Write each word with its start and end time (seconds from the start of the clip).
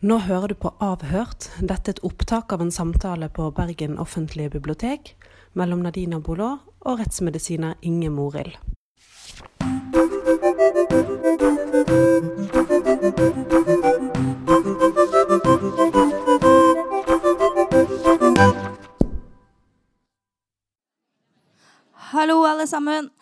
Nå 0.00 0.16
hører 0.24 0.48
du 0.48 0.54
på 0.56 0.70
Avhørt. 0.80 1.50
Dette 1.60 1.90
er 1.90 1.98
et 1.98 1.98
opptak 2.08 2.54
av 2.56 2.62
en 2.64 2.70
samtale 2.72 3.26
på 3.36 3.50
Bergen 3.52 3.98
offentlige 4.00 4.48
bibliotek 4.54 5.10
mellom 5.52 5.82
Nadina 5.84 6.16
Bolå 6.24 6.54
og 6.88 7.02
rettsmedisiner 7.02 7.74
Inge 7.84 8.08
Morild. 8.08 8.56
Hallo, 22.14 22.40
alle 22.48 22.64
sammen. 22.66 23.12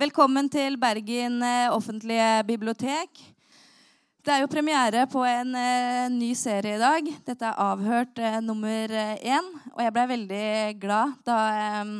Velkommen 0.00 0.48
til 0.48 0.80
Bergen 0.80 1.42
eh, 1.44 1.68
offentlige 1.68 2.40
bibliotek. 2.48 3.20
Det 4.22 4.30
er 4.30 4.44
jo 4.44 4.46
premiere 4.46 5.00
på 5.10 5.24
en 5.26 5.48
eh, 5.58 6.06
ny 6.14 6.28
serie 6.38 6.76
i 6.76 6.78
dag. 6.78 7.02
Dette 7.26 7.42
er 7.42 7.58
Avhørt 7.58 8.20
eh, 8.22 8.38
nummer 8.38 8.86
én. 9.18 9.42
Og 9.74 9.82
jeg 9.82 9.90
ble 9.96 10.04
veldig 10.12 10.78
glad 10.78 11.16
da 11.26 11.38
eh, 11.50 11.90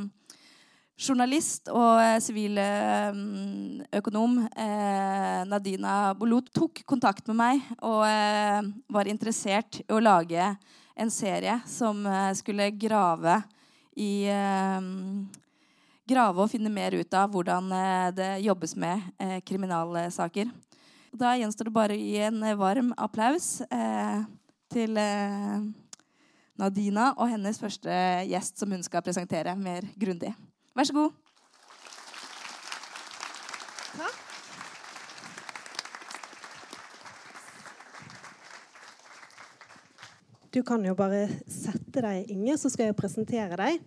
journalist 1.03 1.67
og 1.75 1.99
siviløkonom 2.23 3.19
eh, 4.55 5.43
Nadina 5.51 6.15
Bolot 6.15 6.47
tok 6.55 6.87
kontakt 6.87 7.27
med 7.33 7.37
meg 7.43 7.59
og 7.81 8.07
eh, 8.07 8.71
var 8.87 9.11
interessert 9.11 9.83
i 9.83 9.91
å 9.91 9.99
lage 9.99 10.55
en 10.95 11.11
serie 11.11 11.59
som 11.67 12.07
skulle 12.39 12.71
grave 12.71 13.43
i 13.99 14.31
grave 16.07 16.39
og 16.39 16.51
finne 16.55 16.71
mer 16.71 16.95
ut 16.95 17.15
av 17.19 17.33
hvordan 17.35 17.73
det 18.15 18.45
jobbes 18.45 18.77
med 18.79 19.01
kriminalsaker. 19.49 20.47
Da 21.13 21.35
gjenstår 21.37 21.69
det 21.69 21.75
bare 21.77 21.97
å 21.97 22.01
gi 22.01 22.17
en 22.25 22.41
varm 22.57 22.95
applaus 22.97 23.61
eh, 23.69 24.23
til 24.73 24.97
eh, 24.97 25.59
Nadina 26.57 27.11
og 27.19 27.29
hennes 27.29 27.61
første 27.61 27.93
gjest, 28.31 28.57
som 28.57 28.73
hun 28.73 28.85
skal 28.87 29.05
presentere 29.05 29.53
mer 29.61 29.85
grundig. 30.01 30.33
Vær 30.73 30.89
så 30.89 30.97
god. 30.97 31.19
Takk. 33.93 34.19
Du 40.53 40.63
kan 40.65 40.85
jo 40.85 40.97
bare 40.97 41.27
sette 41.45 42.01
deg, 42.05 42.33
Inge, 42.33 42.57
så 42.61 42.73
skal 42.73 42.89
jeg 42.89 42.97
presentere 42.97 43.57
deg. 43.61 43.85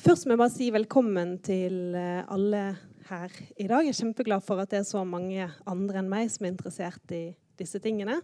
Først 0.00 0.24
må 0.24 0.34
jeg 0.34 0.40
bare 0.46 0.56
si 0.56 0.72
velkommen 0.72 1.36
til 1.44 1.92
eh, 1.96 2.24
alle 2.32 2.64
her 3.10 3.32
i 3.56 3.66
dag. 3.68 3.84
Jeg 3.84 3.94
er 3.94 3.98
kjempeglad 4.00 4.44
for 4.44 4.60
at 4.62 4.72
det 4.72 4.80
er 4.80 4.88
så 4.88 5.02
mange 5.06 5.48
andre 5.68 6.00
enn 6.02 6.10
meg 6.10 6.30
som 6.32 6.46
er 6.46 6.54
interessert 6.54 7.14
i 7.14 7.24
disse 7.58 7.80
tingene. 7.82 8.18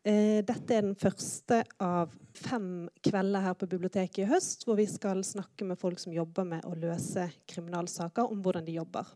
Eh, 0.00 0.40
dette 0.46 0.76
er 0.76 0.86
den 0.86 0.96
første 0.96 1.60
av 1.82 2.12
fem 2.36 2.88
kvelder 3.04 3.44
her 3.44 3.56
på 3.58 3.68
biblioteket 3.68 4.22
i 4.24 4.28
høst 4.30 4.64
hvor 4.64 4.78
vi 4.78 4.86
skal 4.88 5.20
snakke 5.26 5.66
med 5.68 5.80
folk 5.80 6.00
som 6.00 6.14
jobber 6.14 6.46
med 6.48 6.64
å 6.64 6.72
løse 6.78 7.26
kriminalsaker, 7.50 8.30
om 8.30 8.40
hvordan 8.40 8.64
de 8.64 8.78
jobber. 8.78 9.10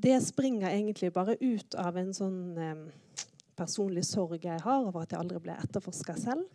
Det 0.00 0.14
springer 0.22 0.70
egentlig 0.70 1.10
bare 1.12 1.34
ut 1.40 1.74
av 1.74 1.98
en 2.00 2.14
sånn 2.16 2.40
eh, 2.56 3.26
personlig 3.58 4.06
sorg 4.08 4.46
jeg 4.46 4.62
har 4.62 4.86
over 4.86 5.02
at 5.02 5.12
jeg 5.12 5.20
aldri 5.20 5.42
ble 5.42 5.58
etterforska 5.58 6.16
selv. 6.20 6.46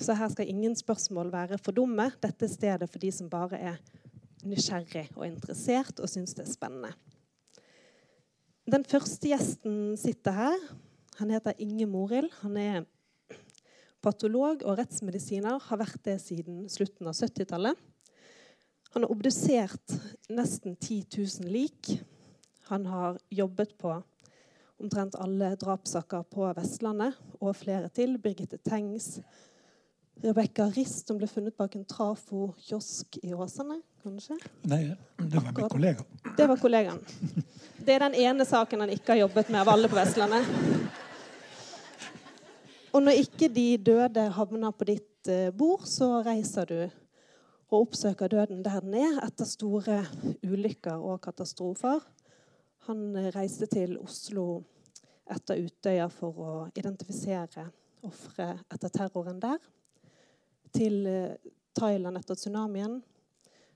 Så 0.00 0.16
her 0.16 0.30
skal 0.32 0.48
ingen 0.48 0.72
spørsmål 0.76 1.28
være 1.32 1.58
for 1.60 1.76
dumme. 1.76 2.08
Dette 2.22 2.46
er 2.46 2.52
stedet 2.52 2.88
for 2.88 3.02
de 3.02 3.10
som 3.12 3.28
bare 3.28 3.60
er 3.60 3.82
nysgjerrig 4.46 5.08
og 5.16 5.26
interessert 5.26 6.00
og 6.00 6.10
syns 6.10 6.36
det 6.36 6.46
er 6.46 6.52
spennende. 6.52 6.92
Den 8.70 8.84
første 8.86 9.30
gjesten 9.32 9.96
sitter 9.98 10.36
her. 10.36 10.64
Han 11.18 11.32
heter 11.34 11.58
Inge 11.58 11.88
Morild. 11.90 12.30
Han 12.44 12.56
er 12.60 12.84
patolog 14.04 14.62
og 14.62 14.78
rettsmedisiner. 14.78 15.58
Har 15.58 15.80
vært 15.80 15.98
det 16.06 16.20
siden 16.22 16.68
slutten 16.70 17.10
av 17.10 17.16
70-tallet. 17.18 17.74
Han 18.94 19.04
har 19.04 19.12
obdusert 19.12 19.96
nesten 20.30 20.76
10 20.76 21.04
000 21.16 21.50
lik. 21.50 21.92
Han 22.70 22.86
har 22.86 23.18
jobbet 23.30 23.76
på 23.78 23.92
omtrent 24.80 25.16
alle 25.20 25.52
drapssaker 25.60 26.24
på 26.32 26.48
Vestlandet 26.56 27.18
og 27.40 27.56
flere 27.58 27.90
til. 27.92 28.16
Birgitte 28.22 28.58
Tengs, 28.64 29.18
Rebekka 30.24 30.70
Rist, 30.74 31.08
som 31.08 31.20
ble 31.20 31.28
funnet 31.30 31.56
bak 31.58 31.76
en 31.76 31.86
trafo-kiosk 31.88 33.20
i 33.24 33.34
Åsane, 33.36 33.80
kanskje? 34.02 34.36
Nei, 34.70 34.82
det 35.16 35.40
var 35.40 35.52
min 35.56 35.68
kollega. 35.68 36.04
Det 36.36 36.46
var 36.46 36.60
kollegaen. 36.60 37.00
Det 37.80 37.94
er 37.94 38.04
den 38.04 38.16
ene 38.20 38.44
saken 38.44 38.84
han 38.84 38.92
ikke 38.92 39.14
har 39.14 39.22
jobbet 39.22 39.48
med 39.52 39.62
av 39.62 39.70
alle 39.72 39.88
på 39.88 39.96
Vestlandet. 39.98 40.44
Og 42.90 43.04
når 43.04 43.22
ikke 43.22 43.48
de 43.54 43.66
døde 43.78 44.26
havner 44.34 44.74
på 44.74 44.88
ditt 44.88 45.30
eh, 45.30 45.52
bord, 45.54 45.86
så 45.86 46.18
reiser 46.26 46.66
du 46.66 46.80
og 47.70 47.84
oppsøker 47.84 48.32
døden 48.32 48.64
der 48.66 48.82
den 48.82 48.96
er, 48.98 49.20
etter 49.22 49.46
store 49.46 50.00
ulykker 50.42 50.98
og 50.98 51.20
katastrofer. 51.22 52.02
Han 52.88 53.04
eh, 53.14 53.30
reiste 53.36 53.70
til 53.70 53.94
Oslo 54.00 54.64
etter 55.30 55.62
Utøya 55.62 56.08
for 56.10 56.42
å 56.42 56.54
identifisere 56.74 57.68
ofre 58.06 58.54
etter 58.72 58.90
terroren 58.90 59.38
der 59.42 59.60
til 60.74 61.06
eh, 61.06 61.38
Thailand 61.78 62.18
etter 62.18 62.38
tsunamien, 62.38 62.98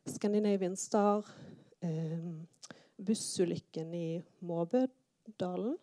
Scandinavian 0.06 0.76
Star, 0.76 1.24
eh, 1.80 2.18
bussulykken 2.96 3.94
i 3.94 4.22
Måbødalen 4.40 5.76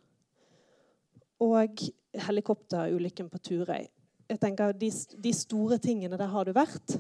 og 1.42 1.84
helikopterulykken 2.14 3.30
på 3.30 3.38
Turøy. 3.38 3.88
Jeg 4.30 4.40
tenker 4.40 4.72
de, 4.72 4.92
de, 5.24 5.34
store 5.34 5.78
tingene 5.82 6.18
der 6.18 6.30
har 6.32 6.46
du 6.46 6.54
vært. 6.56 7.00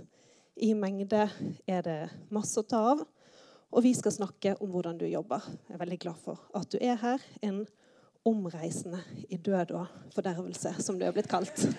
I 0.57 0.73
mengde 0.73 1.29
er 1.67 1.85
det 1.85 1.99
masse 2.33 2.59
å 2.59 2.67
ta 2.67 2.81
av. 2.95 3.05
Og 3.71 3.85
vi 3.85 3.93
skal 3.95 4.11
snakke 4.11 4.57
om 4.59 4.73
hvordan 4.73 4.97
du 4.99 5.05
jobber. 5.07 5.45
Jeg 5.69 5.77
er 5.77 5.79
veldig 5.79 5.99
glad 6.01 6.17
for 6.19 6.41
at 6.57 6.67
du 6.73 6.77
er 6.81 6.97
her. 6.99 7.23
En 7.41 7.63
omreisende 8.27 8.99
i 9.29 9.37
død 9.37 9.71
og 9.79 9.87
fordervelse, 10.15 10.75
som 10.83 10.99
du 10.99 11.05
er 11.07 11.15
blitt 11.15 11.31
kalt. 11.31 11.69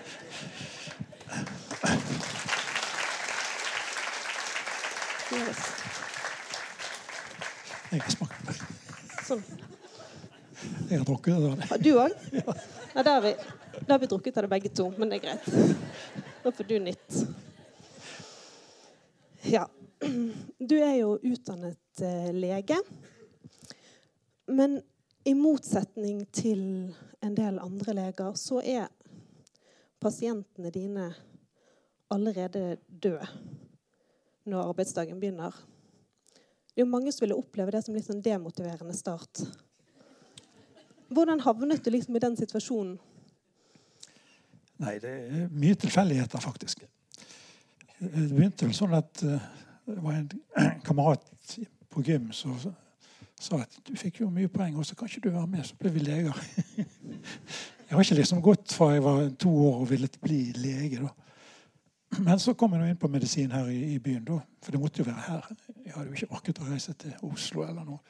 Jeg 7.93 8.01
har 8.01 8.11
smakt. 8.13 8.59
Sånn. 9.25 9.43
Jeg 10.91 10.99
har 10.99 11.07
drukket 11.09 11.35
av 11.35 11.63
Har 11.71 11.79
Du 11.81 11.93
òg? 11.97 12.13
Ja. 12.37 12.55
har 13.07 13.21
vi, 13.25 13.33
da 13.87 13.95
har 13.95 14.01
vi 14.03 14.09
drukket 14.11 14.37
av 14.37 14.45
det 14.45 14.51
begge 14.53 14.73
to, 14.77 14.91
men 14.99 15.09
det 15.09 15.21
er 15.21 15.25
greit. 15.25 15.45
Da 16.43 16.53
får 16.53 16.69
du 16.69 16.75
nytt. 16.85 17.23
Ja. 19.49 19.65
Du 20.59 20.77
er 20.77 20.95
jo 20.99 21.17
utdannet 21.23 22.05
eh, 22.05 22.29
lege. 22.37 22.77
Men 24.53 24.83
i 25.25 25.35
motsetning 25.39 26.27
til 26.35 26.93
en 27.25 27.35
del 27.39 27.63
andre 27.63 27.97
leger, 27.97 28.37
så 28.37 28.61
er 28.61 28.93
pasientene 30.03 30.75
dine 30.75 31.13
allerede 32.13 32.77
døde 32.87 33.29
når 34.49 34.73
arbeidsdagen 34.73 35.21
begynner. 35.21 35.55
Det 36.73 36.81
er 36.81 36.87
jo 36.87 36.91
mange 36.91 37.13
som 37.13 37.27
ville 37.27 37.37
oppleve 37.37 37.75
det 37.75 37.83
som 37.85 37.95
litt 37.95 38.07
sånn 38.09 38.23
demotiverende 38.25 38.95
start. 38.97 39.43
Hvordan 41.13 41.43
havnet 41.45 41.85
du 41.85 41.91
liksom 41.93 42.17
i 42.17 42.23
den 42.25 42.39
situasjonen? 42.39 42.95
Nei, 44.83 44.97
det 45.03 45.11
er 45.13 45.51
mye 45.53 45.77
tilfeldigheter, 45.79 46.43
faktisk. 46.43 46.87
Det 48.01 48.31
begynte 48.33 48.67
vel 48.67 48.75
sånn 48.75 48.97
at 48.99 49.21
uh, 49.23 49.43
det 49.87 50.01
var 50.03 50.17
en 50.17 50.31
kamerat 50.89 51.29
på 51.93 52.03
gym 52.07 52.33
som 52.35 52.57
sa 53.43 53.61
at 53.61 53.77
du 53.87 53.93
fikk 53.99 54.23
jo 54.23 54.31
mye 54.33 54.51
poeng, 54.51 54.75
og 54.79 54.87
så 54.87 54.97
kan 54.99 55.11
ikke 55.11 55.27
du 55.27 55.35
være 55.35 55.51
med, 55.51 55.67
så 55.67 55.77
ble 55.79 55.93
vi 55.95 56.03
leger. 56.07 56.41
jeg 57.87 57.93
har 57.93 58.03
ikke 58.03 58.19
liksom 58.19 58.43
gått 58.43 58.75
fra 58.75 58.93
jeg 58.95 59.05
var 59.05 59.29
to 59.43 59.53
år 59.69 59.81
og 59.83 59.91
ville 59.91 60.11
bli 60.23 60.41
lege. 60.57 61.03
da. 61.05 61.13
Men 62.19 62.41
så 62.41 62.55
kom 62.55 62.75
jeg 62.77 62.93
inn 62.93 63.01
på 63.01 63.09
medisin 63.09 63.53
her 63.55 63.69
i, 63.73 63.95
i, 63.95 63.99
byen, 64.03 64.25
da. 64.29 64.39
For 64.63 64.75
det 64.75 64.81
måtte 64.81 65.01
jo 65.01 65.09
være 65.09 65.23
her. 65.27 65.47
Jeg 65.85 65.95
hadde 65.95 66.09
jo 66.11 66.17
ikke 66.19 66.35
orket 66.37 66.61
å 66.61 66.67
reise 66.69 66.95
til 67.01 67.15
Oslo 67.29 67.65
eller 67.65 67.87
noe. 67.89 68.03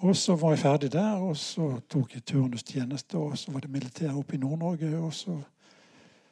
Og 0.00 0.16
så 0.16 0.34
var 0.40 0.54
jeg 0.54 0.62
ferdig 0.62 0.90
der, 0.92 1.20
og 1.20 1.36
så 1.36 1.70
tok 1.92 2.14
jeg 2.16 2.24
turnustjeneste, 2.28 3.18
og 3.20 3.36
så 3.38 3.52
var 3.52 3.64
det 3.64 3.72
militær 3.72 4.16
oppe 4.16 4.36
i 4.36 4.40
Nord-Norge. 4.40 4.92
Og 4.96 5.12
så 5.16 5.36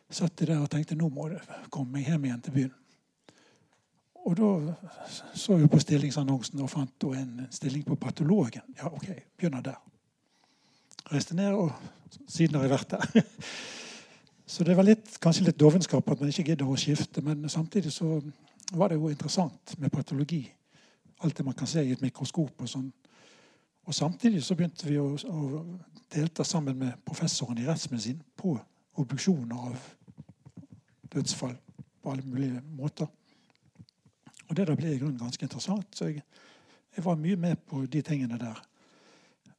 satt 0.09 0.41
jeg 0.41 0.51
der 0.51 0.63
og 0.63 0.71
tenkte 0.73 0.97
nå 0.97 1.11
må 1.13 1.29
jeg 1.33 1.41
komme 1.73 1.99
meg 1.99 2.09
hjem 2.09 2.29
igjen 2.29 2.45
til 2.45 2.57
byen. 2.57 2.77
Og 4.29 4.37
da 4.37 4.49
så 5.37 5.57
jeg 5.57 5.71
på 5.73 5.81
stillingsannonsen 5.81 6.61
og 6.61 6.73
fant 6.73 7.09
en 7.17 7.47
stilling 7.55 7.85
på 7.87 7.97
patologen. 8.01 8.65
Ja, 8.77 8.93
OK, 8.93 9.09
begynner 9.37 9.65
der. 9.65 9.79
Reiste 11.09 11.37
ned, 11.37 11.53
og 11.57 11.73
siden 12.29 12.57
har 12.59 12.67
jeg 12.67 12.75
vært 12.75 12.97
der. 12.97 13.23
Så 14.49 14.65
det 14.65 14.75
var 14.77 14.87
litt, 14.87 15.11
kanskje 15.21 15.45
litt 15.51 15.59
dovenskap 15.61 16.07
at 16.09 16.21
man 16.23 16.31
ikke 16.33 16.47
gidder 16.47 16.69
å 16.69 16.77
skifte. 16.81 17.21
Men 17.25 17.45
samtidig 17.53 17.93
så 17.93 18.15
var 18.73 18.89
det 18.89 18.97
jo 18.97 19.11
interessant 19.13 19.75
med 19.77 19.93
patologi. 19.93 20.41
Alt 21.21 21.37
det 21.37 21.45
man 21.45 21.57
kan 21.59 21.69
se 21.69 21.85
i 21.85 21.93
et 21.93 22.01
mikroskop. 22.01 22.55
Og 22.65 22.71
sånn. 22.71 22.89
Og 23.85 23.97
Samtidig 23.97 24.41
så 24.45 24.57
begynte 24.57 24.89
vi 24.89 24.97
å, 25.01 25.11
å 25.17 25.63
delta 26.13 26.45
sammen 26.49 26.81
med 26.81 26.97
professoren 27.05 27.61
i 27.61 27.67
rettsmedisin 27.69 28.23
på 28.37 28.55
obduksjoner 28.99 29.69
av 29.69 29.77
dødsfall 31.13 31.55
på 32.01 32.13
alle 32.13 32.25
mulige 32.25 32.63
måter. 32.77 33.09
Og 34.49 34.57
Det 34.57 34.65
da 34.69 34.77
ble 34.77 34.95
i 34.95 35.01
grunnen 35.01 35.21
ganske 35.21 35.45
interessant. 35.45 35.93
så 35.93 36.09
jeg, 36.09 36.25
jeg 36.97 37.05
var 37.05 37.21
mye 37.21 37.37
med 37.37 37.61
på 37.69 37.85
de 37.85 38.03
tingene 38.03 38.41
der. 38.41 38.61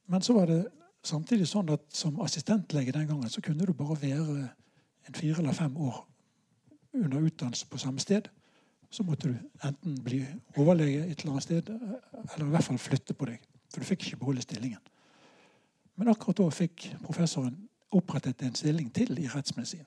Men 0.10 0.26
så 0.26 0.34
var 0.34 0.50
det 0.50 0.64
samtidig 1.06 1.46
sånn 1.48 1.70
at 1.74 1.86
som 1.94 2.22
assistentlege 2.26 2.92
den 2.92 3.08
gangen 3.08 3.30
så 3.30 3.42
kunne 3.42 3.66
du 3.66 3.74
bare 3.74 4.02
være 4.02 4.50
en 5.10 5.18
fire 5.18 5.42
eller 5.42 5.58
fem 5.58 5.78
år 5.78 6.06
under 6.94 7.26
utdannelse 7.26 7.68
på 7.70 7.78
samme 7.78 8.00
sted. 8.00 8.30
Så 8.90 9.04
måtte 9.04 9.30
du 9.30 9.36
enten 9.68 9.98
bli 10.04 10.24
overlege 10.58 11.04
et 11.06 11.20
eller 11.20 11.32
annet 11.36 11.44
sted, 11.44 11.70
eller 12.36 12.46
i 12.46 12.50
hvert 12.50 12.66
fall 12.66 12.78
flytte 12.82 13.14
på 13.14 13.28
deg. 13.30 13.44
For 13.70 13.82
du 13.82 13.86
fikk 13.86 14.08
ikke 14.08 14.22
beholde 14.24 14.42
stillingen. 14.42 14.82
Men 16.00 16.10
akkurat 16.10 16.40
da 16.40 16.48
fikk 16.54 16.88
professoren 17.04 17.58
opprettet 17.94 18.42
en 18.46 18.56
stilling 18.58 18.90
til 18.94 19.20
i 19.20 19.28
rettsmedisin. 19.30 19.86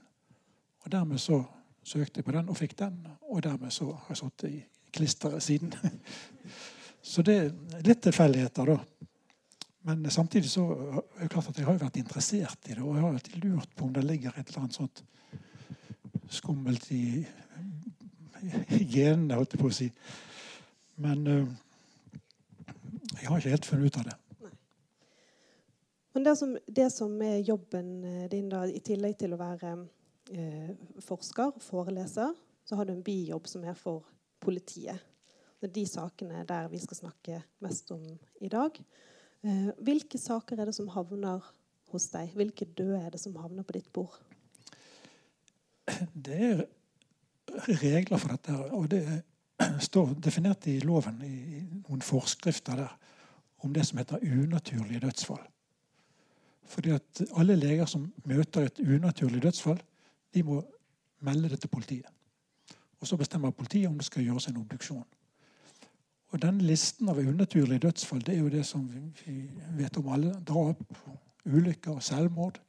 Og 0.85 0.93
dermed 0.93 1.19
så 1.23 1.43
søkte 1.83 2.21
jeg 2.21 2.27
på 2.27 2.35
den 2.35 2.51
og 2.51 2.59
fikk 2.59 2.77
den, 2.79 3.01
og 3.31 3.43
dermed 3.43 3.71
så 3.75 3.91
har 3.91 4.15
jeg 4.15 4.21
sittet 4.23 4.51
i 4.51 4.63
klisteret 4.93 5.43
siden. 5.43 5.75
så 7.13 7.23
det 7.27 7.37
er 7.39 7.87
litt 7.87 8.03
tilfeldigheter, 8.05 8.75
da. 8.75 9.09
Men 9.83 10.11
samtidig 10.11 10.51
så 10.51 10.63
er 10.71 11.25
det 11.25 11.31
klart 11.33 11.49
at 11.51 11.59
jeg 11.59 11.67
har 11.67 11.81
vært 11.81 11.99
interessert 11.99 12.69
i 12.69 12.77
det, 12.77 12.83
og 12.83 12.95
jeg 12.95 13.03
har 13.03 13.17
alltid 13.17 13.45
lurt 13.45 13.73
på 13.77 13.89
om 13.89 13.95
det 13.95 14.05
ligger 14.07 14.37
et 14.37 14.49
eller 14.49 14.63
annet 14.63 14.79
sånt 14.79 15.03
skummelt 16.33 16.87
i, 16.95 17.27
i 18.79 18.85
genene, 18.87 19.37
holdt 19.37 19.57
jeg 19.57 19.63
på 19.63 19.71
å 19.71 19.75
si. 19.75 19.89
Men 21.03 21.27
uh, 21.27 21.49
jeg 23.19 23.29
har 23.29 23.41
ikke 23.41 23.55
helt 23.57 23.69
funnet 23.69 23.91
ut 23.91 23.99
av 24.01 24.11
det. 24.11 24.19
Men 26.13 26.27
det 26.29 26.37
som, 26.37 26.57
det 26.67 26.89
som, 26.93 27.15
er 27.25 27.39
jobben 27.41 27.93
eh, 28.05 28.25
din, 28.31 28.51
da, 28.53 28.67
i 28.69 28.83
tillegg 28.85 29.15
til 29.17 29.33
å 29.33 29.39
være 29.41 29.71
eh, 30.37 30.75
forsker, 31.01 31.57
foreleser, 31.65 32.35
så 32.69 32.77
har 32.77 32.85
du 32.85 32.93
en 32.93 33.05
bijobb 33.05 33.49
som 33.49 33.65
er 33.65 33.79
for 33.79 34.05
politiet. 34.43 35.01
Det 35.57 35.71
er 35.71 35.73
de 35.79 35.87
sakene 35.89 36.43
der 36.45 36.69
vi 36.69 36.83
skal 36.83 37.01
snakke 37.01 37.41
mest 37.65 37.91
om 37.97 38.05
i 38.45 38.51
dag. 38.53 38.77
Eh, 39.43 39.71
hvilke 39.83 40.19
saker 40.19 40.61
er 40.61 40.71
det 40.71 40.77
som 40.77 40.91
havner 40.95 41.43
hos 41.91 42.09
deg? 42.13 42.31
Hvilke 42.39 42.69
døde 42.79 43.01
er 43.01 43.11
det 43.11 43.21
som 43.21 43.35
havner 43.37 43.67
på 43.67 43.75
ditt 43.77 43.91
bord? 43.93 44.15
Det 46.15 46.39
er 46.53 46.67
regler 47.83 48.21
for 48.23 48.35
dette. 48.37 48.57
Og 48.73 48.91
det 48.91 49.05
står 49.83 50.15
definert 50.23 50.67
i 50.71 50.79
loven 50.87 51.19
i 51.27 51.63
noen 51.83 52.05
forskrifter 52.05 52.85
der 52.85 52.95
om 53.63 53.75
det 53.75 53.87
som 53.87 53.99
heter 53.99 54.23
unaturlige 54.23 55.03
dødsfall. 55.03 55.43
Fordi 56.67 56.91
at 56.95 57.23
alle 57.37 57.57
leger 57.57 57.87
som 57.87 58.07
møter 58.25 58.67
et 58.67 58.81
unaturlig 58.81 59.43
dødsfall, 59.43 59.83
de 60.35 60.43
må 60.43 60.63
melde 61.21 61.51
det 61.53 61.61
til 61.61 61.71
politiet. 61.71 62.09
Og 63.01 63.07
Så 63.07 63.17
bestemmer 63.17 63.51
politiet 63.51 63.89
om 63.89 63.99
det 63.99 64.07
skal 64.07 64.23
gjøres 64.25 64.47
en 64.49 64.57
obduksjon. 64.57 65.05
Og 66.33 66.41
Denne 66.41 66.65
listen 66.65 67.11
av 67.13 67.19
unaturlige 67.21 67.83
dødsfall 67.85 68.23
det 68.25 68.35
er 68.35 68.41
jo 68.41 68.53
det 68.53 68.65
som 68.65 68.87
vi 69.27 69.35
vet 69.77 69.97
om 70.01 70.09
alle. 70.15 70.33
Drap, 70.49 70.81
ulykker, 71.45 71.99
selvmord, 72.01 72.61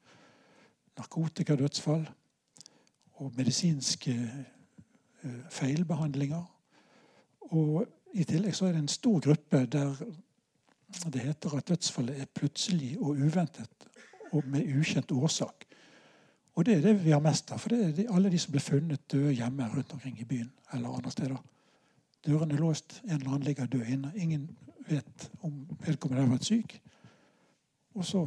narkotikadødsfall 0.98 2.04
og 3.24 3.32
medisinske 3.38 4.16
uh, 5.24 5.46
feilbehandlinger. 5.50 6.44
Og 7.56 7.86
I 8.14 8.26
tillegg 8.28 8.56
så 8.56 8.68
er 8.68 8.76
det 8.76 8.84
en 8.84 8.92
stor 8.92 9.24
gruppe 9.24 9.64
der 9.66 9.96
det 11.14 11.24
heter 11.24 11.56
at 11.58 11.68
dødsfallet 11.68 12.20
er 12.22 12.30
plutselig 12.36 12.98
og 13.00 13.16
uventet 13.18 13.88
og 14.32 14.44
med 14.46 14.68
ukjent 14.78 15.12
årsak. 15.12 15.66
Og 16.56 16.66
det 16.66 16.76
er 16.78 16.82
det 16.82 16.94
vi 17.06 17.16
har 17.16 17.24
mest 17.24 17.52
av. 17.52 17.58
For 17.64 17.74
det 17.74 18.04
er 18.04 18.14
alle 18.14 18.30
de 18.30 18.38
som 18.40 18.52
blir 18.54 18.62
funnet 18.62 19.08
døde 19.12 19.34
hjemme 19.34 19.70
rundt 19.72 19.94
omkring 19.94 20.20
i 20.20 20.28
byen 20.28 20.52
eller 20.74 20.94
andre 20.94 21.12
steder. 21.12 21.40
Dørene 22.26 22.56
er 22.56 22.62
låst, 22.64 23.02
en 23.04 23.18
eller 23.18 23.34
annen 23.34 23.48
ligger 23.48 23.66
død 23.68 23.86
inne. 23.86 24.12
Ingen 24.16 24.50
vet 24.88 25.30
om 25.42 25.64
vedkommende 25.86 26.24
har 26.24 26.32
vært 26.32 26.48
syk. 26.48 26.76
Og 27.94 28.06
så 28.06 28.26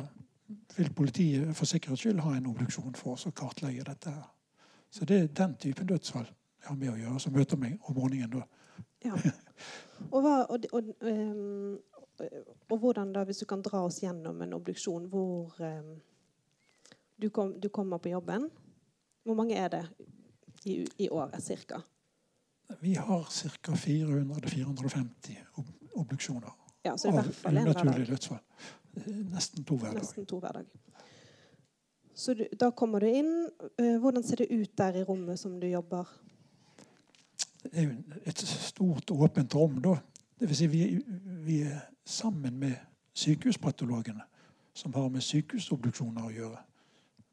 vil 0.77 0.93
politiet 0.95 1.57
for 1.57 1.67
sikkerhets 1.67 2.05
skyld 2.05 2.21
ha 2.21 2.35
en 2.37 2.49
obduksjon 2.51 2.95
for 2.95 3.17
oss 3.17 3.27
å 3.27 3.35
kartlegge 3.37 3.87
dette. 3.89 4.11
her. 4.11 4.27
Så 4.91 5.05
det 5.05 5.21
er 5.21 5.27
den 5.27 5.57
typen 5.61 5.87
dødsfall 5.87 6.27
jeg 6.27 6.69
har 6.69 6.77
med 6.77 6.93
å 6.93 6.99
gjøre, 6.99 7.21
som 7.21 7.33
møter 7.33 7.59
meg 7.61 7.79
om 7.87 7.97
morgenen 7.97 8.31
da. 8.31 8.45
Ja. 9.05 9.17
Og, 10.11 10.21
hva, 10.21 10.35
og, 10.53 10.67
og, 10.77 10.89
um, 11.01 11.79
og, 12.69 12.79
hvordan 12.79 13.13
da, 13.15 13.23
hvis 13.25 13.39
du 13.41 13.47
kan 13.49 13.63
dra 13.65 13.81
oss 13.87 14.03
gjennom 14.03 14.43
en 14.45 14.53
obduksjon 14.59 15.07
hvor 15.13 15.55
um, 15.63 15.95
du, 17.17 17.31
kom, 17.31 17.55
du, 17.61 17.69
kommer 17.69 18.03
på 18.03 18.13
jobben. 18.13 18.51
Hvor 19.25 19.39
mange 19.39 19.57
er 19.57 19.73
det 19.73 19.83
i, 20.65 20.83
i 20.99 21.09
året 21.09 21.41
ca.? 21.41 21.81
Vi 22.81 22.95
har 22.95 23.25
ca. 23.25 23.73
400-450 23.73 25.37
obduksjoner. 25.95 26.51
Ja, 26.83 26.97
så 26.99 27.09
i 27.09 27.13
hvert 27.13 27.35
fall 27.35 27.57
en 27.57 27.65
hver 27.65 27.85
dag. 27.85 28.07
dødsfall. 28.09 28.39
Nesten 29.07 29.65
to 29.65 29.77
hver 29.77 29.91
dag. 29.91 30.01
Nesten 30.01 30.27
to 30.27 30.39
hver 30.39 30.53
dag. 30.53 30.65
Så 32.15 32.35
du, 32.35 32.47
da 32.61 32.71
kommer 32.71 33.01
du 33.01 33.07
inn. 33.07 33.51
Uh, 33.81 33.99
hvordan 34.01 34.23
ser 34.23 34.37
det 34.37 34.47
ut 34.51 34.79
der 34.79 35.01
i 35.01 35.03
rommet 35.05 35.39
som 35.39 35.61
du 35.61 35.67
jobber? 35.67 36.05
Det 37.63 37.73
er 37.75 37.83
jo 37.83 38.21
et 38.25 38.39
stort, 38.39 39.11
åpent 39.11 39.55
rom. 39.55 39.83
da. 39.83 39.99
Det 40.41 40.49
vil 40.49 40.57
si 40.57 40.67
vi, 40.67 41.03
vi 41.45 41.61
er 41.63 41.81
sammen 42.05 42.59
med 42.59 42.75
sykehuspatologene, 43.15 44.23
som 44.75 44.95
har 44.95 45.09
med 45.09 45.21
sykehusobduksjoner 45.21 46.25
å 46.25 46.33
gjøre. 46.33 46.59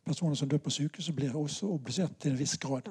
Personer 0.05 0.35
som 0.35 0.49
dør 0.49 0.57
på 0.63 0.69
sykehuset, 0.69 1.15
blir 1.15 1.35
også 1.35 1.67
obdusert 1.71 2.15
til 2.19 2.31
en 2.31 2.39
viss 2.39 2.57
grad. 2.57 2.89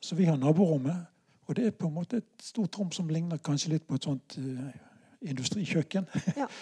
Så 0.00 0.16
vi 0.16 0.24
har 0.24 0.36
naborommet. 0.36 1.06
Og 1.50 1.56
det 1.58 1.66
er 1.66 1.72
på 1.74 1.88
en 1.90 1.96
måte 1.96 2.20
et 2.22 2.44
stort 2.46 2.78
rom 2.78 2.92
som 2.94 3.08
ligner 3.10 3.40
kanskje 3.42 3.72
litt 3.72 3.86
på 3.88 3.98
et 3.98 4.06
sånt 4.06 4.36
uh, 4.38 4.68
industrikjøkken. 5.26 6.06
Ja. 6.38 6.46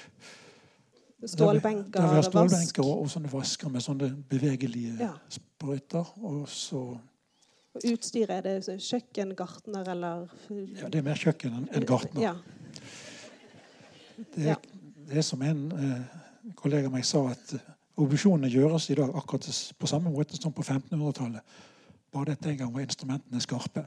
Stålbenker, 1.28 1.90
der 1.90 2.06
vi, 2.06 2.08
der 2.08 2.16
vi 2.16 2.22
stålbenker 2.28 2.84
og, 2.86 3.00
og, 3.02 3.08
sånne 3.10 3.30
vasker 3.32 3.72
med 3.74 3.82
sånne 3.82 4.08
bevegelige 4.30 4.94
ja. 5.02 5.10
sprøyter. 5.34 6.12
Og 6.22 6.44
så 6.48 6.82
og 7.74 7.84
utstyret, 7.84 8.46
er 8.46 8.62
det 8.62 8.78
kjøkken, 8.80 9.34
gartner 9.36 9.90
eller 9.92 10.28
Ja, 10.48 10.88
det 10.88 11.02
er 11.02 11.04
mer 11.10 11.18
kjøkken 11.20 11.58
enn 11.58 11.86
gartner. 11.86 12.22
Ja. 12.22 12.32
Det, 14.16 14.46
er, 14.54 14.62
det, 14.62 15.18
er, 15.18 15.26
som 15.26 15.42
en 15.46 15.66
eh, 15.74 16.54
kollega 16.58 16.88
av 16.88 16.94
meg 16.96 17.04
sa, 17.06 17.26
at 17.34 17.52
uh, 17.58 17.66
obduksjonene 18.00 18.50
gjøres 18.50 18.88
i 18.90 18.96
dag 18.98 19.12
akkurat 19.14 19.46
på 19.78 19.90
samme 19.90 20.10
måte 20.14 20.38
som 20.40 20.54
på 20.54 20.64
1500-tallet. 20.64 21.58
Bare 22.12 22.32
dette 22.32 22.50
en 22.50 22.56
gang 22.56 22.72
var 22.74 22.86
instrumentene 22.86 23.40
skarpe. 23.44 23.84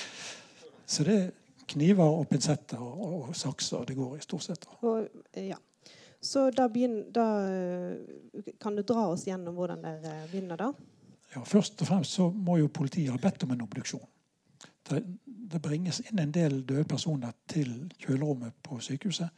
Så 0.90 1.04
det 1.06 1.16
er 1.16 1.26
kniver 1.70 2.08
og 2.20 2.28
pinsetter 2.30 2.80
og, 2.82 3.02
og, 3.28 3.34
sakser 3.36 3.84
det 3.86 3.96
går 3.98 4.16
i 4.16 4.24
stort 4.24 4.46
sett. 4.48 4.64
Og, 4.80 5.06
ja. 5.36 5.58
Så 6.20 6.48
da, 6.52 6.66
begynner, 6.68 7.06
da, 7.14 7.26
eh, 7.48 8.54
kan 8.60 8.76
du 8.76 8.82
dra 8.84 9.06
oss 9.12 9.24
gjennom 9.28 9.56
hvordan 9.56 9.84
dere 9.84 10.16
begynner, 10.32 10.58
da? 10.60 10.72
Ja, 11.34 11.44
Først 11.46 11.80
og 11.80 11.88
fremst 11.88 12.16
så 12.18 12.26
må 12.30 12.58
jo 12.58 12.72
politiet 12.74 13.12
ha 13.14 13.20
bedt 13.22 13.46
om 13.46 13.54
en 13.54 13.62
obduksjon. 13.64 14.02
Det, 14.90 15.00
det, 15.24 15.60
bringes 15.62 16.02
inn 16.10 16.18
en 16.18 16.34
del 16.34 16.60
døde 16.66 16.84
personer 16.90 17.32
til 17.48 17.70
kjølerommet 18.02 18.56
på 18.66 18.80
sykehuset. 18.82 19.30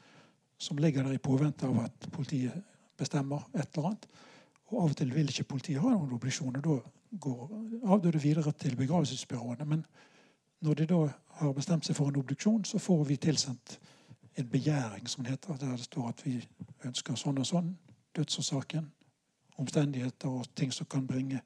Som 0.62 0.78
ligger 0.78 1.04
der 1.04 1.18
i 1.18 1.22
påvente 1.22 1.66
av 1.68 1.84
at 1.84 2.08
politiet 2.14 2.56
bestemmer 2.98 3.44
et 3.52 3.68
eller 3.74 3.90
annet. 3.90 4.08
Og 4.70 4.80
Av 4.80 4.90
og 4.90 4.96
til 4.96 5.12
vil 5.12 5.28
ikke 5.28 5.50
politiet 5.52 5.82
ha 5.82 5.92
noen 5.92 6.14
obduksjon. 6.16 6.56
og 6.56 6.64
Da 6.64 6.78
går 7.20 7.50
avdøde 7.84 8.22
videre 8.22 8.52
til 8.52 8.76
begravelsesbyråene. 8.76 9.64
Men 9.64 9.84
når 10.60 10.74
de 10.74 10.86
da 10.86 11.00
har 11.28 11.52
bestemt 11.52 11.86
seg 11.86 11.96
for 11.96 12.08
en 12.08 12.16
obduksjon, 12.16 12.64
så 12.64 12.78
får 12.78 13.04
vi 13.04 13.16
tilsendt 13.16 13.78
en 14.38 14.48
begjæring 14.48 15.08
som 15.08 15.24
det 15.24 15.30
heter, 15.30 15.56
der 15.56 15.76
det 15.76 15.84
står 15.84 16.08
at 16.08 16.26
vi 16.26 16.38
ønsker 16.84 17.14
sånn 17.14 17.38
og 17.38 17.46
sånn. 17.46 17.74
Dødsårsaken, 18.16 18.88
omstendigheter 19.60 20.28
og 20.28 20.48
ting 20.56 20.72
som 20.72 20.86
kan 20.86 21.06
bringe 21.06 21.40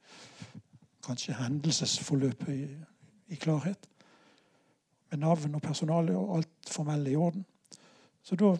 kanskje 1.06 1.34
hendelsesforløpet 1.38 2.54
i, 2.54 2.68
i 3.34 3.38
klarhet. 3.40 3.88
Med 5.10 5.22
navn 5.22 5.54
og 5.54 5.62
personale 5.62 6.16
og 6.18 6.38
alt 6.38 6.70
formelle 6.70 7.10
i 7.10 7.16
orden. 7.16 7.44
Så 8.22 8.36
da 8.36 8.56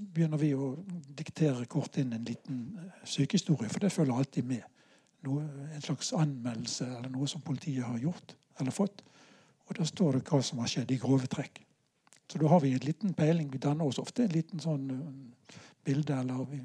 begynner 0.00 0.40
vi 0.40 0.52
å 0.54 0.72
diktere 1.16 1.66
kort 1.68 1.98
inn 2.00 2.14
en 2.16 2.24
liten 2.24 2.62
eh, 2.78 2.92
sykehistorie, 3.04 3.68
for 3.68 3.82
det 3.82 3.92
følger 3.92 4.16
alltid 4.16 4.46
med. 4.48 4.62
Noe, 5.26 5.44
en 5.74 5.84
slags 5.84 6.12
anmeldelse 6.16 6.86
eller 6.86 7.10
noe 7.12 7.28
som 7.28 7.42
politiet 7.44 7.84
har 7.84 7.98
gjort 8.00 8.34
eller 8.60 8.72
fått. 8.72 9.02
Og 9.68 9.76
da 9.76 9.84
står 9.86 10.18
det 10.18 10.28
hva 10.28 10.40
som 10.42 10.60
har 10.62 10.70
skjedd, 10.70 10.90
i 10.90 11.00
grove 11.00 11.28
trekk. 11.30 11.60
Så 12.30 12.38
da 12.38 12.48
har 12.48 12.62
vi 12.62 12.72
en 12.74 12.86
liten 12.86 13.14
peiling. 13.14 13.50
Vi 13.52 13.58
danner 13.58 13.86
oss 13.86 13.98
ofte 13.98 14.24
en 14.24 14.32
liten 14.34 14.62
sånn 14.62 14.86
uh, 14.90 15.58
bilde, 15.84 16.14
eller 16.14 16.44
vi 16.50 16.60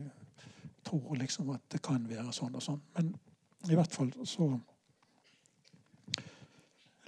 tror 0.86 1.18
liksom 1.18 1.50
at 1.56 1.64
det 1.74 1.82
kan 1.86 2.04
være 2.10 2.34
sånn 2.36 2.56
og 2.56 2.64
sånn. 2.64 2.82
Men 2.98 3.14
i 3.70 3.78
hvert 3.78 3.94
fall 3.94 4.12
så 4.30 4.50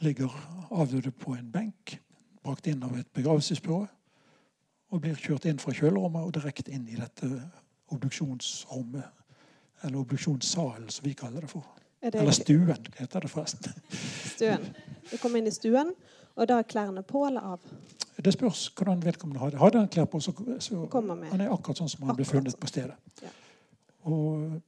ligger 0.02 0.34
avdøde 0.72 1.12
på 1.12 1.36
en 1.38 1.52
benk, 1.54 1.98
brakt 2.44 2.68
inn 2.70 2.84
av 2.86 2.98
et 2.98 3.14
begravelsesbyrå. 3.14 3.86
og 4.90 5.02
blir 5.04 5.18
kjørt 5.20 5.46
inn 5.46 5.58
fra 5.60 5.74
kjølerommet 5.76 6.24
og 6.24 6.34
direkte 6.38 6.72
inn 6.72 6.86
i 6.88 6.96
dette 6.96 7.28
obduksjonsrommet. 7.92 9.17
Eller 9.84 10.00
obduksjonssalen, 10.00 10.90
som 10.90 11.06
vi 11.06 11.14
kaller 11.14 11.42
det 11.46 11.50
for. 11.52 11.66
Det 12.02 12.16
Eller 12.16 12.32
stuen, 12.32 12.86
heter 12.98 13.20
det 13.20 13.30
forresten. 13.30 13.74
stuen? 14.36 14.66
Du 15.12 15.18
kommer 15.18 15.40
inn 15.40 15.48
i 15.48 15.52
stuen, 15.52 15.94
og 16.36 16.48
da 16.48 16.60
er 16.60 16.70
klærne 16.70 17.04
på 17.04 17.26
eller 17.28 17.42
av? 17.42 17.60
Det 18.24 18.34
spørs 18.34 18.68
hvordan 18.78 19.04
vedkommende 19.06 19.40
hadde. 19.40 19.58
Hadde 19.58 19.80
han 19.80 19.90
klær 19.90 20.06
på, 20.06 20.20
så, 20.20 20.34
så 20.60 20.88
han 20.94 21.42
er 21.42 21.54
akkurat 21.54 21.78
sånn 21.78 21.90
som 21.90 22.08
han 22.08 22.18
ble 22.18 22.26
funnet 22.26 22.58
på 22.60 22.70
stedet. 22.70 22.96
Ja. 23.22 23.30
Og 24.10 24.62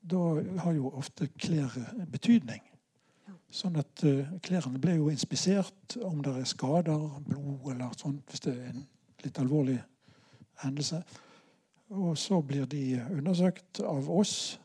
da 0.00 0.22
har 0.62 0.72
jo 0.76 0.92
ofte 0.94 1.28
klær 1.38 1.74
betydning. 2.12 2.62
Sånn 3.50 3.76
at 3.80 4.04
uh, 4.04 4.36
klærne 4.44 4.80
ble 4.82 4.96
jo 4.98 5.10
inspisert 5.12 5.96
om 6.04 6.20
det 6.24 6.34
er 6.40 6.48
skader, 6.48 7.04
blod 7.24 7.70
eller 7.72 7.94
sånt, 7.96 8.24
hvis 8.30 8.42
det 8.44 8.52
er 8.52 8.72
en 8.72 8.82
litt 9.24 9.38
alvorlig 9.40 9.78
hendelse. 10.64 11.00
Og 11.94 12.18
så 12.18 12.40
blir 12.42 12.66
de 12.66 12.98
undersøkt 13.14 13.80
av 13.86 14.08
oss 14.10 14.58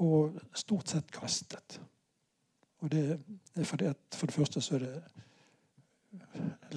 og 0.00 0.38
stort 0.54 0.92
sett 0.92 1.10
kastet. 1.12 1.80
Og 2.80 2.90
det 2.92 3.04
er 3.56 3.66
fordi 3.68 3.90
at 3.90 4.16
for 4.16 4.30
det 4.30 4.34
første 4.34 4.62
så 4.64 4.78
er 4.78 4.84
det 4.86 5.02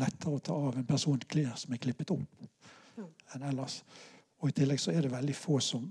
lettere 0.02 0.34
å 0.34 0.42
ta 0.44 0.56
av 0.56 0.78
en 0.78 0.88
person 0.88 1.20
klær 1.30 1.54
som 1.60 1.74
er 1.74 1.82
klippet 1.82 2.12
opp, 2.12 2.48
enn 3.34 3.46
ellers. 3.48 3.82
Og 4.42 4.50
i 4.50 4.58
tillegg 4.58 4.82
så 4.82 4.92
er 4.92 5.06
det 5.06 5.14
veldig 5.14 5.36
få 5.38 5.60
som 5.64 5.86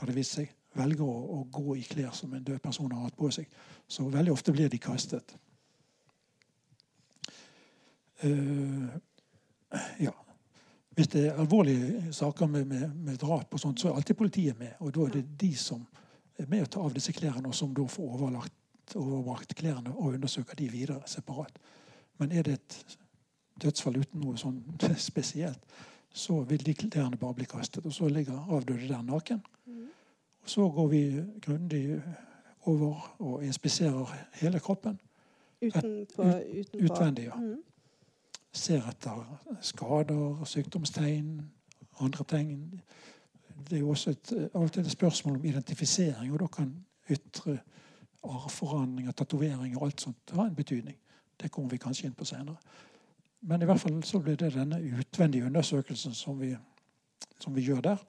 har 0.00 0.08
det 0.08 0.16
vist 0.16 0.38
seg, 0.38 0.50
velger 0.74 1.04
å, 1.04 1.18
å 1.36 1.44
gå 1.52 1.76
i 1.76 1.84
klær 1.86 2.14
som 2.16 2.32
en 2.34 2.44
død 2.44 2.58
person 2.64 2.90
har 2.94 3.04
hatt 3.04 3.18
på 3.18 3.30
seg. 3.34 3.46
Så 3.90 4.08
veldig 4.08 4.32
ofte 4.32 4.54
blir 4.56 4.70
de 4.72 4.80
kastet. 4.80 5.36
Uh, 8.24 8.88
ja. 10.00 10.12
Hvis 10.94 11.08
det 11.08 11.26
er 11.26 11.38
alvorlige 11.38 12.12
saker 12.12 12.46
med, 12.46 12.64
med, 12.64 12.88
med 12.94 13.16
drap, 13.16 13.54
og 13.54 13.60
sånt, 13.60 13.80
så 13.80 13.88
er 13.88 13.98
alltid 14.00 14.14
politiet 14.18 14.58
med. 14.58 14.72
Og 14.80 14.94
da 14.94 15.06
er 15.06 15.12
det 15.20 15.26
de 15.40 15.52
som 15.56 15.84
er 16.38 16.48
med 16.50 16.64
å 16.64 16.70
ta 16.70 16.82
av 16.82 16.94
disse 16.94 17.12
klærne, 17.14 17.46
og 17.48 17.54
som 17.54 17.74
da 17.74 17.84
får 17.86 18.16
overlagt, 18.16 18.56
overbrakt 18.96 19.54
klærne 19.54 19.92
og 19.94 20.16
undersøker 20.16 20.58
de 20.58 20.66
videre 20.72 20.98
separat. 21.06 21.60
Men 22.18 22.32
er 22.32 22.42
det 22.42 22.58
et 22.58 22.98
dødsfall 23.62 24.00
uten 24.00 24.24
noe 24.24 24.40
sånn 24.40 24.58
spesielt, 25.10 25.62
så 26.10 26.40
vil 26.42 26.64
de 26.66 26.74
klærne 26.74 27.16
bare 27.20 27.38
bli 27.38 27.46
kastet. 27.46 27.86
Og 27.86 27.94
så 27.94 28.10
ligger 28.10 28.50
avdøde 28.50 28.88
der 28.90 29.02
naken. 29.06 29.44
Og 30.40 30.48
så 30.50 30.66
går 30.74 30.88
vi 30.90 31.02
grundig 31.44 31.84
over 32.66 33.14
og 33.18 33.44
inspiserer 33.44 34.10
hele 34.40 34.60
kroppen. 34.60 34.98
Utenpå, 35.60 36.22
utenpå. 36.22 36.84
Utvendig, 36.84 37.24
ja. 37.28 37.36
Mhm. 37.36 37.58
Ser 38.52 38.86
etter 38.88 39.22
skader, 39.62 40.44
sykdomstegn, 40.44 41.36
andre 42.00 42.24
tegn. 42.24 42.80
Det 43.68 43.76
er 43.76 43.80
jo 43.80 43.90
også 43.90 44.10
et, 44.10 44.32
alltid 44.54 44.84
et 44.84 44.90
spørsmål 44.90 45.36
om 45.36 45.44
identifisering, 45.44 46.32
og 46.32 46.40
da 46.40 46.46
kan 46.46 46.72
ytre 47.10 47.58
arvforandringer, 48.22 49.12
tatoveringer 49.12 49.78
og 49.78 49.86
alt 49.86 50.00
sånt 50.00 50.34
ha 50.36 50.46
en 50.46 50.54
betydning. 50.54 50.96
Det 51.40 51.50
kommer 51.50 51.70
vi 51.70 51.80
kanskje 51.80 52.08
inn 52.08 52.16
på 52.16 52.24
senere. 52.24 52.56
Men 53.40 53.62
i 53.62 53.64
hvert 53.64 53.80
fall 53.80 54.02
så 54.04 54.18
blir 54.20 54.36
det 54.36 54.52
denne 54.54 54.80
utvendige 54.98 55.46
undersøkelsen 55.46 56.14
som 56.14 56.40
vi, 56.40 56.56
som 57.40 57.56
vi 57.56 57.64
gjør 57.64 57.80
der. 57.80 58.02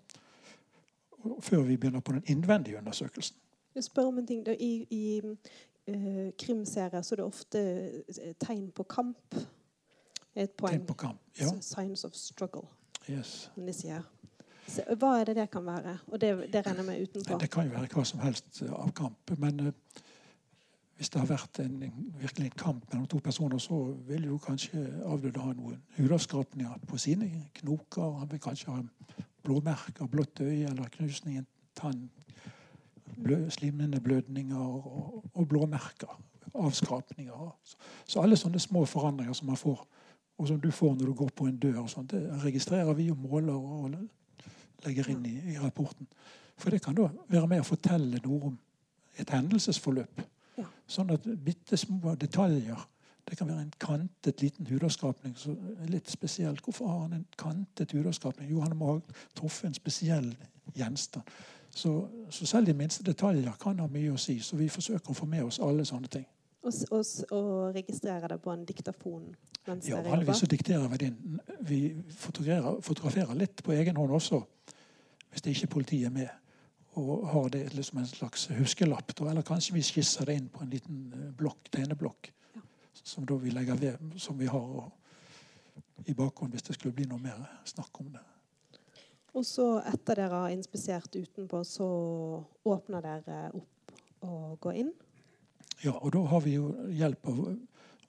Før 1.39 1.61
vi 1.61 1.77
begynner 1.77 1.99
på 1.99 2.11
den 2.11 2.23
innvendige 2.27 2.77
undersøkelsen. 2.77 3.37
Jeg 3.75 3.83
spør 3.83 4.09
om 4.09 4.17
en 4.17 4.27
ting. 4.27 4.45
Da, 4.45 4.55
I 4.59 4.87
i 4.89 5.21
uh, 5.21 6.29
krimserier 6.39 7.01
så 7.01 7.15
er 7.15 7.21
det 7.21 7.25
ofte 7.25 7.59
eh, 7.61 8.33
tegn 8.39 8.71
på 8.71 8.83
kamp. 8.83 9.35
Et 10.35 10.51
poeng. 10.51 10.85
Ja. 11.39 11.49
Signs 11.61 12.05
of 12.05 12.15
struggle, 12.15 12.67
Yes. 13.09 13.49
Så, 14.67 14.83
hva 14.99 15.15
er 15.19 15.25
det 15.25 15.35
det 15.35 15.49
kan 15.51 15.65
være? 15.65 15.97
Og 16.07 16.21
det, 16.21 16.31
det 16.53 16.61
renner 16.67 16.85
meg 16.85 17.01
utenpå. 17.01 17.37
Det 17.41 17.49
kan 17.51 17.67
jo 17.67 17.73
være 17.73 17.89
hva 17.91 18.03
som 18.07 18.21
helst 18.23 18.61
eh, 18.63 18.71
av 18.71 18.91
kamp. 18.95 19.33
Men 19.41 19.59
uh, 19.67 19.71
hvis 20.95 21.09
det 21.11 21.19
har 21.19 21.27
vært 21.27 21.59
en, 21.63 21.81
en, 21.83 22.07
virkelig 22.21 22.51
en 22.51 22.57
kamp 22.61 22.85
mellom 22.93 23.07
to 23.09 23.19
personer, 23.25 23.59
så 23.59 23.81
vil 24.07 24.29
jo 24.29 24.37
kanskje 24.37 24.85
avdøde 25.09 25.43
ha 25.43 25.55
noen 25.57 25.81
hudavskrapninger 25.97 26.87
på 26.87 27.01
sine 27.01 27.29
knoker. 27.59 28.19
Han 28.21 28.31
vil 28.31 28.43
kanskje 28.43 28.71
ha 28.71 29.25
blåmerker, 29.43 30.07
blått 30.07 30.43
øye 30.45 30.69
eller 30.69 30.93
knusning 30.93 31.35
i 31.35 31.41
en 31.41 31.49
tann. 31.75 32.09
Blø, 33.17 33.43
slimende 33.49 33.99
blødninger 33.99 34.61
og, 34.61 35.25
og 35.33 35.47
blåmerker. 35.47 36.19
Avskrapninger. 36.53 37.49
Så, 37.63 37.81
så 38.05 38.21
alle 38.23 38.37
sånne 38.39 38.59
små 38.61 38.85
forandringer 38.85 39.35
som 39.35 39.49
man 39.51 39.59
får, 39.59 39.83
og 40.41 40.47
som 40.49 40.59
du 40.61 40.71
får 40.73 40.95
når 40.95 41.05
du 41.05 41.13
går 41.13 41.29
på 41.37 41.45
en 41.45 41.57
dør, 41.61 41.83
sånt, 41.87 42.11
det 42.11 42.43
registrerer 42.43 42.93
vi 42.97 43.11
og 43.13 43.17
måler 43.21 43.53
og 43.53 43.93
legger 44.85 45.11
inn 45.13 45.25
i, 45.29 45.35
i 45.53 45.57
rapporten. 45.61 46.07
For 46.57 46.73
det 46.73 46.81
kan 46.81 46.97
da 46.97 47.09
være 47.29 47.49
med 47.49 47.61
å 47.61 47.67
fortelle 47.67 48.21
noe 48.23 48.49
om 48.49 48.55
et 49.21 49.29
hendelsesforløp. 49.29 50.23
Ja. 50.57 50.65
Sånn 50.89 51.13
at 51.13 51.27
bitte 51.45 51.77
små 51.77 52.15
detaljer 52.19 52.87
Det 53.21 53.37
kan 53.37 53.47
være 53.47 53.61
en 53.61 53.73
kantet 53.79 54.41
liten 54.41 54.65
hudavskapning. 54.67 55.35
Så 55.37 55.53
litt 55.87 56.09
spesiell. 56.09 56.57
Hvorfor 56.65 56.87
har 56.89 57.03
han 57.03 57.13
en 57.13 57.25
kantet 57.37 57.93
hudavskapning? 57.93 58.49
Jo, 58.49 58.63
han 58.65 58.73
må 58.75 58.95
ha 58.95 59.19
truffet 59.37 59.69
en 59.69 59.77
spesiell 59.77 60.31
gjenstand. 60.75 61.29
Så, 61.69 61.93
så 62.29 62.45
selv 62.49 62.67
de 62.67 62.73
minste 62.73 63.05
detaljer 63.05 63.53
kan 63.61 63.79
ha 63.79 63.85
mye 63.87 64.15
å 64.15 64.19
si. 64.19 64.39
Så 64.41 64.57
vi 64.57 64.67
forsøker 64.73 65.13
å 65.13 65.15
få 65.15 65.29
med 65.29 65.45
oss 65.45 65.61
alle 65.63 65.85
sånne 65.85 66.09
ting. 66.11 66.25
Og, 66.61 66.73
og, 66.93 67.05
og 67.33 67.75
registrere 67.75 68.27
det 68.29 68.37
på 68.41 68.53
en 68.53 68.65
diktafon 68.65 69.31
Ja, 69.65 70.01
Vanligvis 70.01 70.41
så 70.41 70.45
dikterer 70.49 70.87
vi 70.89 70.97
den. 70.97 71.39
Vi 71.59 71.79
fotograferer, 72.09 72.81
fotograferer 72.81 73.37
litt 73.37 73.61
på 73.63 73.73
egen 73.77 73.97
hånd 73.97 74.13
også, 74.17 74.39
hvis 75.29 75.45
det 75.45 75.53
ikke 75.55 75.67
politiet 75.75 76.09
er 76.09 76.15
med. 76.15 76.29
Og 76.97 77.27
har 77.29 77.49
det 77.53 77.67
liksom 77.73 78.01
en 78.01 78.09
slags 78.09 78.47
huskelapp. 78.57 79.13
Eller 79.21 79.45
kanskje 79.45 79.75
vi 79.77 79.83
skisser 79.85 80.25
det 80.25 80.39
inn 80.39 80.49
på 80.49 80.63
en 80.65 80.73
liten 80.73 81.03
eh, 81.13 81.29
blokk, 81.37 81.69
tegneblokk. 81.71 82.31
Som 83.03 83.25
da 83.25 83.37
vi 83.37 83.53
legger 83.53 83.77
ved, 83.77 84.17
som 84.17 84.39
vi 84.39 84.49
har 84.49 84.73
og, 84.81 84.89
i 86.09 86.13
bakhånd 86.17 86.53
hvis 86.53 86.65
det 86.65 86.75
skulle 86.75 86.97
bli 86.97 87.05
noe 87.09 87.21
mer 87.21 87.45
snakk 87.69 88.01
om 88.01 88.09
det. 88.15 88.25
Og 89.37 89.45
så 89.47 89.77
etter 89.87 90.19
dere 90.19 90.41
har 90.43 90.51
inspisert 90.51 91.15
utenpå, 91.15 91.61
så 91.63 91.87
åpner 92.67 93.05
dere 93.05 93.39
opp 93.55 93.95
og 94.27 94.57
går 94.65 94.81
inn? 94.81 94.91
Ja, 95.83 95.91
og 95.91 96.13
da 96.13 96.21
har 96.29 96.43
vi 96.45 96.55
jo 96.59 96.71
hjelp 96.93 97.27
av 97.27 97.39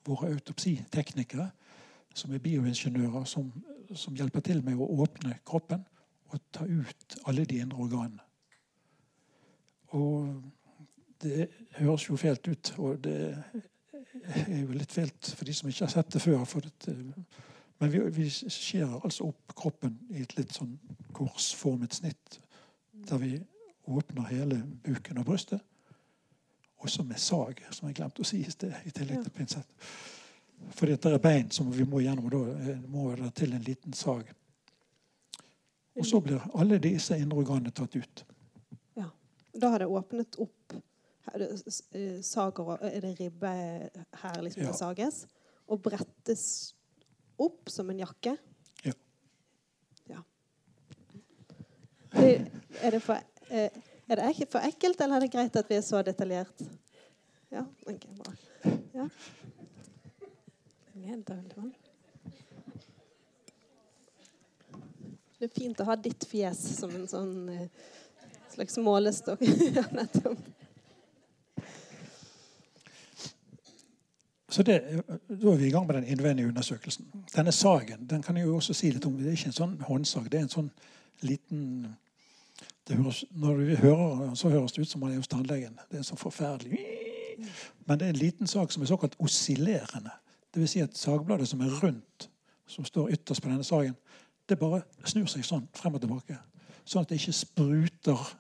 våre 0.05 0.33
autopsiteknikere, 0.35 1.49
som 2.15 2.35
er 2.35 2.43
bioingeniører, 2.45 3.25
som, 3.25 3.49
som 3.97 4.17
hjelper 4.17 4.45
til 4.45 4.61
med 4.65 4.77
å 4.77 4.89
åpne 5.05 5.39
kroppen 5.49 5.87
og 6.33 6.41
ta 6.53 6.67
ut 6.69 7.17
alle 7.29 7.47
de 7.49 7.63
indre 7.65 7.81
organene. 7.81 8.21
Og 9.97 10.43
det 11.23 11.49
høres 11.79 12.09
jo 12.09 12.17
fælt 12.17 12.49
ut, 12.49 12.75
og 12.79 13.01
det 13.05 13.17
er 14.35 14.61
jo 14.61 14.77
litt 14.77 14.93
fælt 14.93 15.33
for 15.37 15.49
de 15.49 15.55
som 15.57 15.69
ikke 15.69 15.87
har 15.87 15.93
sett 15.93 16.13
det 16.13 16.23
før. 16.25 16.45
Det, 16.85 16.97
men 17.81 17.93
vi, 17.93 18.01
vi 18.17 18.29
skjærer 18.31 19.01
altså 19.05 19.29
opp 19.31 19.57
kroppen 19.57 19.99
i 20.11 20.25
et 20.25 20.37
litt 20.37 20.53
sånn 20.57 20.77
korsformet 21.17 21.97
snitt, 22.01 22.41
der 23.09 23.21
vi 23.21 23.37
åpner 23.89 24.29
hele 24.31 24.63
buken 24.85 25.21
og 25.21 25.29
brystet. 25.29 25.61
Også 26.83 27.05
med 27.07 27.21
sag, 27.23 27.61
som 27.71 27.89
jeg 27.89 27.97
glemte 28.01 28.25
å 28.25 28.27
si 28.27 28.41
i 28.43 28.51
sted. 28.51 28.75
i 28.87 28.91
tillegg 28.91 29.23
til 29.23 29.35
pinsett. 29.37 29.69
For 30.75 30.91
dette 30.91 31.11
det 31.11 31.19
er 31.19 31.23
bein 31.23 31.51
som 31.51 31.71
vi 31.71 31.85
må 31.87 32.01
gjennom, 32.03 32.27
og 32.27 32.33
da 32.35 32.71
eh, 32.73 32.81
må 32.91 33.13
det 33.19 33.33
til 33.39 33.55
en 33.55 33.63
liten 33.67 33.95
sag. 33.95 34.31
Og 35.99 36.07
så 36.07 36.21
blir 36.25 36.43
alle 36.59 36.79
disse 36.83 37.19
indre 37.21 37.43
organene 37.43 37.73
tatt 37.75 37.97
ut. 37.97 38.25
Ja. 38.99 39.11
Da 39.53 39.73
har 39.75 39.83
det 39.83 39.91
åpnet 39.93 40.39
opp 40.41 40.79
sager 42.23 42.79
Er 42.83 43.01
det 43.01 43.21
ribbe 43.21 43.51
her 44.23 44.41
liksom 44.43 44.63
Ja. 44.63 44.69
det 44.69 44.79
sages? 44.79 45.27
Og 45.69 45.83
brettes 45.83 46.75
opp 47.39 47.71
som 47.71 47.91
en 47.91 47.99
jakke? 47.99 48.37
Ja. 48.85 48.93
Ja. 50.09 50.23
Det, 52.13 52.51
er, 52.83 52.91
det 52.91 53.03
for, 53.03 53.23
eh, 53.51 53.71
er 54.13 54.21
det 54.21 54.31
ikke 54.35 54.51
for 54.55 54.69
ekkelt, 54.69 55.01
eller 55.01 55.17
er 55.17 55.25
det 55.25 55.33
greit 55.33 55.57
at 55.57 55.71
vi 55.71 55.79
er 55.79 55.85
så 55.87 56.03
detaljert? 56.05 56.65
Ja, 57.53 57.65
ok, 57.87 58.07
bra. 58.19 58.35
Ja. 58.95 59.09
Det 65.39 65.49
er 65.49 65.55
fint 65.57 65.81
å 65.83 65.87
ha 65.89 65.97
ditt 65.99 66.25
fjes 66.29 66.61
som 66.79 66.93
en 66.95 67.09
sånn 67.11 67.49
eh, 67.51 67.69
slags 68.53 68.77
målestokk. 68.79 69.43
ja, 69.77 69.85
nettopp. 69.97 70.39
Så 74.53 74.63
det, 74.63 74.79
Da 75.09 75.53
er 75.53 75.57
vi 75.57 75.67
i 75.67 75.73
gang 75.73 75.87
med 75.89 75.97
den 75.97 76.05
innvendige 76.13 76.49
undersøkelsen. 76.53 77.09
Denne 77.35 77.53
sagen 77.53 78.07
den 78.09 78.23
kan 78.23 78.37
jeg 78.37 78.47
jo 78.47 78.57
også 78.61 78.77
si 78.77 78.93
litt 78.93 79.07
om. 79.09 79.17
Det 79.17 79.33
er 79.33 79.39
ikke 79.39 79.51
en 79.51 79.59
sånn 79.59 79.77
håndsag. 79.89 80.29
Det 80.29 80.39
er 80.39 80.47
en 80.47 80.53
sånn 80.53 80.71
liten 81.25 81.63
høres, 82.91 83.25
Når 83.31 83.55
vi 83.55 83.75
hører 83.77 84.35
så 84.35 84.49
høres 84.49 84.73
det 84.73 84.83
ut 84.83 84.89
som 84.89 85.01
man 85.01 85.13
er 85.13 85.17
hos 85.17 85.29
tannlegen. 85.29 85.79
Det 85.91 85.99
er 85.99 86.03
så 86.03 86.17
forferdelig. 86.17 86.79
Men 87.87 87.99
det 87.99 88.07
er 88.07 88.11
en 88.11 88.17
liten 88.17 88.47
sak 88.47 88.73
som 88.73 88.83
er 88.83 88.87
såkalt 88.87 89.17
oscillerende. 89.19 90.11
Dvs. 90.55 90.71
Si 90.71 90.81
at 90.81 90.99
sagbladet 90.99 91.49
som 91.49 91.61
er 91.61 91.71
rundt, 91.83 92.29
som 92.67 92.85
står 92.85 93.11
ytterst 93.17 93.43
på 93.43 93.49
denne 93.49 93.65
sagen, 93.65 93.95
det 94.49 94.59
bare 94.59 94.83
snur 95.05 95.27
seg 95.31 95.45
sånn 95.47 95.69
frem 95.77 95.95
og 95.95 96.03
tilbake. 96.03 96.39
Sånn 96.85 97.03
at 97.03 97.09
det 97.13 97.21
ikke 97.21 97.33
spruter 97.33 98.31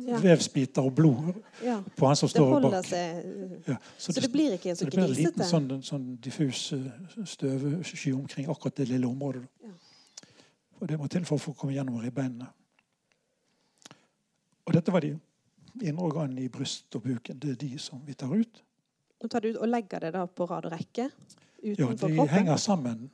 Ja. 0.00 0.16
vevsbiter 0.16 0.80
og 0.82 0.94
blod 0.96 1.34
ja. 1.62 1.82
på 1.96 2.06
han 2.06 2.16
som 2.16 2.28
står 2.28 2.60
bak. 2.60 2.86
seg 2.86 3.24
Ja, 3.68 3.76
Så 3.98 4.12
det 4.16 4.32
blir 4.32 4.54
ikke 4.56 4.72
så 4.72 4.78
så 4.78 4.84
det 4.84 4.94
blir 4.94 5.04
en 5.04 5.12
liten 5.12 5.44
sånn, 5.44 5.82
sånn 5.82 6.06
diffus 6.24 6.72
eh, 6.72 7.24
støvsky 7.24 8.12
omkring 8.12 8.48
akkurat 8.48 8.76
det 8.76 8.88
lille 8.88 9.06
området. 9.06 9.42
Ja. 9.62 9.74
Og 10.80 10.88
det 10.88 10.98
må 10.98 11.06
til 11.06 11.24
for 11.24 11.36
å 11.36 11.38
få 11.38 11.52
komme 11.52 11.74
gjennom 11.74 12.00
ribbeinene. 12.00 12.48
Og 14.70 14.74
dette 14.76 14.92
var 14.94 15.02
de 15.02 15.16
indre 15.82 16.04
organene 16.06 16.44
i 16.44 16.48
bryst 16.52 16.94
og 16.94 17.02
buken. 17.02 17.38
Det 17.42 17.50
er 17.50 17.58
de 17.58 17.70
som 17.82 18.02
vi 18.06 18.14
tar 18.14 18.30
ut. 18.30 18.60
Og 19.20 19.30
tar 19.30 19.42
du 19.42 19.48
ut 19.50 19.56
og 19.58 19.68
legger 19.68 19.98
det 20.06 20.12
da 20.14 20.22
på 20.26 20.46
rad 20.46 20.68
og 20.68 20.72
rekke 20.72 21.08
Ja, 21.64 21.72
de 21.74 21.96
kroppen? 21.98 22.28
henger 22.30 22.56
sammen. 22.56 23.10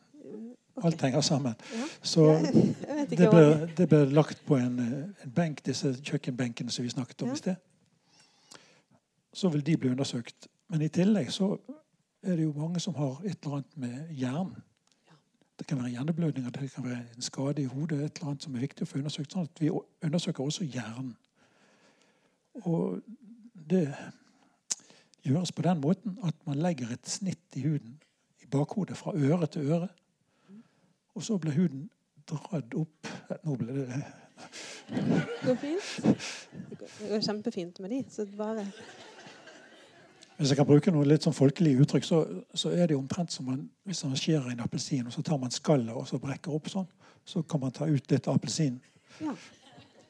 Alt 0.85 1.01
henger 1.03 1.21
sammen. 1.25 1.55
Ja. 1.73 1.87
Så 2.03 2.27
det 3.11 3.31
ble, 3.33 3.47
det 3.79 3.89
ble 3.89 4.03
lagt 4.13 4.43
på 4.47 4.59
en, 4.61 4.77
en 5.25 5.33
benk, 5.35 5.65
disse 5.67 5.95
kjøkkenbenkene 6.05 6.71
som 6.71 6.85
vi 6.85 6.93
snakket 6.93 7.23
om 7.25 7.33
Ja. 7.33 7.35
i 7.35 7.37
sted. 7.41 7.57
Så 9.33 9.49
vil 9.49 9.65
de 9.67 9.77
bli 9.77 9.91
undersøkt. 9.91 10.49
Men 10.69 10.83
i 10.83 10.89
tillegg 10.89 11.33
så 11.33 11.57
er 12.23 12.37
det 12.37 12.45
jo 12.45 12.53
mange 12.57 12.81
som 12.81 12.95
har 12.95 13.21
et 13.25 13.39
eller 13.43 13.57
annet 13.63 13.77
med 13.77 14.09
hjernen. 14.13 14.63
Det 15.59 15.67
kan 15.67 15.79
være 15.81 15.89
hjerneblødninger, 15.95 16.51
det 16.51 16.71
kan 16.75 16.85
være 16.85 17.01
en 17.17 17.23
skade 17.23 17.63
i 17.63 17.65
hodet, 17.65 18.03
et 18.05 18.19
eller 18.19 18.29
annet 18.35 18.43
som 18.45 18.55
er 18.57 18.61
viktig 18.61 18.85
å 18.85 18.91
få 18.91 18.99
undersøkt. 19.01 19.33
Sånn 19.33 19.47
at 19.49 19.61
vi 19.63 19.71
undersøker 20.05 20.45
også 20.45 20.65
hjernen. 20.69 21.15
Og 22.65 23.01
det 23.71 23.95
gjøres 25.27 25.53
på 25.53 25.63
den 25.63 25.81
måten 25.81 26.19
at 26.25 26.35
man 26.47 26.61
legger 26.63 26.93
et 26.93 27.09
snitt 27.09 27.59
i 27.59 27.67
huden 27.67 27.99
i 28.43 28.47
bakhodet 28.51 28.97
fra 28.97 29.15
øre 29.15 29.47
til 29.47 29.73
øre. 29.73 29.89
Og 31.15 31.23
så 31.23 31.39
blir 31.39 31.57
huden 31.57 31.89
dratt 32.29 32.75
opp 32.77 33.11
Nå 33.45 33.57
ble 33.57 33.75
det 33.75 33.87
Det 34.89 35.03
går 35.43 35.59
fint. 35.61 36.17
Det 36.71 36.79
går, 37.11 37.21
kjempefint 37.25 37.81
med 37.81 37.91
de. 37.91 38.03
Så 38.11 38.27
det 38.29 38.37
bare 38.37 38.67
Hvis 40.37 40.51
jeg 40.53 40.59
kan 40.59 40.69
bruke 40.69 40.93
noe 40.93 41.07
litt 41.09 41.25
sånn 41.25 41.35
folkelig 41.35 41.79
uttrykk, 41.81 42.05
så, 42.05 42.19
så 42.55 42.71
er 42.77 42.91
det 42.91 42.99
omtrent 42.99 43.33
som 43.33 43.47
man, 43.49 43.63
hvis 43.89 44.05
man 44.05 44.19
skjærer 44.21 44.51
en 44.53 44.61
appelsin, 44.61 45.07
og 45.09 45.15
så 45.15 45.25
tar 45.25 45.41
man 45.41 45.55
skallet 45.55 45.97
og 45.97 46.05
så 46.11 46.21
brekker 46.21 46.53
opp 46.53 46.69
sånn, 46.69 46.89
så 47.25 47.41
kan 47.43 47.63
man 47.63 47.73
ta 47.73 47.89
ut 47.89 48.13
litt 48.13 48.29
av 48.29 48.37
appelsinen. 48.37 48.83
Ja. 49.25 49.33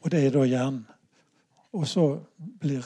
Og 0.02 0.10
det 0.10 0.24
er 0.26 0.34
da 0.34 0.42
hjernen. 0.42 0.82
Og 1.76 1.86
så 1.88 2.04
blir 2.60 2.84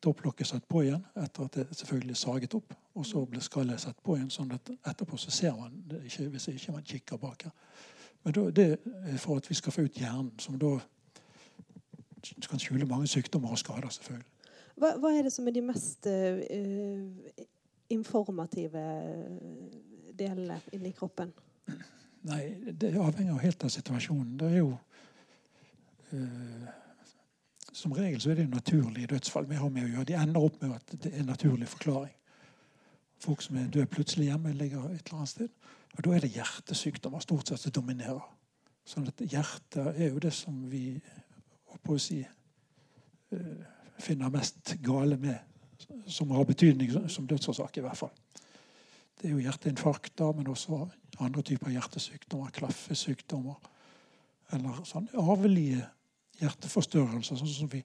topplokket 0.00 0.46
satt 0.46 0.68
på 0.70 0.84
igjen 0.86 1.02
etter 1.18 1.48
at 1.48 1.56
det 1.58 1.66
selvfølgelig 1.76 2.14
er 2.14 2.20
saget 2.20 2.54
opp. 2.56 2.74
Og 2.98 3.06
så 3.06 3.24
blir 3.28 3.44
skallet 3.44 3.82
satt 3.82 3.98
på 4.02 4.16
igjen, 4.16 4.30
sånn 4.32 4.54
at 4.56 4.70
etterpå 4.78 5.18
så 5.20 5.34
ser 5.34 5.56
man 5.58 5.74
det 5.90 6.00
ikke 6.08 6.30
hvis 6.32 6.48
ikke 6.54 6.74
man 6.74 6.86
kikker 6.86 7.20
bak 7.20 7.44
her. 7.48 7.52
Men 8.24 8.34
da, 8.34 8.46
det 8.54 8.68
er 9.12 9.20
for 9.20 9.38
at 9.38 9.50
vi 9.50 9.56
skal 9.58 9.74
få 9.74 9.84
ut 9.86 10.00
hjernen, 10.00 10.32
som 10.42 10.56
da 10.58 10.78
kan 12.48 12.60
skjule 12.62 12.88
mange 12.88 13.06
sykdommer 13.06 13.52
og 13.54 13.60
skader, 13.60 13.92
selvfølgelig. 13.94 14.26
Hva, 14.78 14.94
hva 15.02 15.12
er 15.14 15.26
det 15.26 15.34
som 15.34 15.46
er 15.50 15.54
de 15.54 15.62
mest 15.66 16.06
eh, 16.10 17.44
informative 17.90 18.82
delene 20.18 20.58
inni 20.74 20.92
kroppen? 20.94 21.32
Nei, 22.28 22.42
det 22.80 22.94
avhenger 22.98 23.38
helt 23.42 23.64
av 23.64 23.72
situasjonen. 23.72 24.34
Det 24.38 24.50
er 24.50 24.60
jo 24.60 24.72
eh, 26.14 26.68
Som 27.78 27.92
regel 27.94 28.20
så 28.20 28.32
er 28.32 28.40
det 28.40 28.48
naturlige 28.50 29.06
dødsfall 29.12 29.46
vi 29.46 29.58
har 29.58 29.70
med 29.70 29.84
å 29.86 29.90
gjøre. 29.92 30.06
De 30.08 30.16
ender 30.18 30.46
opp 30.48 30.56
med 30.62 30.72
at 30.74 30.94
det 31.04 31.12
er 31.12 31.20
en 31.20 31.30
naturlig 31.30 31.68
forklaring. 31.70 32.14
Folk 33.22 33.42
som 33.44 33.58
er 33.58 33.68
døde 33.70 33.90
plutselig 33.90 34.26
hjemme, 34.32 34.54
ligger 34.54 34.88
et 34.88 35.06
eller 35.06 35.20
annet 35.20 35.30
sted. 35.30 35.52
Og 35.94 36.04
da 36.04 36.14
er 36.14 36.24
det 36.24 36.32
hjertesykdommer 36.34 37.22
stort 37.22 37.50
sett 37.50 37.62
som 37.62 37.74
dominerer. 37.76 38.24
Sånn 38.88 39.06
at 39.10 39.22
hjertet 39.22 39.92
er 39.94 40.10
jo 40.10 40.22
det 40.22 40.32
som 40.34 40.56
vi 40.70 40.82
å 41.88 41.98
si 42.02 42.18
eh, 42.20 43.60
finner 44.02 44.32
mest 44.32 44.74
gale 44.84 45.16
med, 45.20 45.38
som 46.10 46.34
har 46.34 46.44
betydning 46.48 46.90
som 47.08 47.26
dødsårsak, 47.30 47.78
i 47.78 47.84
hvert 47.84 48.00
fall. 48.00 48.12
Det 49.18 49.28
er 49.28 49.36
jo 49.36 49.44
hjerteinfarkter, 49.44 50.34
men 50.36 50.50
også 50.50 50.82
andre 51.24 51.44
typer 51.46 51.72
hjertesykdommer, 51.72 52.52
klaffesykdommer. 52.58 53.56
Eller 54.52 54.82
sånn 54.88 55.08
arvelige 55.18 55.86
hjerteforstørrelser, 56.42 57.38
sånn 57.40 57.54
som 57.54 57.70
vi 57.72 57.82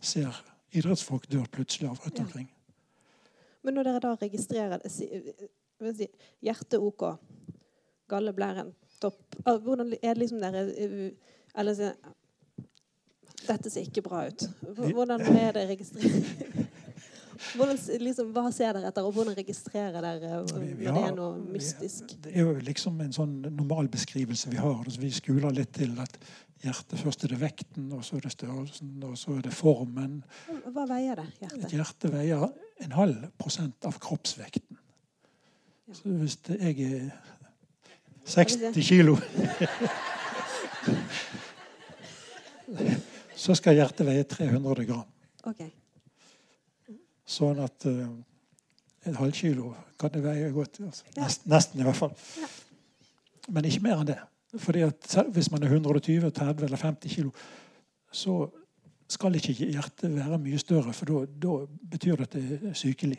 ser 0.00 0.34
idrettsfolk 0.76 1.28
dør 1.30 1.46
plutselig 1.52 1.90
av 1.90 2.00
rundt 2.04 2.36
Ja. 2.36 2.44
Men 3.66 3.74
når 3.74 3.88
dere 3.88 4.00
da 4.04 4.12
registrerer 4.20 4.78
det, 4.78 4.90
si, 4.94 5.08
si, 5.98 6.06
Hjertet 6.44 6.78
OK, 6.78 7.02
galleblæren 8.06 8.70
topp 9.02 9.40
Hvordan 9.42 9.90
er 9.96 10.14
det 10.14 10.20
liksom 10.22 10.38
dere 10.38 10.62
eh, 10.70 11.10
Eller 11.58 11.74
si, 11.74 11.90
Dette 13.46 13.70
ser 13.70 13.86
ikke 13.86 14.02
bra 14.02 14.24
ut. 14.26 14.42
Hvordan 14.74 15.20
er 15.22 15.52
det 15.54 15.68
registrert? 15.68 16.64
Hvordan, 17.56 17.78
liksom, 18.00 18.30
hva 18.34 18.48
ser 18.54 18.72
dere 18.74 18.88
etter, 18.90 19.04
og 19.06 19.14
hvordan 19.14 19.36
registrerer 19.36 20.02
dere 20.02 20.30
eh, 20.30 20.46
når 20.48 20.64
det 20.80 21.02
er 21.02 21.14
noe 21.14 21.36
mystisk? 21.52 22.16
Det 22.24 22.32
er 22.32 22.46
jo 22.46 22.54
liksom 22.64 22.98
en 23.04 23.12
sånn 23.14 23.34
normal 23.46 23.90
beskrivelse 23.92 24.50
vi 24.52 24.58
har. 24.60 24.80
Altså 24.80 25.02
vi 25.02 25.12
skuler 25.14 25.54
litt 25.54 25.74
til 25.76 25.94
at 26.02 26.16
hjertet 26.64 27.00
først 27.00 27.24
er 27.24 27.32
det 27.34 27.40
vekten, 27.40 27.92
og 27.92 28.04
så 28.04 28.16
er 28.16 28.26
det 28.26 28.32
størrelsen, 28.32 28.92
og 29.04 29.16
så 29.18 29.36
er 29.36 29.44
det 29.46 29.52
formen. 29.54 30.18
Hva 30.72 30.86
veier 30.88 31.20
det, 31.20 31.26
Et 31.28 31.40
hjertet? 31.44 31.72
hjerte 31.74 32.12
veier 32.12 32.48
en 32.84 32.92
halv 32.96 33.26
prosent 33.38 33.88
av 33.88 33.98
kroppsvekten. 34.02 34.78
Ja. 35.86 35.94
Så 35.94 36.14
hvis 36.20 36.36
det, 36.48 36.58
jeg 36.60 36.76
er 36.92 37.10
60 38.26 38.82
kilo 38.82 39.16
Så 43.36 43.54
skal 43.54 43.76
hjertet 43.78 44.06
veie 44.08 44.24
300 44.26 44.86
gram. 44.88 45.04
Okay. 45.46 45.68
Sånn 47.26 47.60
at 47.62 47.86
uh, 47.86 48.08
et 49.06 49.14
halvkilo 49.14 49.70
kan 50.00 50.10
det 50.14 50.22
veie 50.24 50.48
godt. 50.54 50.80
Altså. 50.82 51.04
Ja. 51.12 51.22
Nesten, 51.22 51.50
nesten, 51.52 51.82
i 51.82 51.86
hvert 51.86 51.98
fall. 52.00 52.14
Ja. 52.40 52.48
Men 53.54 53.68
ikke 53.68 53.84
mer 53.84 54.00
enn 54.02 54.08
det. 54.10 54.18
Fordi 54.54 54.80
at 54.86 55.16
hvis 55.32 55.50
man 55.50 55.62
er 55.62 55.66
120, 55.66 56.30
30 56.30 56.64
eller 56.64 56.76
50 56.76 57.14
kilo, 57.14 57.30
så 58.12 58.46
skal 59.08 59.34
ikke 59.34 59.52
hjertet 59.52 60.14
være 60.14 60.38
mye 60.38 60.58
større, 60.58 60.92
for 60.92 61.26
da- 61.26 61.66
betyr 61.90 62.16
det 62.16 62.22
at 62.22 62.32
det 62.32 62.60
er 62.70 62.72
sykelig. 62.72 63.18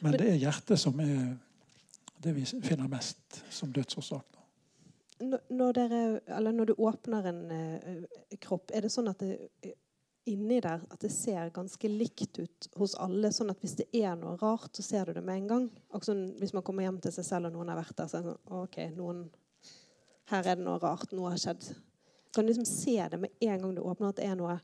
Men 0.00 0.12
det 0.12 0.30
er 0.30 0.34
hjertet 0.34 0.78
som 0.78 1.00
er 1.00 1.36
det 2.24 2.34
vi 2.36 2.44
finner 2.44 2.88
mest 2.88 3.44
som 3.50 3.72
dødsårsak. 3.72 4.24
Når, 5.50 5.72
dere, 5.72 6.20
eller 6.36 6.52
når 6.52 6.64
du 6.64 6.74
åpner 6.78 7.28
en 7.30 7.50
eh, 7.50 8.36
kropp, 8.40 8.70
er 8.74 8.84
det 8.84 8.90
sånn 8.92 9.08
at 9.08 9.20
det, 9.22 9.38
inni 10.26 10.58
der 10.60 10.82
at 10.90 11.00
det 11.02 11.10
ser 11.14 11.50
ganske 11.54 11.88
likt 11.90 12.38
ut 12.38 12.68
hos 12.76 12.94
alle? 13.02 13.30
Sånn 13.34 13.50
at 13.52 13.60
hvis 13.62 13.76
det 13.80 13.86
er 13.96 14.14
noe 14.18 14.36
rart, 14.40 14.72
så 14.76 14.84
ser 14.84 15.08
du 15.08 15.16
det 15.16 15.24
med 15.24 15.42
en 15.42 15.50
gang? 15.50 15.66
Også 15.96 16.14
hvis 16.40 16.54
man 16.56 16.64
kommer 16.66 16.86
hjem 16.86 17.00
til 17.04 17.14
seg 17.14 17.28
selv 17.28 17.50
og 17.50 17.56
noen 17.56 17.72
har 17.72 17.80
vært 17.80 17.96
der, 17.98 18.10
så 18.10 18.20
er 18.20 18.26
det 18.26 18.34
sånn 18.34 18.62
OK, 18.62 18.78
noen, 18.96 19.24
her 20.32 20.50
er 20.52 20.58
det 20.58 20.66
noe 20.66 20.78
rart, 20.82 21.12
noe 21.16 21.32
har 21.34 21.42
skjedd. 21.42 21.68
Kan 22.34 22.44
du 22.44 22.52
liksom 22.52 22.68
se 22.68 22.96
det 23.12 23.20
med 23.22 23.46
en 23.48 23.62
gang 23.62 23.76
du 23.76 23.82
åpner 23.86 24.12
at 24.12 24.20
det 24.20 24.30
er 24.30 24.38
noe 24.38 24.58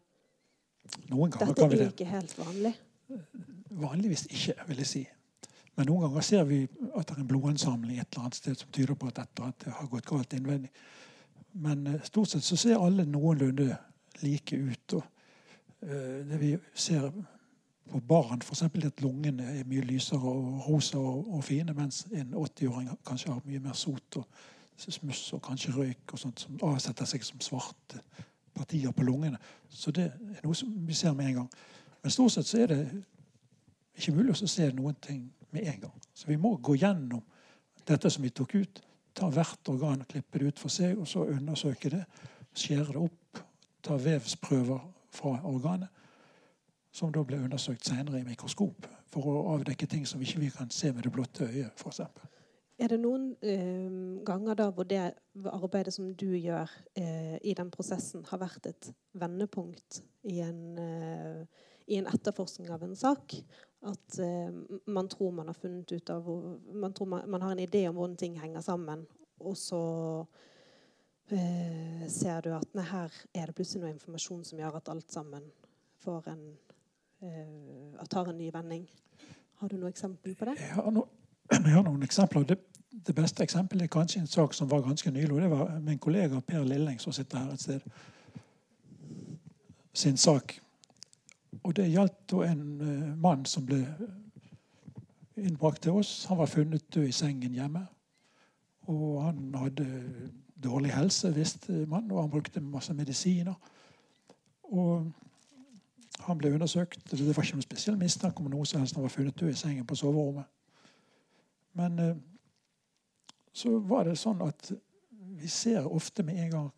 Noen 1.06 1.30
ganger 1.30 1.52
Dette 1.54 1.66
er 1.68 1.76
det. 1.78 1.84
ikke 1.92 2.06
helt 2.10 2.32
vanlig. 2.34 2.72
Vanligvis 3.70 4.24
ikke, 4.26 4.56
vil 4.66 4.80
jeg 4.82 4.88
si. 4.90 5.02
Men 5.76 5.86
noen 5.88 6.08
ganger 6.08 6.24
ser 6.26 6.42
vi 6.48 6.58
at 6.66 7.06
det 7.06 7.14
er 7.14 7.20
en 7.22 7.28
blodansamling 7.30 8.00
et 8.00 8.08
eller 8.10 8.26
annet 8.26 8.38
sted 8.40 8.58
som 8.58 8.72
tyder 8.74 8.98
på 8.98 9.08
at 9.08 9.20
dette 9.22 9.72
har 9.78 9.88
gått 9.92 10.08
galt 10.10 10.34
innvendig. 10.36 10.72
Men 11.52 11.86
eh, 11.86 12.02
stort 12.04 12.32
sett 12.32 12.44
så 12.44 12.58
ser 12.58 12.82
alle 12.82 13.06
noenlunde 13.08 13.70
like 14.24 14.56
ut. 14.58 14.98
Og 14.98 15.11
det 15.82 16.40
vi 16.40 16.56
ser 16.74 17.08
på 17.90 18.00
barn, 18.08 18.40
f.eks. 18.42 18.62
at 18.62 19.00
lungene 19.02 19.44
er 19.58 19.68
mye 19.68 19.84
lysere 19.84 20.20
og 20.22 20.68
rosa 20.68 20.98
og, 20.98 21.34
og 21.34 21.44
fine, 21.44 21.74
mens 21.74 22.06
en 22.12 22.34
80-åring 22.34 22.90
kanskje 23.06 23.32
har 23.32 23.40
mye 23.44 23.60
mer 23.60 23.76
sot 23.76 24.20
og 24.20 24.26
smuss 24.76 25.32
og 25.36 25.42
kanskje 25.42 25.74
røyk 25.76 26.14
og 26.14 26.18
sånt 26.18 26.44
som 26.44 26.60
avsetter 26.66 27.08
seg 27.08 27.24
som 27.26 27.40
svarte 27.42 28.00
partier 28.54 28.92
på 28.92 29.04
lungene. 29.06 29.38
Så 29.68 29.92
det 29.94 30.08
er 30.12 30.40
noe 30.44 30.56
som 30.56 30.72
vi 30.86 30.96
ser 30.96 31.14
med 31.16 31.30
en 31.30 31.42
gang. 31.42 31.50
Men 32.02 32.14
stort 32.14 32.34
sett 32.34 32.48
så 32.48 32.62
er 32.62 32.72
det 32.72 32.80
ikke 33.98 34.16
mulig 34.16 34.34
å 34.34 34.48
se 34.48 34.70
noen 34.74 34.96
ting 35.02 35.26
med 35.52 35.68
en 35.68 35.84
gang. 35.86 36.00
Så 36.14 36.30
vi 36.30 36.38
må 36.40 36.56
gå 36.56 36.76
gjennom 36.80 37.22
dette 37.86 38.10
som 38.10 38.24
vi 38.24 38.32
tok 38.34 38.56
ut. 38.56 38.82
Ta 39.14 39.28
hvert 39.28 39.68
organ 39.68 40.02
og 40.02 40.08
klippe 40.08 40.40
det 40.40 40.52
ut 40.52 40.62
for 40.62 40.72
seg, 40.72 40.96
og 40.98 41.08
så 41.08 41.26
undersøke 41.28 41.92
det. 41.92 42.02
Skjære 42.56 42.94
det 42.94 43.02
opp. 43.02 43.42
Ta 43.82 43.96
vevsprøver 44.00 44.80
fra 45.12 45.36
organet, 45.44 45.88
som 46.92 47.12
da 47.12 47.22
ble 47.24 47.40
undersøkt 47.40 47.88
senere 47.88 48.20
i 48.20 48.26
mikroskop 48.26 48.86
for 49.12 49.28
å 49.28 49.40
avdekke 49.54 49.88
ting 49.88 50.04
som 50.08 50.20
ikke 50.20 50.42
vi 50.42 50.52
kan 50.52 50.70
se 50.72 50.92
med 50.92 51.06
det 51.06 51.12
blotte 51.12 51.48
øyet, 51.48 51.72
f.eks. 51.76 52.00
Er 52.82 52.90
det 52.90 52.98
noen 53.02 53.28
eh, 53.46 54.22
ganger 54.26 54.56
da 54.58 54.68
hvor 54.74 54.86
det 54.88 55.02
arbeidet 55.52 55.92
som 55.94 56.08
du 56.18 56.32
gjør 56.34 56.70
eh, 56.98 57.36
i 57.44 57.54
den 57.54 57.70
prosessen, 57.70 58.24
har 58.30 58.40
vært 58.42 58.66
et 58.72 58.88
vendepunkt 59.20 60.00
i 60.28 60.40
en, 60.42 60.62
eh, 60.80 61.68
i 61.92 62.00
en 62.00 62.08
etterforskning 62.10 62.72
av 62.74 62.82
en 62.82 62.96
sak? 62.98 63.36
At 63.86 64.18
eh, 64.22 64.50
man 64.90 65.10
tror 65.12 65.36
man 65.36 65.52
har 65.52 65.58
funnet 65.58 65.92
ut 65.92 66.10
av 66.10 66.24
hvor, 66.26 66.58
Man 66.72 66.96
tror 66.96 67.12
man, 67.12 67.28
man 67.30 67.44
har 67.44 67.54
en 67.54 67.62
idé 67.62 67.84
om 67.88 68.00
hvordan 68.00 68.18
ting 68.18 68.40
henger 68.40 68.64
sammen, 68.64 69.06
og 69.38 69.56
så 69.56 69.82
eh, 71.36 72.08
ser 72.08 72.40
du 72.44 72.52
at 72.56 72.74
nei, 72.76 72.84
her 72.88 73.14
er 73.34 73.48
det 73.48 73.56
plutselig 73.56 73.84
noe 73.84 73.94
informasjon 73.94 74.44
som 74.44 74.60
gjør 74.60 74.78
at 74.78 74.90
alt 74.92 75.12
sammen 75.12 75.48
får 76.02 76.28
en 76.32 76.44
eh, 77.22 78.06
tar 78.10 78.28
en 78.28 78.38
ny 78.38 78.50
vending. 78.52 78.86
Har 79.60 79.68
du 79.68 79.76
noe 79.76 79.90
eksempel 79.90 80.34
på 80.34 80.44
det? 80.44 80.56
Jeg 80.60 80.74
har, 80.74 80.90
no, 80.90 81.06
jeg 81.52 81.74
har 81.74 81.84
noen 81.86 82.02
eksempler. 82.02 82.44
Det, 82.48 82.58
det, 82.90 83.14
beste 83.14 83.44
eksempelet 83.44 83.86
er 83.86 83.92
kanskje 83.92 84.20
en 84.20 84.26
sak 84.26 84.54
som 84.54 84.70
var 84.70 84.82
ganske 84.82 85.10
nylig. 85.10 85.42
Det 85.42 85.50
var 85.50 85.78
min 85.80 85.98
kollega 85.98 86.40
Per 86.40 86.64
Lilling 86.64 87.00
som 87.00 87.12
sitter 87.12 87.38
her 87.38 87.52
et 87.52 87.60
sted. 87.60 87.80
Sin 89.92 90.16
sak. 90.16 90.58
Og 91.62 91.76
Det 91.76 91.90
gjaldt 91.90 92.32
en 92.32 92.80
uh, 92.80 93.18
mann 93.18 93.44
som 93.46 93.66
ble 93.66 93.84
innbrakt 95.36 95.82
til 95.82 95.92
oss. 95.92 96.24
Han 96.24 96.38
var 96.38 96.46
funnet 96.46 96.94
død 96.94 97.08
i 97.08 97.12
sengen 97.12 97.54
hjemme. 97.54 97.86
Og 98.90 99.22
han 99.22 99.54
hadde 99.54 99.86
dårlig 100.64 100.92
helse, 100.94 101.34
visste 101.34 101.86
man, 101.86 102.10
og 102.10 102.22
han 102.22 102.30
brukte 102.30 102.60
masse 102.60 102.94
medisiner. 102.94 103.54
Og 104.62 105.12
han 106.20 106.38
ble 106.38 106.54
undersøkt. 106.54 107.10
Det 107.10 107.36
var 107.36 107.42
ikke 107.42 107.58
noen 107.58 107.66
spesiell 107.66 107.98
mistanke 107.98 108.40
om 108.40 108.50
noe 108.50 108.66
som 108.66 108.80
helst. 108.80 108.94
Han 108.94 109.02
var 109.02 109.12
funnet 109.12 109.40
død 109.40 109.50
i 109.50 109.58
sengen 109.58 109.86
på 109.86 109.98
soverommet. 109.98 110.44
Men 111.74 111.98
eh, 111.98 112.16
så 113.52 113.78
var 113.78 114.04
det 114.08 114.18
sånn 114.20 114.42
at 114.44 114.72
vi 115.40 115.48
ser 115.48 115.88
ofte 115.88 116.22
med 116.22 116.38
en 116.44 116.50
gang 116.50 116.70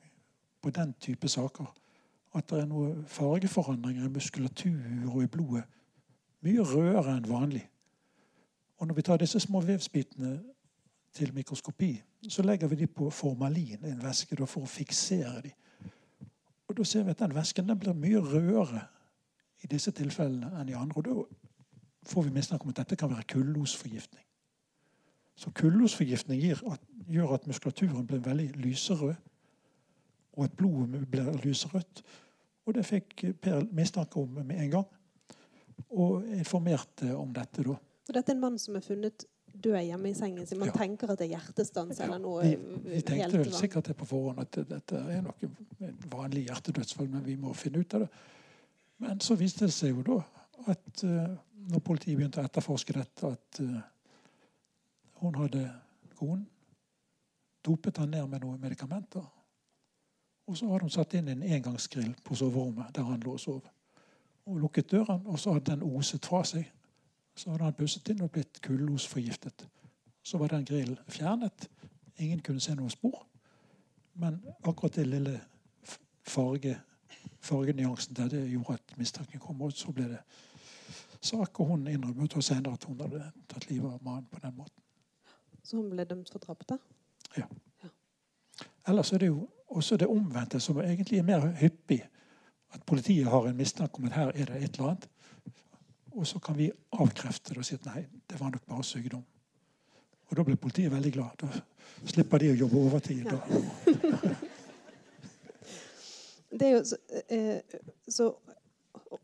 på 0.62 0.70
den 0.70 0.94
type 1.00 1.28
saker 1.28 1.66
at 2.34 2.50
det 2.50 2.60
er 2.64 2.66
noen 2.66 3.04
fargeforandringer 3.06 4.08
i 4.08 4.10
muskulatur 4.10 4.80
og 5.12 5.22
i 5.22 5.30
blodet. 5.30 5.62
Mye 6.42 6.64
rødere 6.66 7.16
enn 7.16 7.28
vanlig. 7.28 7.62
Og 8.78 8.88
når 8.88 8.98
vi 8.98 9.04
tar 9.06 9.20
disse 9.22 9.40
små 9.40 9.60
vevsbitene 9.62 10.32
til 11.14 11.34
mikroskopi, 11.34 12.02
så 12.28 12.42
legger 12.42 12.68
vi 12.68 12.76
de 12.76 12.86
på 12.86 13.10
formalin 13.10 13.84
i 13.84 13.90
en 13.90 14.02
væske 14.02 14.36
for 14.46 14.64
å 14.64 14.70
fiksere 14.70 15.42
de. 15.42 15.52
Og 16.68 16.76
Da 16.76 16.84
ser 16.84 17.04
vi 17.04 17.10
at 17.10 17.18
den 17.18 17.34
væsken 17.34 17.68
den 17.68 17.78
blir 17.78 17.92
mye 17.92 18.18
rødere 18.18 18.86
i 19.62 19.66
disse 19.66 19.90
tilfellene 19.90 20.60
enn 20.60 20.68
i 20.68 20.76
andre. 20.78 20.98
Og 20.98 21.04
Da 21.04 22.10
får 22.10 22.22
vi 22.22 22.30
mistanke 22.30 22.64
om 22.64 22.70
at 22.70 22.76
dette 22.76 22.96
kan 22.96 23.10
være 23.10 23.28
kullosforgiftning. 23.28 24.24
Så 25.36 25.50
kullosforgiftning 25.50 26.40
gjør 26.40 27.34
at 27.34 27.46
muskulaturen 27.46 28.06
blir 28.06 28.18
veldig 28.18 28.50
lyserød, 28.56 29.14
og 30.32 30.44
at 30.44 30.52
blodet 30.52 31.10
blir 31.10 31.32
lyserødt. 31.44 32.02
Og 32.66 32.74
det 32.74 32.86
fikk 32.86 33.24
Per 33.40 33.66
mistanke 33.72 34.16
om 34.20 34.28
med 34.28 34.60
en 34.60 34.70
gang, 34.70 34.86
og 35.90 36.24
informerte 36.26 37.16
om 37.16 37.34
dette 37.34 37.62
da. 37.62 37.76
Og 38.08 38.14
dette 38.14 38.32
er 38.32 38.36
en 38.36 38.40
mann 38.40 38.58
som 38.58 38.76
er 38.76 38.80
funnet 38.80 39.26
død 39.62 39.80
hjemme 39.80 40.10
i 40.10 40.14
sengen 40.14 40.46
sin. 40.46 40.58
Man 40.58 40.70
ja. 40.72 40.76
tenker 40.76 41.12
at 41.12 41.18
det 41.20 41.28
er 41.28 41.36
hjertestans 41.36 42.00
eller 42.04 42.20
noe 42.22 42.42
vi, 42.44 42.54
vi 42.84 43.00
tenkte 43.06 43.38
vel 43.38 43.52
sikkert 43.54 43.90
det 43.90 43.96
på 43.98 44.08
forhånd 44.08 44.42
at 44.42 44.58
dette 44.68 45.00
er 45.00 45.22
nok 45.24 45.44
en 45.46 45.98
vanlig 46.10 46.46
hjertedødsfall, 46.48 47.08
men 47.12 47.24
vi 47.26 47.36
må 47.40 47.54
finne 47.58 47.82
ut 47.82 47.94
av 47.94 48.06
det. 48.06 48.10
Men 49.04 49.20
så 49.24 49.36
viste 49.38 49.68
det 49.68 49.74
seg 49.74 49.94
jo 49.94 50.04
da 50.06 50.18
at 50.70 51.04
uh, 51.04 51.34
når 51.70 51.82
politiet 51.84 52.16
begynte 52.18 52.42
å 52.42 52.48
etterforske 52.48 52.94
dette, 52.96 53.30
at 53.30 53.60
uh, 53.62 53.78
hun 55.22 55.38
hadde 55.42 55.64
konen 56.18 56.44
dopet 57.64 57.96
han 57.96 58.10
ned 58.12 58.26
med 58.28 58.44
noen 58.44 58.60
medikamenter. 58.60 59.24
Og 60.46 60.56
så 60.56 60.68
hadde 60.68 60.84
hun 60.84 60.92
satt 60.92 61.14
inn 61.16 61.30
en 61.32 61.42
engangsgrill 61.42 62.12
på 62.24 62.36
soverommet 62.36 62.92
der 62.94 63.06
han 63.08 63.22
lå 63.24 63.38
og 63.38 63.40
sov. 63.40 63.62
Og 64.44 64.58
lukket 64.60 64.90
døren, 64.90 65.22
og 65.24 65.38
så 65.40 65.54
hadde 65.56 65.72
den 65.72 65.86
oset 65.88 66.26
fra 66.26 66.42
seg. 66.44 66.66
Så 67.34 67.50
hadde 67.50 67.64
han 67.64 67.76
pusset 67.78 68.08
inn 68.08 68.22
og 68.22 68.30
blitt 68.30 68.60
kullosforgiftet. 68.62 69.66
Så 70.22 70.38
var 70.38 70.52
den 70.52 70.64
grillen 70.64 70.98
fjernet. 71.08 71.68
Ingen 72.18 72.42
kunne 72.42 72.60
se 72.60 72.74
noen 72.74 72.90
spor. 72.90 73.26
Men 74.14 74.38
akkurat 74.62 74.94
det 74.94 75.06
lille 75.06 75.40
farge 76.24 76.78
fargenyansen 77.44 78.16
der 78.16 78.28
det 78.28 78.50
gjorde 78.50 78.72
at 78.72 78.98
mistanken 78.98 79.40
kom. 79.40 79.62
Og 79.62 79.72
så 79.72 79.92
ble 79.92 80.08
det 80.08 80.20
sak, 81.20 81.60
og 81.60 81.66
hun 81.66 81.86
innrømmet 81.88 82.36
senere 82.44 82.72
at 82.72 82.84
hun 82.84 83.00
hadde 83.00 83.22
tatt 83.48 83.68
livet 83.70 83.92
av 83.92 84.00
mannen 84.04 84.28
på 84.30 84.40
den 84.42 84.56
måten. 84.56 84.82
Så 85.64 85.76
hun 85.76 85.90
ble 85.90 86.04
dømt 86.04 86.30
for 86.32 86.38
drap, 86.38 86.64
da? 86.68 86.78
Ja. 87.36 87.46
ja. 87.82 87.88
Ellers 88.88 89.12
er 89.12 89.18
det 89.18 89.30
jo 89.32 89.48
også 89.68 89.96
det 89.96 90.08
omvendte 90.08 90.60
som 90.60 90.80
egentlig 90.80 91.18
er 91.18 91.28
mer 91.28 91.46
hyppig. 91.60 92.02
At 92.74 92.82
politiet 92.86 93.30
har 93.30 93.46
en 93.48 93.56
mistanke 93.56 93.98
om 93.98 94.04
at 94.04 94.12
her 94.12 94.32
er 94.34 94.50
det 94.50 94.62
et 94.62 94.76
eller 94.76 94.90
annet. 94.90 95.08
Og 96.14 96.26
så 96.26 96.38
kan 96.42 96.58
vi 96.58 96.72
avkrefte 96.94 97.54
det 97.54 97.62
og 97.62 97.66
si 97.66 97.78
at 97.78 97.86
nei, 97.90 98.04
det 98.30 98.40
var 98.40 98.50
nok 98.54 98.66
bare 98.70 98.86
sykdom. 98.86 99.24
Og 100.30 100.36
da 100.38 100.44
blir 100.46 100.60
politiet 100.60 100.92
veldig 100.92 101.12
glad. 101.12 101.42
Da 101.42 101.48
slipper 102.10 102.38
de 102.42 102.52
å 102.52 102.60
jobbe 102.64 102.80
overtid. 102.80 103.26
Ja. 103.26 103.38
det 106.58 106.68
er 106.68 106.74
jo 106.76 106.82
så, 106.88 106.96
eh, 107.28 107.60
så, 108.08 108.24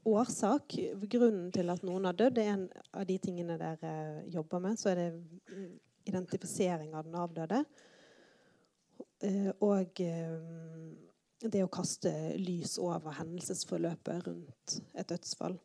årsak, 0.07 0.77
grunnen 1.11 1.51
til 1.55 1.71
at 1.73 1.85
noen 1.87 2.05
har 2.09 2.17
dødd, 2.19 2.35
det 2.37 2.45
er 2.47 2.57
en 2.57 2.67
av 2.97 3.07
de 3.09 3.17
tingene 3.23 3.59
dere 3.61 3.93
jobber 4.33 4.59
med. 4.67 4.75
Så 4.81 4.87
er 4.93 4.97
det 5.01 5.09
mm, 5.15 5.71
identifisering 6.11 6.91
av 6.95 7.03
den 7.07 7.17
avdøde. 7.21 7.61
Eh, 9.21 9.51
og 9.61 10.03
eh, 10.05 10.39
det 11.41 11.65
å 11.65 11.73
kaste 11.73 12.13
lys 12.41 12.77
over 12.81 13.11
hendelsesforløpet 13.19 14.27
rundt 14.27 14.81
et 14.95 15.09
dødsfall. 15.09 15.57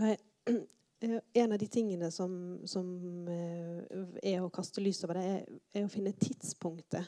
Nei, 0.00 0.14
eh, 0.14 0.18
en 0.46 1.52
av 1.52 1.58
de 1.58 1.66
tingene 1.66 2.10
som, 2.10 2.32
som, 2.68 2.86
eh, 3.28 4.32
er 4.32 4.42
å 4.42 4.50
kaste 4.52 4.82
lys 4.84 5.02
over 5.04 5.20
det, 5.20 5.24
er, 5.24 5.58
er 5.74 5.86
å 5.86 5.92
finne 5.92 6.12
tidspunktet 6.12 7.06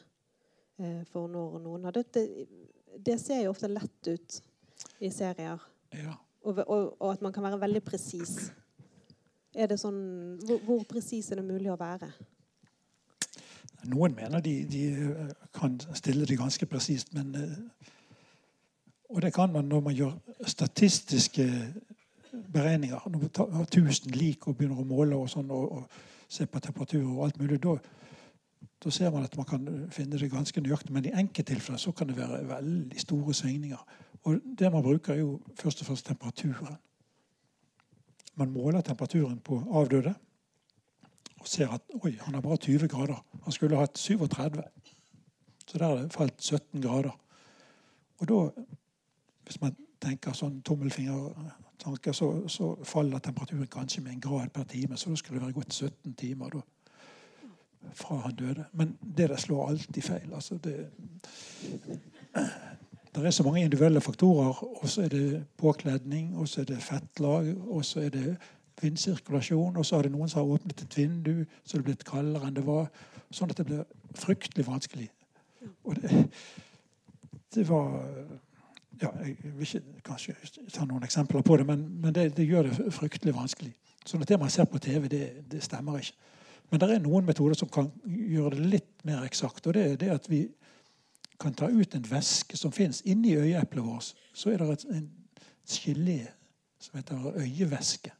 eh, 0.78 1.02
for 1.12 1.28
når 1.28 1.60
noen 1.64 1.88
har 1.88 1.96
dødd. 1.96 2.12
Det, 2.16 2.46
det 2.98 3.18
ser 3.20 3.44
jo 3.44 3.52
ofte 3.52 3.70
lett 3.70 4.08
ut 4.08 4.40
i 5.00 5.10
serier. 5.12 5.60
Ja. 5.92 6.16
Og, 6.42 6.58
og, 6.66 6.96
og, 6.98 7.08
at 7.12 7.22
man 7.22 7.32
kan 7.32 7.44
være 7.44 7.60
veldig 7.60 7.82
presis. 7.84 8.50
Er 9.54 9.68
det 9.68 9.78
sånn, 9.80 10.38
Hvor, 10.46 10.62
hvor 10.64 10.84
presis 10.88 11.30
er 11.30 11.40
det 11.40 11.46
mulig 11.46 11.70
å 11.70 11.78
være? 11.78 12.08
Noen 13.90 14.14
mener 14.14 14.40
de, 14.40 14.54
de 14.70 14.82
eh, 14.94 15.32
kan 15.54 15.76
stille 15.94 16.26
det 16.26 16.38
ganske 16.40 16.66
presist, 16.66 17.12
men 17.14 17.34
eh, 17.36 17.88
Og 19.12 19.20
det 19.20 19.34
kan 19.34 19.52
man 19.52 19.66
når 19.68 19.80
man 19.84 19.92
gjør 19.92 20.12
statistiske 20.48 21.44
beregninger. 22.52 23.08
Når 23.08 23.18
man 23.18 23.28
tar 23.28 23.44
1000 23.62 24.14
lik 24.16 24.48
og 24.48 24.56
begynner 24.56 24.80
å 24.80 24.86
måle 24.88 25.16
og 25.16 25.30
sånn, 25.30 25.50
og, 25.50 25.72
og 25.72 26.32
se 26.32 26.46
på 26.46 26.60
temperatur 26.60 27.04
og 27.04 27.24
alt 27.26 27.40
mulig. 27.40 27.60
da 28.84 28.90
ser 28.90 29.10
man 29.10 29.24
at 29.24 29.36
man 29.36 29.46
kan 29.46 29.88
finne 29.90 30.18
det 30.18 30.30
ganske 30.30 30.60
nøyaktig. 30.60 30.92
Men 30.92 31.04
i 31.04 31.14
enkelttilfeller 31.14 31.78
så 31.78 31.92
kan 31.92 32.08
det 32.08 32.16
være 32.16 32.48
veldig 32.48 33.00
store 33.00 33.34
svingninger. 33.34 33.84
Og 34.22 34.40
det 34.58 34.72
man 34.72 34.82
bruker, 34.82 35.12
er 35.12 35.18
jo 35.18 35.40
først 35.54 35.80
og 35.80 35.86
fremst 35.86 36.06
temperaturen. 36.06 36.76
Man 38.34 38.50
måler 38.50 38.80
temperaturen 38.80 39.38
på 39.38 39.62
avdøde 39.70 40.14
og 41.40 41.48
ser 41.48 41.68
at 41.74 41.82
oi, 42.04 42.16
han 42.20 42.34
har 42.34 42.40
bare 42.40 42.56
20 42.56 42.88
grader. 42.88 43.24
Han 43.42 43.52
skulle 43.52 43.76
hatt 43.76 43.98
37. 43.98 44.62
Så 45.66 45.78
der 45.78 45.86
har 45.86 45.96
det 45.96 46.12
falt 46.12 46.42
17 46.42 46.82
grader. 46.82 47.18
Og 48.18 48.28
da, 48.28 48.62
hvis 49.44 49.60
man 49.60 49.76
tenker 50.00 50.32
sånn 50.32 50.62
tommelfingertanker, 50.62 51.61
så, 52.12 52.28
så 52.48 52.74
faller 52.84 53.18
temperaturen 53.18 53.66
kanskje 53.66 54.02
med 54.02 54.12
en 54.12 54.20
grad 54.20 54.52
per 54.54 54.64
time. 54.64 54.96
Så 54.96 55.10
da 55.10 55.16
skulle 55.16 55.40
det 55.40 55.46
være 55.46 55.58
gått 55.60 55.74
17 55.74 56.14
timer. 56.14 56.50
da 56.50 56.60
fra 57.94 58.16
han 58.16 58.34
døde. 58.34 58.64
Men 58.72 58.98
det 59.16 59.28
der 59.28 59.36
slår 59.36 59.68
alltid 59.68 60.02
feil. 60.02 60.34
Altså 60.34 60.54
det, 60.54 60.90
det 63.14 63.26
er 63.26 63.30
så 63.30 63.42
mange 63.42 63.64
individuelle 63.64 64.00
faktorer. 64.00 64.82
Og 64.82 64.88
så 64.88 65.02
er 65.02 65.08
det 65.08 65.46
påkledning, 65.56 66.36
og 66.36 66.48
så 66.48 66.60
er 66.60 66.64
det 66.64 66.82
fettlag, 66.82 67.54
og 67.68 67.84
så 67.84 68.00
er 68.00 68.08
det 68.08 68.36
vindsirkulasjon. 68.82 69.76
Og 69.76 69.86
så 69.86 69.96
er 69.96 70.02
det 70.02 70.12
noen 70.12 70.28
som 70.28 70.40
har 70.40 70.54
åpnet 70.54 70.82
et 70.82 70.98
vindu, 70.98 71.44
så 71.64 71.78
det 71.78 71.82
er 71.82 71.90
blitt 71.90 72.04
kaldere 72.04 72.48
enn 72.48 72.56
det 72.56 72.66
var. 72.66 72.88
Sånn 73.30 73.50
at 73.50 73.58
det 73.58 73.66
blir 73.66 73.84
fryktelig 74.14 74.66
vanskelig. 74.66 75.10
Og 75.84 75.96
det, 76.02 76.26
det 77.54 77.68
var 77.68 78.02
ja, 79.00 79.08
Jeg 79.24 79.36
vil 79.42 79.62
ikke 79.66 80.02
kanskje 80.04 80.34
ta 80.72 80.84
noen 80.84 81.04
eksempler 81.06 81.42
på 81.42 81.56
det, 81.56 81.66
men, 81.66 81.86
men 82.02 82.14
det, 82.14 82.36
det, 82.36 82.46
gjør 82.46 82.68
det 82.68 82.92
fryktelig 82.94 83.34
vanskelig. 83.34 83.72
Sånn 84.06 84.22
at 84.22 84.28
det 84.28 84.38
man 84.40 84.50
ser 84.50 84.66
på 84.70 84.80
TV, 84.82 85.08
det, 85.08 85.26
det 85.50 85.62
stemmer 85.62 85.98
ikke. 86.02 86.18
Men 86.70 86.80
det 86.80 86.88
er 86.90 87.02
noen 87.04 87.26
metoder 87.28 87.56
som 87.58 87.68
kan 87.68 87.90
gjøre 88.06 88.56
det 88.56 88.68
litt 88.72 89.04
mer 89.04 89.26
eksakt. 89.26 89.66
Og 89.66 89.76
det 89.76 89.82
er 89.84 89.98
det 90.00 90.10
at 90.14 90.28
vi 90.30 90.46
kan 91.40 91.54
ta 91.54 91.68
ut 91.68 91.94
en 91.94 92.06
væske 92.08 92.56
som 92.56 92.72
fins 92.72 93.02
inni 93.04 93.34
øyeeplet 93.36 93.84
vårt. 93.84 94.14
Så 94.32 94.52
er 94.52 94.62
det 94.62 94.86
en 94.88 95.10
gelé 95.68 96.22
som 96.80 96.96
heter 96.96 97.36
øyevæske. 97.36 98.12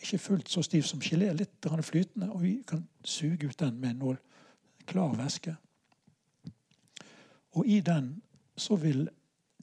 Ikke 0.00 0.18
fullt 0.18 0.48
så 0.48 0.62
stiv 0.62 0.82
som 0.82 1.00
gelé, 1.00 1.32
litt 1.32 1.66
flytende. 1.82 2.30
Og 2.32 2.42
vi 2.42 2.62
kan 2.66 2.86
suge 3.04 3.48
ut 3.48 3.58
den 3.58 3.80
med 3.80 3.90
en 3.90 3.96
nål. 3.96 4.18
Klar 4.86 5.16
væske. 5.16 5.56
Og 7.52 7.66
i 7.66 7.80
den 7.80 8.22
så 8.56 8.76
vil 8.76 9.08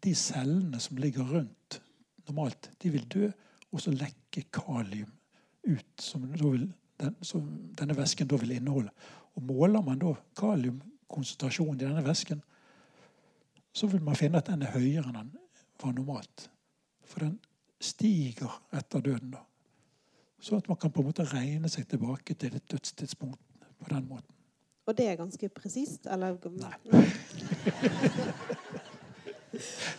de 0.03 0.13
cellene 0.15 0.79
som 0.79 0.97
ligger 0.97 1.27
rundt 1.27 1.81
normalt, 2.27 2.71
de 2.83 2.91
vil 2.91 3.07
dø, 3.07 3.29
og 3.71 3.81
så 3.81 3.91
lekke 3.91 4.47
kalium 4.53 5.11
ut. 5.67 6.01
Som 6.01 6.27
vil 6.33 6.67
den, 6.99 7.15
som 7.21 7.47
denne 7.77 7.97
væsken 7.97 8.27
da 8.27 8.39
vil 8.41 8.55
inneholde. 8.57 8.91
Og 9.35 9.43
Måler 9.43 9.81
man 9.81 9.99
da 10.01 10.13
kaliumkonsentrasjonen 10.39 11.81
i 11.81 11.85
denne 11.85 12.05
væsken, 12.05 12.41
så 13.73 13.87
vil 13.87 14.01
man 14.03 14.15
finne 14.15 14.37
at 14.41 14.47
den 14.49 14.63
er 14.65 14.73
høyere 14.73 15.05
enn 15.11 15.19
den 15.19 15.35
var 15.81 15.93
normalt. 15.93 16.47
For 17.05 17.21
den 17.21 17.37
stiger 17.79 18.61
etter 18.73 19.03
døden. 19.05 19.31
da. 19.31 19.43
Så 20.39 20.57
at 20.57 20.67
man 20.67 20.77
kan 20.77 20.91
på 20.91 21.01
en 21.01 21.11
måte 21.11 21.25
regne 21.29 21.69
seg 21.69 21.87
tilbake 21.89 22.33
til 22.33 22.55
et 22.55 22.71
dødstidspunkt 22.71 23.39
på 23.77 23.89
den 23.89 24.07
måten. 24.09 24.33
Og 24.87 24.97
det 24.97 25.07
er 25.11 25.15
ganske 25.19 25.49
presist? 25.49 26.07
Eller 26.07 26.37
Nei. 26.49 26.73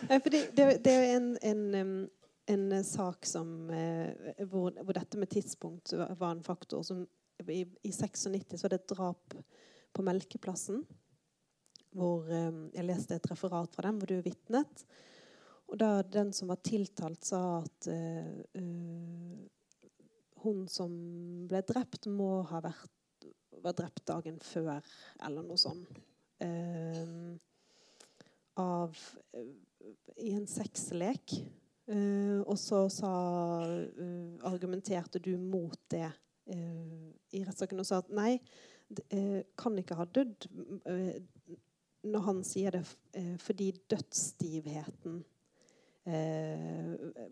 Det, 0.09 0.67
det 0.83 0.93
er 0.93 1.15
en, 1.17 1.29
en, 1.41 2.07
en 2.53 2.65
sak 2.85 3.27
som 3.27 3.69
eh, 3.73 4.43
hvor, 4.49 4.73
hvor 4.83 4.95
dette 4.97 5.19
med 5.19 5.31
tidspunkt 5.33 5.93
var 5.93 6.31
en 6.31 6.45
faktor. 6.45 6.83
Som, 6.83 7.05
i, 7.47 7.65
I 7.83 7.93
96 7.93 8.57
så 8.57 8.65
var 8.65 8.75
det 8.75 8.81
et 8.81 8.95
drap 8.95 9.37
på 9.93 10.05
Melkeplassen. 10.05 10.83
Hvor 11.95 12.27
jeg 12.29 12.85
leste 12.85 13.15
et 13.17 13.31
referat 13.31 13.73
fra 13.73 13.87
dem 13.87 13.97
hvor 13.97 14.11
du 14.11 14.19
vitnet. 14.21 14.83
Og 15.69 15.77
da 15.77 16.01
den 16.01 16.31
som 16.33 16.49
var 16.49 16.61
tiltalt, 16.65 17.23
sa 17.25 17.61
at 17.61 17.89
eh, 17.93 18.29
eh, 18.57 19.91
hun 20.43 20.63
som 20.71 20.93
ble 21.49 21.61
drept, 21.67 22.07
må 22.09 22.39
ha 22.49 22.61
vært 22.63 22.95
var 23.59 23.75
drept 23.75 24.05
dagen 24.07 24.39
før, 24.41 24.79
eller 25.25 25.45
noe 25.45 25.59
sånt. 25.59 25.99
Eh, 26.41 27.35
av 28.59 28.97
eh, 29.33 29.49
I 30.25 30.33
en 30.35 30.47
sexlek. 30.47 31.39
Uh, 31.89 32.43
og 32.45 32.53
så 32.61 32.83
sa, 32.93 33.11
uh, 33.65 34.33
argumenterte 34.45 35.17
du 35.25 35.31
mot 35.41 35.79
det 35.89 36.05
uh, 36.05 37.07
i 37.33 37.41
rettssaken 37.41 37.81
og 37.81 37.87
sa 37.89 38.03
at 38.03 38.11
nei, 38.13 38.35
det, 38.89 39.07
kan 39.57 39.73
ikke 39.77 39.97
ha 39.97 40.05
dødd 40.05 40.47
når 42.09 42.23
han 42.25 42.39
sier 42.45 42.73
det 42.73 42.79
fordi 43.37 43.67
dødsstivheten 43.91 45.19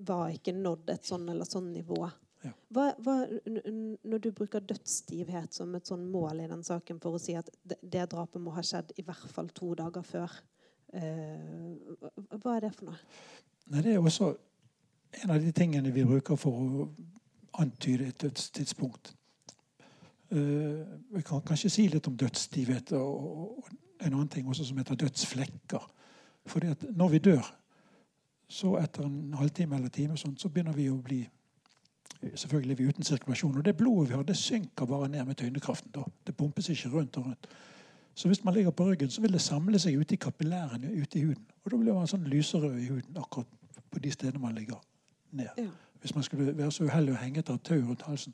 var 0.05 0.35
ikke 0.35 0.53
nådd 0.53 0.91
et 0.93 1.09
sånn 1.09 1.25
eller 1.33 1.49
sånn 1.49 1.71
nivå. 1.73 1.97
Ja. 2.45 2.51
Hva, 2.73 2.85
hva, 3.01 3.15
når 4.05 4.21
du 4.21 4.29
bruker 4.37 4.61
dødsstivhet 4.69 5.55
som 5.57 5.73
et 5.77 5.89
sånn 5.89 6.05
mål 6.13 6.43
i 6.43 6.49
den 6.51 6.61
saken 6.65 7.01
for 7.01 7.17
å 7.17 7.21
si 7.21 7.33
at 7.39 7.49
det, 7.63 7.79
det 7.81 8.05
drapet 8.13 8.43
må 8.43 8.53
ha 8.53 8.61
skjedd 8.65 8.93
i 9.01 9.05
hvert 9.07 9.33
fall 9.33 9.49
to 9.57 9.73
dager 9.79 10.05
før, 10.05 10.37
hva- 10.93 12.39
hva 12.41 12.55
er 12.55 12.59
det 12.67 12.73
for 12.75 12.85
noe? 12.91 12.97
Nei, 13.67 13.81
det 13.81 13.93
er 13.93 13.99
også 13.99 14.31
en 15.23 15.31
av 15.33 15.41
de 15.41 15.51
tingene 15.51 15.91
vi 15.93 16.05
bruker 16.07 16.35
for 16.39 16.51
å 16.51 16.87
antyde 17.61 18.07
et 18.07 18.21
dødstidspunkt. 18.21 19.13
Eh, 20.31 20.83
vi 21.15 21.21
kan 21.25 21.41
kanskje 21.41 21.69
si 21.71 21.87
litt 21.87 22.07
om 22.07 22.17
dødsstivhet 22.17 22.91
og, 22.99 23.63
en 23.99 24.13
annen 24.13 24.29
ting 24.29 24.47
også 24.47 24.65
som 24.67 24.77
heter 24.77 24.95
dødsflekker. 24.95 25.87
Fordi 26.45 26.67
at 26.67 26.83
når 26.95 27.09
vi 27.09 27.19
dør, 27.19 27.47
så 28.49 28.75
etter 28.79 29.07
en 29.07 29.33
halvtime 29.33 29.75
eller 29.75 29.89
time 29.89 30.17
sånn, 30.17 30.37
så 30.37 30.49
begynner 30.49 30.75
vi 30.75 30.89
å 30.91 31.01
bli 31.01 31.25
Selvfølgelig 32.17 32.77
vi 32.79 32.85
uten 32.89 33.05
sirkulasjon. 33.05 33.57
Og 33.59 33.65
det 33.65 33.75
blodet 33.77 34.09
vi 34.09 34.15
har, 34.15 34.23
det 34.25 34.37
synker 34.39 34.87
bare 34.89 35.09
ned 35.09 35.25
med 35.27 35.37
tyngdekraften. 35.37 35.91
Det 36.25 36.33
pumpes 36.33 36.69
ikke 36.73 36.89
rundt 36.89 37.17
og 37.17 37.25
rundt. 37.27 37.47
Så 38.17 38.27
hvis 38.27 38.43
man 38.43 38.53
ligger 38.53 38.71
på 38.71 38.85
ryggen, 38.87 39.09
så 39.13 39.21
vil 39.21 39.33
det 39.33 39.41
samle 39.41 39.79
seg 39.79 39.93
ute 39.99 40.15
i 40.15 40.17
kapillærene 40.17 40.89
ute 41.01 41.19
i 41.19 41.21
huden. 41.27 41.43
Og 41.65 41.71
da 41.71 41.77
blir 41.77 41.93
man 41.93 42.07
sånn 42.09 42.23
lyserød 42.25 42.79
i 42.81 42.87
huden 42.89 43.19
akkurat 43.21 43.51
på 43.93 44.01
de 44.01 44.11
stedene 44.11 44.41
man 44.41 44.55
ligger 44.57 44.79
ned. 45.37 45.51
Ja. 45.57 45.67
Hvis 46.01 46.15
man 46.15 46.25
skulle 46.25 46.55
være 46.57 46.71
så 46.73 46.87
uheldig 46.87 47.13
å 47.13 47.19
henge 47.21 47.43
et 47.43 47.51
tau 47.67 47.77
rundt 47.77 48.01
halsen, 48.07 48.33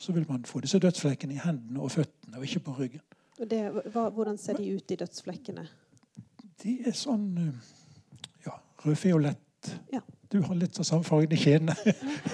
så 0.00 0.14
vil 0.16 0.24
man 0.30 0.46
få 0.48 0.62
disse 0.64 0.80
dødsflekkene 0.80 1.36
i 1.36 1.42
hendene 1.44 1.80
og 1.84 1.92
føttene, 1.92 2.38
og 2.40 2.48
ikke 2.48 2.64
på 2.70 2.76
ryggen. 2.78 3.04
Det, 3.50 3.60
hva, 3.92 4.08
hvordan 4.16 4.38
ser 4.40 4.56
de 4.56 4.72
ut, 4.78 4.88
de 4.88 4.96
dødsflekkene? 5.04 5.66
De 6.64 6.78
er 6.88 6.96
sånn 6.96 7.28
eh, 7.44 7.70
ja, 8.48 8.56
rødfiolett. 8.86 9.74
Ja. 9.92 10.00
Du 10.32 10.40
har 10.44 10.56
litt 10.56 10.80
av 10.80 10.88
samme 10.88 11.04
fargen 11.04 11.36
i 11.36 11.40
kjedene. 11.40 11.76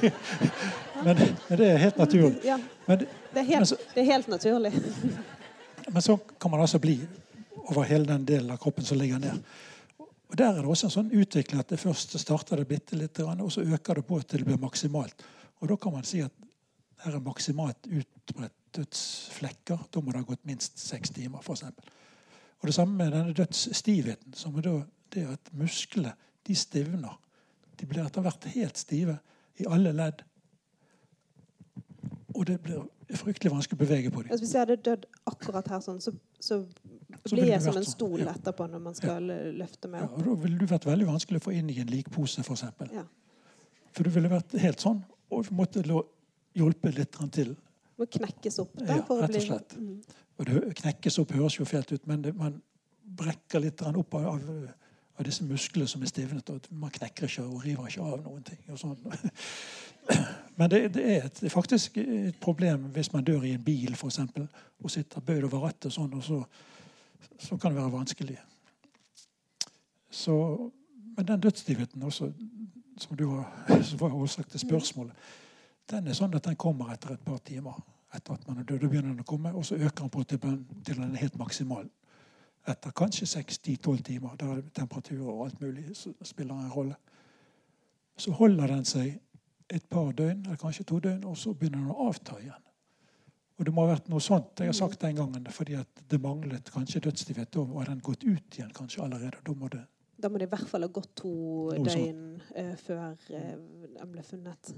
men, 1.05 1.19
men 1.19 1.59
det 1.59 1.73
er 1.75 1.83
helt 1.89 1.99
naturlig. 1.99 2.39
Ja, 2.47 2.61
Men, 2.87 3.03
det 3.35 3.41
er 3.43 3.57
Men 3.59 3.67
så- 3.67 3.83
det 3.95 4.03
er 4.07 4.13
helt 4.13 4.29
naturlig. 4.29 4.73
men 5.89 6.03
så 6.03 6.17
kan 6.17 6.51
man 6.51 6.61
altså 6.61 6.79
bli 6.79 6.99
over 7.69 7.87
hele 7.89 8.09
den 8.09 8.25
delen 8.29 8.51
av 8.51 8.61
kroppen 8.61 8.85
som 8.85 8.99
ligger 8.99 9.19
ned. 9.19 9.41
Og 10.29 10.37
Der 10.39 10.51
er 10.51 10.63
det 10.63 10.71
også 10.71 10.89
en 10.89 10.97
sånn 10.97 11.13
utvikling 11.15 11.61
at 11.61 11.71
det 11.71 11.81
først 11.81 12.17
starter 12.19 12.57
det 12.57 12.69
bitte 12.69 12.97
litt, 12.97 13.21
og 13.21 13.53
så 13.53 13.63
øker 13.63 14.01
det 14.01 14.07
på 14.07 14.21
til 14.23 14.43
det 14.43 14.49
blir 14.49 14.61
maksimalt. 14.61 15.23
Og 15.61 15.69
da 15.69 15.77
kan 15.77 15.93
man 15.93 16.05
si 16.05 16.21
at 16.25 16.33
her 17.05 17.15
er 17.15 17.23
maksimalt 17.23 17.87
utbredt 17.87 18.57
dødsflekker. 18.75 19.87
Da 19.93 20.01
må 20.01 20.13
det 20.13 20.23
ha 20.23 20.29
gått 20.29 20.47
minst 20.49 20.81
seks 20.81 21.13
timer, 21.15 21.43
f.eks. 21.45 21.65
Og 22.61 22.69
det 22.69 22.75
samme 22.75 22.97
med 22.97 23.13
denne 23.13 23.37
dødsstivheten, 23.37 24.35
som 24.35 24.57
er 24.59 24.69
det 25.15 25.27
at 25.29 25.53
musklene 25.53 26.15
de 26.47 26.57
stivner. 26.57 27.19
De 27.81 27.87
blir 27.87 28.05
etter 28.05 28.25
hvert 28.25 28.49
helt 28.55 28.81
stive 28.81 29.19
i 29.61 29.69
alle 29.71 29.93
ledd. 29.95 30.23
Og 32.35 32.47
det 32.49 32.59
blir 32.65 32.83
fryktelig 33.13 33.53
vanskelig 33.53 33.79
å 33.79 33.83
bevege 33.85 34.11
på 34.13 34.23
dem. 34.23 34.31
Altså, 34.33 34.45
hvis 34.45 34.55
jeg 34.55 34.63
hadde 34.65 34.77
dødd 34.89 35.07
akkurat 35.31 35.69
her, 35.75 35.83
sånn, 35.85 36.01
så, 36.01 36.13
så 36.41 36.61
Så 37.25 37.37
blir 37.37 37.51
jeg 37.51 37.63
som 37.63 37.77
en 37.77 37.83
sånn, 37.85 37.91
stol 37.93 38.25
ja. 38.25 38.33
etterpå 38.35 38.67
når 38.71 38.83
man 38.87 38.97
skal 38.99 39.29
løfte 39.59 39.91
meg 39.93 40.03
Ja, 40.03 40.09
opp. 40.09 40.19
og 40.19 40.25
Da 40.27 40.35
ville 40.45 40.59
du 40.59 40.67
vært 40.71 40.89
veldig 40.89 41.07
vanskelig 41.09 41.43
å 41.43 41.45
få 41.45 41.55
inn 41.59 41.71
i 41.71 41.79
en 41.83 41.93
likpose, 41.93 42.41
f.eks. 42.45 42.65
For, 42.79 42.95
Ja. 42.95 43.05
for 43.93 44.09
du 44.09 44.11
ville 44.11 44.33
vært 44.33 44.57
helt 44.61 44.81
sånn 44.85 45.03
og 45.31 45.51
måtte 45.53 45.83
hjulpet 46.55 46.99
litt 46.99 47.19
til. 47.33 47.57
Må 47.99 48.07
knekkes 48.11 48.59
opp 48.63 48.73
da, 48.79 48.87
Ja, 48.89 48.97
rett 49.01 49.11
og 49.11 49.29
bli 49.31 49.41
slett. 49.43 49.77
Mm. 49.79 49.99
Og 50.39 50.47
det 50.49 50.63
knekkes 50.81 51.19
opp 51.23 51.35
høres 51.37 51.59
jo 51.59 51.67
fælt 51.69 51.93
ut, 51.95 52.07
men 52.11 52.23
det, 52.23 52.35
man 52.37 52.61
brekker 53.05 53.63
litt 53.63 53.83
opp 53.87 54.15
av, 54.19 54.27
av, 54.35 54.49
av 55.19 55.27
disse 55.29 55.45
musklene 55.47 55.87
som 55.91 56.03
er 56.03 56.11
stivnet. 56.11 56.51
Og 56.51 56.67
man 56.75 56.91
knekker 56.95 57.29
ikke 57.29 57.45
og 57.47 57.63
river 57.65 57.91
ikke 57.91 58.03
av 58.03 58.25
noen 58.25 58.43
ting. 58.47 58.59
Og 58.73 58.81
sånn. 58.81 58.99
Men 60.57 60.71
det, 60.71 60.95
det 60.95 61.05
er 61.17 61.25
et, 61.27 61.53
faktisk 61.53 61.97
et 61.99 62.37
problem 62.41 62.87
hvis 62.95 63.13
man 63.13 63.25
dør 63.25 63.43
i 63.43 63.55
en 63.55 63.65
bil 63.65 63.97
for 63.97 64.09
eksempel, 64.09 64.47
og 64.83 64.91
sitter 64.91 65.21
bøyd 65.21 65.49
over 65.49 65.67
rattet, 65.67 65.91
og 65.91 65.97
sånn, 65.97 66.15
og 66.15 66.23
så, 66.25 66.43
så 67.39 67.57
kan 67.57 67.73
det 67.73 67.81
være 67.81 67.93
vanskelig. 67.93 68.37
Så, 70.11 70.37
men 71.17 71.27
den 71.27 71.41
dødsstivheten 71.41 72.03
også, 72.03 72.31
som 72.99 73.17
du 73.17 73.27
var, 73.33 73.51
som 73.89 74.01
var 74.01 74.15
årsak 74.15 74.49
til 74.51 74.63
spørsmålet, 74.63 75.27
den 75.91 76.07
er 76.07 76.17
sånn 76.17 76.35
at 76.39 76.47
den 76.47 76.57
kommer 76.57 76.95
etter 76.95 77.17
et 77.17 77.25
par 77.25 77.43
timer. 77.45 77.83
Etter 78.15 78.39
at 78.39 78.47
man 78.49 78.63
er 78.63 78.69
død, 78.69 78.79
da 78.85 78.89
begynner 78.89 79.11
den 79.11 79.25
å 79.25 79.29
komme, 79.29 79.51
og 79.53 79.67
så 79.67 79.75
øker 79.75 80.05
den 80.05 80.13
på 80.15 80.23
til, 80.23 80.41
den 80.87 81.03
er 81.11 81.21
helt 81.21 81.37
maksimal. 81.39 81.89
Etter 82.71 82.95
kanskje 82.97 83.27
6-10-12 83.27 84.03
timer, 84.07 84.37
der 84.41 84.63
temperatur 84.73 85.27
og 85.27 85.43
alt 85.49 85.61
mulig 85.61 85.91
spiller 86.23 86.55
en 86.55 86.73
rolle. 86.73 86.95
Så 88.17 88.33
holder 88.33 88.71
den 88.71 88.87
seg 88.89 89.19
et 89.73 89.85
par 89.91 90.13
døgn, 90.13 90.45
eller 90.45 90.61
kanskje 90.61 90.85
to 90.89 91.01
døgn, 91.01 91.25
og 91.25 91.37
så 91.41 91.55
begynner 91.55 91.81
den 91.81 91.95
å 91.95 92.09
avta 92.09 92.37
igjen. 92.41 92.65
Og 93.55 93.67
det 93.67 93.75
må 93.75 93.85
ha 93.85 93.93
vært 93.95 94.09
noe 94.11 94.23
sånt 94.23 94.59
jeg 94.59 94.71
har 94.71 94.77
sagt 94.77 95.05
den 95.05 95.19
gangen, 95.19 95.47
fordi 95.55 95.77
at 95.79 96.03
det 96.11 96.19
manglet 96.23 96.71
kanskje 96.75 97.05
dødsstivhet. 97.05 97.53
Da 97.55 97.63
var 97.69 97.91
den 97.91 98.03
gått 98.03 98.25
ut 98.27 98.59
igjen 98.59 98.73
kanskje 98.75 99.05
allerede. 99.05 99.43
Da 99.47 99.55
må 99.55 99.71
det 99.73 99.85
Da 100.17 100.29
må 100.31 100.39
det 100.39 100.47
i 100.47 100.51
hvert 100.53 100.69
fall 100.71 100.87
ha 100.87 100.89
gått 100.95 101.15
to 101.19 101.31
Noe 101.75 101.87
døgn 101.87 102.41
uh, 102.57 102.75
før 102.79 103.15
uh, 103.15 103.55
den 103.95 104.13
ble 104.13 104.23
funnet. 104.27 104.75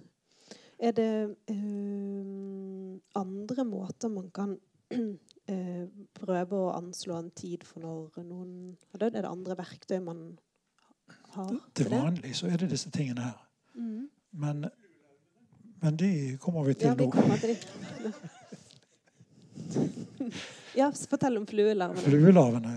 Er 0.76 0.92
det 0.96 1.10
uh, 1.52 2.96
andre 3.16 3.64
måter 3.64 4.12
man 4.12 4.30
kan 4.30 4.56
prøve 6.20 6.58
å 6.58 6.74
anslå 6.76 7.16
en 7.16 7.30
tid 7.34 7.64
for 7.66 7.82
når 7.82 8.26
noen 8.26 8.52
har 8.92 9.06
dødd? 9.06 9.16
Er 9.16 9.24
det 9.24 9.32
andre 9.32 9.56
verktøy 9.58 9.98
man 10.04 10.26
har 11.36 11.56
Til 11.74 11.90
vanlig 11.92 12.36
så 12.36 12.50
er 12.50 12.60
det 12.60 12.70
disse 12.74 12.92
tingene 12.92 13.30
her. 13.30 13.40
Mhm. 13.74 14.04
Men, 14.30 14.66
men 15.82 15.96
de 15.96 16.38
kommer 16.40 16.64
vi 16.64 16.74
til 16.74 16.86
Ja, 16.88 16.94
vi 16.94 17.06
nå. 17.06 17.36
til. 17.40 17.56
Ja, 20.76 20.90
fortell 20.92 21.38
om 21.38 21.46
fluelarvene. 21.48 22.02
Fluelarvene 22.04 22.72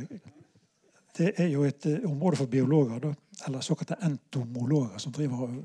det 1.19 1.33
er 1.35 1.49
jo 1.51 1.65
et 1.67 1.85
eh, 1.85 2.05
område 2.07 2.39
for 2.39 2.47
biologer, 2.47 2.99
da, 3.03 3.13
eller 3.47 3.63
såkalte 3.65 3.97
entomologer, 4.07 4.97
som 4.97 5.11
driver 5.11 5.41
og 5.47 5.57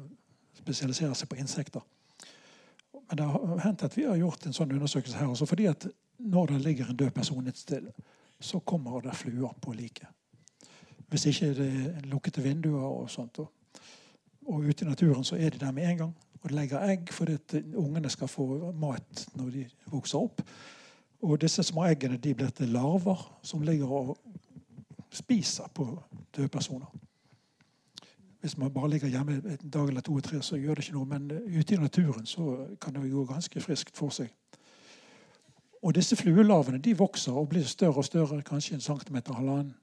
spesialiserer 0.58 1.14
seg 1.14 1.30
på 1.30 1.38
insekter. 1.38 1.84
Men 2.92 3.20
det 3.20 3.28
har 3.30 3.62
hendt 3.62 3.84
at 3.86 3.96
vi 3.96 4.06
har 4.08 4.18
gjort 4.18 4.48
en 4.48 4.56
sånn 4.56 4.72
undersøkelse 4.74 5.20
her 5.20 5.30
også, 5.30 5.46
fordi 5.46 5.68
at 5.70 5.86
når 6.18 6.54
det 6.54 6.60
ligger 6.64 6.90
en 6.90 6.98
død 6.98 7.12
person 7.14 7.46
et 7.46 7.60
sted, 7.60 7.86
så 8.40 8.58
kommer 8.66 9.04
det 9.04 9.14
fluer 9.14 9.54
på 9.62 9.74
liket. 9.76 10.08
Hvis 11.12 11.28
ikke 11.30 11.52
det 11.54 11.68
er 11.92 12.08
lukkede 12.10 12.42
vinduer 12.42 12.82
og 12.82 13.10
sånt. 13.12 13.38
Og, 13.38 13.52
og 14.46 14.64
ute 14.68 14.84
i 14.84 14.88
naturen 14.88 15.24
så 15.24 15.36
er 15.36 15.50
de 15.50 15.58
der 15.58 15.72
med 15.72 15.90
en 15.90 15.98
gang 15.98 16.14
og 16.42 16.50
legger 16.50 16.84
egg 16.84 17.12
fordi 17.12 17.32
at 17.32 17.54
ungene 17.74 18.10
skal 18.10 18.28
få 18.28 18.72
mat 18.80 19.26
når 19.34 19.50
de 19.50 19.64
vokser 19.92 20.18
opp. 20.18 20.42
Og 21.24 21.40
disse 21.40 21.62
små 21.62 21.86
eggene 21.88 22.20
de 22.20 22.34
blir 22.34 22.52
til 22.52 22.68
larver 22.68 23.22
som 23.42 23.62
ligger 23.64 23.88
og 23.88 24.18
spiser 25.12 25.70
på 25.74 25.86
døde 26.36 26.48
personer. 26.48 26.86
Hvis 28.40 28.58
man 28.58 28.72
bare 28.72 28.90
ligger 28.90 29.08
hjemme 29.08 29.32
en 29.32 29.70
dag 29.70 29.88
eller 29.88 30.00
to 30.00 30.14
og 30.14 30.22
tre, 30.22 30.42
så 30.42 30.56
gjør 30.56 30.74
det 30.74 30.84
ikke 30.84 30.96
noe. 30.98 31.06
Men 31.08 31.30
ute 31.32 31.74
i 31.74 31.78
naturen 31.80 32.26
så 32.26 32.66
kan 32.80 32.94
det 32.94 33.12
gå 33.12 33.24
ganske 33.24 33.60
friskt 33.60 33.96
for 33.96 34.12
seg. 34.12 34.28
Og 35.82 35.94
disse 35.94 36.16
fluelarvene 36.16 36.78
de 36.78 36.96
vokser 36.98 37.32
og 37.32 37.48
blir 37.48 37.64
større 37.64 38.02
og 38.02 38.04
større, 38.04 38.42
kanskje 38.42 38.74
en 38.74 38.84
centimeter 38.84 39.32
halvannen. 39.32 39.74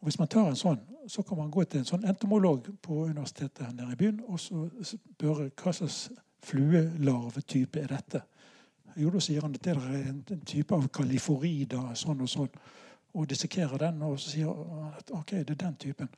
Og 0.00 0.08
hvis 0.08 0.18
man 0.18 0.28
tar 0.32 0.48
en 0.48 0.56
sånn, 0.56 0.80
så 1.08 1.22
kan 1.26 1.36
man 1.36 1.50
gå 1.52 1.64
til 1.68 1.82
en 1.82 1.88
sånn 1.88 2.06
entomolog 2.08 2.70
på 2.80 3.02
universitetet 3.10 3.66
her 3.66 3.72
nede 3.76 3.92
i 3.92 4.00
byen 4.00 4.20
og 4.24 4.40
så 4.40 4.64
spørre 4.94 5.50
hva 5.60 5.72
slags 5.76 5.98
fluelarvetype 6.46 7.82
er 7.82 7.92
dette. 7.92 8.22
Jo, 8.96 9.10
da 9.12 9.20
sier 9.22 9.44
han 9.44 9.54
at 9.54 9.64
det 9.64 9.74
er 9.74 9.98
en, 9.98 10.22
en 10.24 10.46
type 10.48 10.74
av 10.74 10.88
kaliforida, 10.94 11.82
sånn 11.98 12.24
og 12.24 12.32
sånn. 12.32 12.50
Og 13.12 13.26
dissekerer 13.28 13.82
den, 13.82 14.00
og 14.06 14.16
så 14.22 14.32
sier 14.32 14.48
han 14.48 14.94
at 14.96 15.12
ok, 15.14 15.34
det 15.44 15.56
er 15.56 15.62
den 15.66 15.76
typen. 15.82 16.10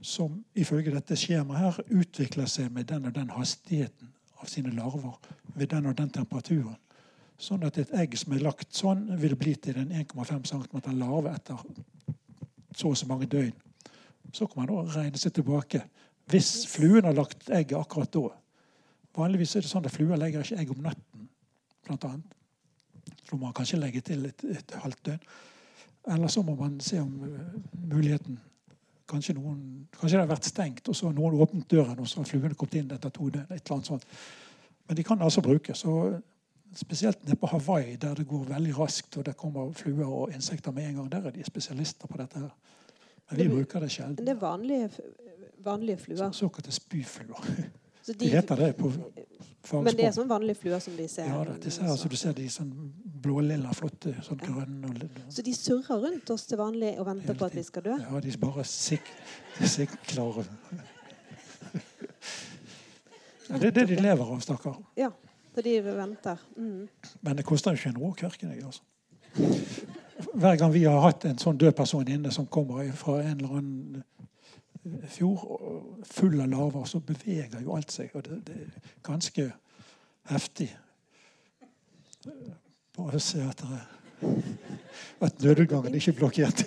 Som 0.00 0.40
ifølge 0.58 0.94
dette 0.94 1.18
skjemaet 1.18 1.60
her 1.60 2.00
utvikler 2.00 2.48
seg 2.50 2.72
med 2.72 2.88
den 2.90 3.10
og 3.10 3.14
den 3.14 3.30
hastigheten 3.34 4.10
av 4.40 4.48
sine 4.50 4.72
larver 4.74 5.18
ved 5.54 5.70
den 5.74 5.90
og 5.90 5.98
den 5.98 6.10
temperaturen. 6.14 6.78
Sånn 7.38 7.66
at 7.66 7.78
et 7.78 7.92
egg 7.98 8.14
som 8.16 8.32
er 8.32 8.44
lagt 8.46 8.72
sånn, 8.74 9.08
vil 9.20 9.36
bli 9.36 9.54
til 9.60 9.78
en 9.82 9.92
1,5 9.92 10.46
cm 10.48 10.80
larve 10.96 11.34
etter 11.34 11.60
så 12.78 12.90
og 12.92 12.98
så 12.98 13.08
mange 13.10 13.28
døgn. 13.30 13.54
Så 14.34 14.46
kan 14.50 14.64
man 14.64 14.88
regne 14.94 15.20
seg 15.20 15.34
tilbake. 15.36 15.82
Hvis 16.30 16.66
fluen 16.70 17.04
har 17.04 17.16
lagt 17.16 17.50
egget 17.50 17.78
akkurat 17.78 18.12
da. 18.14 18.32
Vanligvis 19.14 19.54
er 19.56 19.62
det 19.64 19.70
sånn 19.70 19.84
at 19.86 19.94
fluer 19.94 20.18
legger 20.18 20.42
ikke 20.42 20.58
egg 20.62 20.72
om 20.74 20.80
natten. 20.82 21.28
Blant 21.86 22.06
annet. 22.08 22.40
Så 23.24 23.36
må 23.36 23.44
man 23.46 23.54
kanskje 23.56 23.78
legge 23.78 24.00
til 24.04 24.24
et, 24.26 24.46
et 24.48 24.74
halvt 24.82 25.04
døgn. 25.10 25.28
Eller 26.14 26.32
så 26.32 26.42
må 26.44 26.56
man 26.58 26.80
se 26.84 26.98
om 27.00 27.12
uh, 27.22 27.54
muligheten 27.88 28.40
kanskje, 29.08 29.34
noen, 29.36 29.58
kanskje, 29.92 30.16
det 30.16 30.22
har 30.22 30.30
vært 30.30 30.48
stengt, 30.48 30.88
og 30.88 30.96
så 30.96 31.08
har 31.08 31.16
noen 31.16 31.36
åpnet 31.44 31.66
døren, 31.70 31.98
og 32.00 32.08
så 32.08 32.22
har 32.22 32.28
fluene 32.28 32.56
kommet 32.56 32.78
inn 32.80 32.92
etter 32.94 33.12
to 33.12 33.28
døgn. 33.28 33.50
et 33.50 33.60
eller 33.60 33.76
annet 33.76 33.90
sånt. 33.90 34.06
Men 34.88 34.96
de 34.98 35.04
kan 35.04 35.22
altså 35.22 35.42
brukes. 35.44 35.84
Spesielt 36.74 37.24
nede 37.24 37.36
på 37.38 37.46
Hawaii, 37.46 37.96
der 37.96 38.14
det 38.14 38.26
går 38.26 38.44
veldig 38.48 38.78
raskt, 38.78 39.16
og 39.16 39.26
det 39.26 39.36
kommer 39.36 39.72
fluer 39.72 40.06
og 40.06 40.32
insekter 40.34 40.72
med 40.72 40.88
en 40.88 40.94
gang. 40.94 41.12
Der 41.12 41.26
er 41.28 41.30
de 41.30 41.44
spesialister 41.44 42.06
på 42.10 42.18
dette. 42.18 42.38
her. 42.38 42.50
Men 43.30 43.38
vi 43.38 43.42
det, 43.42 43.50
bruker 43.50 43.80
det 43.80 43.90
sjelden. 43.90 44.16
Det 44.26 44.28
er 44.28 44.40
vanlige, 44.40 44.90
vanlige 45.64 45.96
fluer? 45.96 46.16
Så, 46.16 46.32
såkalte 46.32 46.72
spyfluer. 46.72 47.44
Så 48.02 48.12
de, 48.12 48.18
de, 48.18 48.28
heter 48.28 48.56
det 48.56 48.76
på 48.76 48.90
fagspråk. 48.90 49.84
Men 49.84 49.96
det 49.96 50.04
er 50.04 50.12
sånn 50.12 50.28
vanlige 50.28 50.60
fluer 50.60 50.82
som 50.84 50.96
vi 50.96 51.06
ser? 51.08 51.30
Ja, 51.30 51.44
det, 51.48 51.72
ser, 51.72 51.88
altså, 51.88 52.08
du 52.12 52.16
ser 52.20 52.34
de 52.36 52.48
sånn 52.52 52.72
blålilla, 53.24 53.72
flotte, 53.72 54.12
sånn 54.26 54.42
ja. 54.42 54.50
grønne. 54.50 54.90
Og, 54.90 55.22
så 55.32 55.44
de 55.46 55.54
surrer 55.56 56.02
rundt 56.04 56.32
oss 56.34 56.44
til 56.50 56.60
vanlig 56.60 56.92
og 56.98 57.08
venter 57.08 57.38
på 57.38 57.48
at 57.48 57.56
vi 57.56 57.64
skal 57.64 57.86
dø? 57.86 57.96
Ja, 58.02 58.20
de 58.20 58.34
bare 58.42 58.66
sik 58.68 59.08
sikler 59.62 60.42
Det 63.48 63.70
er 63.70 63.76
det 63.76 63.86
de 63.88 63.96
lever 64.00 64.24
av, 64.24 64.40
stakkar. 64.44 64.76
Ja, 65.00 65.10
så 65.54 65.62
de 65.62 65.74
venter. 65.84 66.40
Mm. 66.56 66.88
Men 67.20 67.36
det 67.36 67.44
koster 67.46 67.74
jo 67.74 67.78
ikke 67.78 67.92
en 67.94 68.02
rå 68.02 68.14
Jeg, 68.42 68.64
altså. 68.64 68.82
Hver 70.34 70.56
gang 70.56 70.72
vi 70.72 70.84
har 70.84 71.00
hatt 71.00 71.24
en 71.24 71.38
sånn 71.38 71.58
død 71.58 71.72
person 71.74 72.08
inne 72.08 72.30
som 72.30 72.46
kommer 72.46 72.86
fra 72.94 73.20
en 73.22 73.38
eller 73.38 73.56
annen 73.58 74.04
fjord 75.08 76.04
full 76.06 76.40
av 76.40 76.48
laver, 76.50 76.84
så 76.84 77.00
beveger 77.00 77.62
jo 77.62 77.76
alt 77.76 77.92
seg. 77.92 78.10
Og 78.14 78.24
det, 78.26 78.40
det 78.46 78.56
er 78.56 78.88
ganske 79.06 79.48
heftig. 80.30 80.68
Bare 82.96 83.20
se 83.20 83.42
at, 83.42 83.62
at 85.20 85.42
nødutgangen 85.42 85.94
ikke 85.94 86.14
er 86.14 86.18
blokkert. 86.18 86.64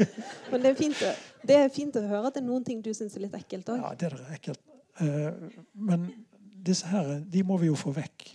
Men 0.52 0.64
det 0.64 0.72
er, 0.72 0.80
fint, 0.80 1.04
det 1.48 1.60
er, 1.60 1.70
fint, 1.74 1.96
å 1.96 2.08
høre 2.08 2.32
at 2.32 2.40
det 2.40 2.44
er 2.44 2.50
noen 2.50 2.66
ting 2.68 2.82
du 2.84 2.92
syns 2.96 3.16
er 3.18 3.28
litt 3.28 3.38
ekkelt 3.38 3.70
òg. 3.74 3.84
Ja, 3.84 3.94
det 4.00 4.12
er 4.12 4.36
ekkelt. 4.36 4.64
Eh, 5.00 5.62
men 5.74 6.10
disse 6.68 6.90
her, 6.90 7.18
de 7.22 7.44
må 7.48 7.60
vi 7.62 7.72
jo 7.72 7.78
få 7.80 7.94
vekk. 7.96 8.28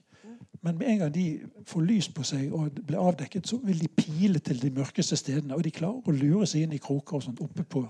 Men 0.63 0.79
med 0.79 0.89
en 0.89 0.99
gang 0.99 1.15
de 1.15 1.25
får 1.67 1.83
lys 1.83 2.09
på 2.15 2.23
seg 2.27 2.53
og 2.55 2.77
blir 2.87 3.01
avdekket, 3.03 3.49
så 3.51 3.59
vil 3.65 3.81
de 3.83 3.89
pile 3.89 4.39
til 4.39 4.61
de 4.63 4.71
mørkeste 4.71 5.19
stedene. 5.19 5.57
Og 5.57 5.65
de 5.67 5.73
klarer 5.75 6.07
å 6.07 6.15
lure 6.15 6.47
seg 6.47 6.67
inn 6.67 6.77
i 6.77 6.83
kroker 6.83 7.19
og 7.19 7.25
sånt 7.25 7.43
oppe 7.43 7.65
på 7.67 7.83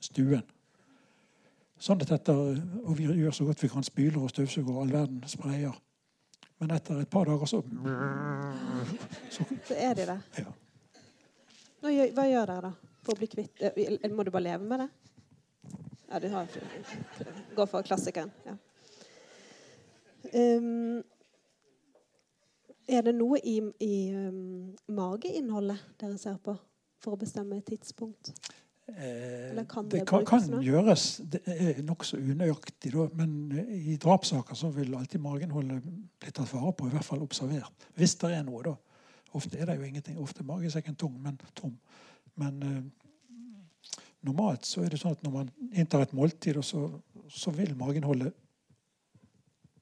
stuen. 0.00 0.46
Sånn 1.78 2.00
at 2.02 2.14
etter, 2.16 2.56
og 2.82 2.96
vi 2.98 3.06
gjør 3.06 3.36
så 3.36 3.44
godt 3.46 3.60
vi 3.62 3.70
kan, 3.70 3.84
spyler 3.86 4.22
og 4.24 4.32
støvsuger 4.32 4.72
og 4.72 4.86
all 4.86 4.94
verden 4.94 5.20
sprayer. 5.28 5.76
Men 6.58 6.72
etter 6.74 7.04
et 7.04 7.10
par 7.12 7.28
dager 7.28 7.46
så 7.46 7.60
Så, 9.30 9.44
så 9.68 9.74
er 9.76 9.94
de 9.94 10.08
det? 10.08 10.18
Ja. 10.40 10.54
Nå, 11.84 11.92
hva 12.16 12.24
gjør 12.26 12.50
dere 12.50 12.62
da 12.70 12.72
for 13.06 13.14
å 13.14 13.20
bli 13.20 13.28
kvitt 13.30 13.62
Eller 13.62 14.14
Må 14.16 14.24
du 14.26 14.32
bare 14.34 14.48
leve 14.48 14.66
med 14.66 14.82
det? 14.82 14.88
Ja, 16.08 16.18
du 16.18 16.26
har 16.32 16.48
Gå 17.54 17.66
for 17.68 17.86
klassikeren. 17.86 18.32
Ja. 18.46 18.56
Um, 20.32 21.04
er 22.88 23.04
det 23.04 23.14
noe 23.18 23.40
i, 23.44 23.58
i 23.84 23.94
um, 24.16 24.72
mageinnholdet 24.96 25.82
dere 26.00 26.18
ser 26.20 26.38
på 26.42 26.56
for 27.02 27.14
å 27.14 27.20
bestemme 27.20 27.60
et 27.60 27.68
tidspunkt? 27.68 28.32
Eller 28.88 29.64
kan 29.68 29.84
det, 29.88 30.00
det 30.00 30.06
kan, 30.08 30.24
kan 30.26 30.62
gjøres. 30.64 31.20
Det 31.28 31.42
er 31.44 31.82
nokså 31.84 32.16
unøyaktig. 32.16 32.94
Da, 32.94 33.04
men 33.20 33.52
i 33.68 33.98
drapssaker 34.00 34.56
så 34.56 34.70
vil 34.72 34.96
alltid 34.96 35.20
mageinnholdet 35.20 35.84
bli 35.84 36.32
tatt 36.32 36.48
vare 36.54 36.72
på, 36.72 36.88
i 36.88 36.94
hvert 36.94 37.04
fall 37.04 37.22
observert. 37.24 37.88
Hvis 37.98 38.16
det 38.22 38.32
er 38.38 38.46
noe, 38.48 38.62
da. 38.64 38.74
Ofte 39.36 39.60
er 39.60 39.68
det 39.68 39.76
jo 39.76 39.84
ingenting. 39.84 40.16
Ofte 40.22 40.40
er 40.40 40.48
magesekken 40.48 40.96
tung, 40.96 41.18
men 41.20 41.36
tom. 41.58 41.76
Men 42.40 42.64
eh, 42.64 44.00
normalt 44.24 44.64
så 44.64 44.86
er 44.86 44.94
det 44.94 45.02
sånn 45.02 45.18
at 45.18 45.24
når 45.26 45.36
man 45.36 45.52
inntar 45.68 46.06
et 46.06 46.16
måltid, 46.16 46.56
så, 46.64 46.86
så 47.28 47.52
vil 47.54 47.76
mageinnholdet 47.76 48.32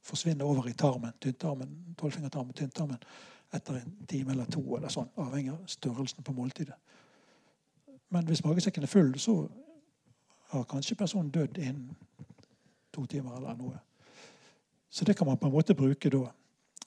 forsvinne 0.07 0.45
over 0.45 0.69
i 0.71 0.75
tarmen, 0.79 1.15
tynntarmen, 1.21 1.73
tolvfingertarmen, 1.99 2.55
tynntarmen 2.55 3.03
etter 3.55 3.79
en 3.81 4.07
time 4.09 4.33
eller 4.35 4.49
to, 4.51 4.63
eller 4.77 4.93
sånn, 4.93 5.11
avhengig 5.23 5.53
av 5.55 5.63
størrelsen 5.71 6.25
på 6.27 6.35
måltidet. 6.37 6.77
Men 8.15 8.27
hvis 8.29 8.45
magesekken 8.45 8.87
er 8.87 8.91
full, 8.91 9.15
så 9.19 9.37
har 10.53 10.67
kanskje 10.71 10.99
personen 10.99 11.31
dødd 11.35 11.59
innen 11.59 11.97
to 12.95 13.07
timer 13.11 13.39
eller 13.39 13.57
noe. 13.59 13.79
Så 14.91 15.05
det 15.05 15.17
kan 15.19 15.27
man 15.27 15.39
på 15.39 15.49
en 15.49 15.55
måte 15.55 15.75
bruke 15.75 16.11
da. 16.11 16.27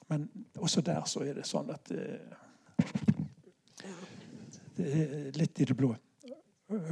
Men 0.09 0.29
også 0.57 0.81
der 0.81 1.03
så 1.05 1.21
er 1.27 1.35
det 1.37 1.47
sånn 1.47 1.69
at 1.69 1.91
eh, 1.93 2.85
det 4.79 4.93
er 4.95 5.35
litt 5.37 5.59
i 5.59 5.67
det 5.69 5.75
blå. 5.77 5.91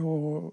Og 0.03 0.51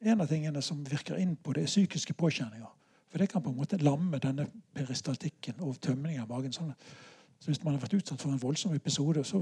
en 0.00 0.20
av 0.20 0.28
tingene 0.28 0.62
som 0.62 0.84
virker 0.86 1.18
inn 1.20 1.34
på 1.36 1.54
det, 1.56 1.64
er 1.64 1.72
psykiske 1.72 2.14
påkjenninger. 2.14 2.70
For 3.10 3.18
det 3.18 3.28
kan 3.30 3.42
på 3.42 3.50
en 3.50 3.58
måte 3.58 3.78
lamme 3.82 4.20
denne 4.22 4.46
peristaltikken 4.74 5.62
og 5.66 5.80
tømningen 5.82 6.22
av 6.22 6.30
magen. 6.30 6.52
sånn 6.54 6.74
så 7.40 7.48
Hvis 7.48 7.62
man 7.64 7.74
har 7.74 7.80
vært 7.80 7.96
utsatt 7.96 8.20
for 8.20 8.30
en 8.30 8.40
voldsom 8.40 8.74
episode, 8.76 9.24
så, 9.24 9.40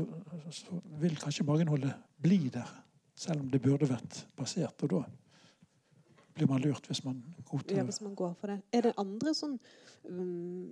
så 0.55 0.77
vil 1.03 1.17
kanskje 1.19 1.47
magenholdet 1.47 1.97
bli 2.23 2.45
der 2.55 2.69
selv 3.19 3.43
om 3.43 3.49
det 3.51 3.61
burde 3.63 3.89
vært 3.91 4.21
basert. 4.39 4.85
Og 4.87 4.93
da 4.93 5.01
blir 6.39 6.51
man 6.51 6.63
lurt 6.63 6.87
hvis 6.87 7.03
man 7.05 7.19
godtar 7.49 7.81
ja, 7.81 7.87
hvis 7.89 8.01
man 8.05 8.15
går 8.19 8.37
for 8.39 8.53
det. 8.53 8.61
Er 8.73 8.87
det 8.87 8.95
andre 9.03 9.35
sånn 9.35 9.57
um, 10.07 10.71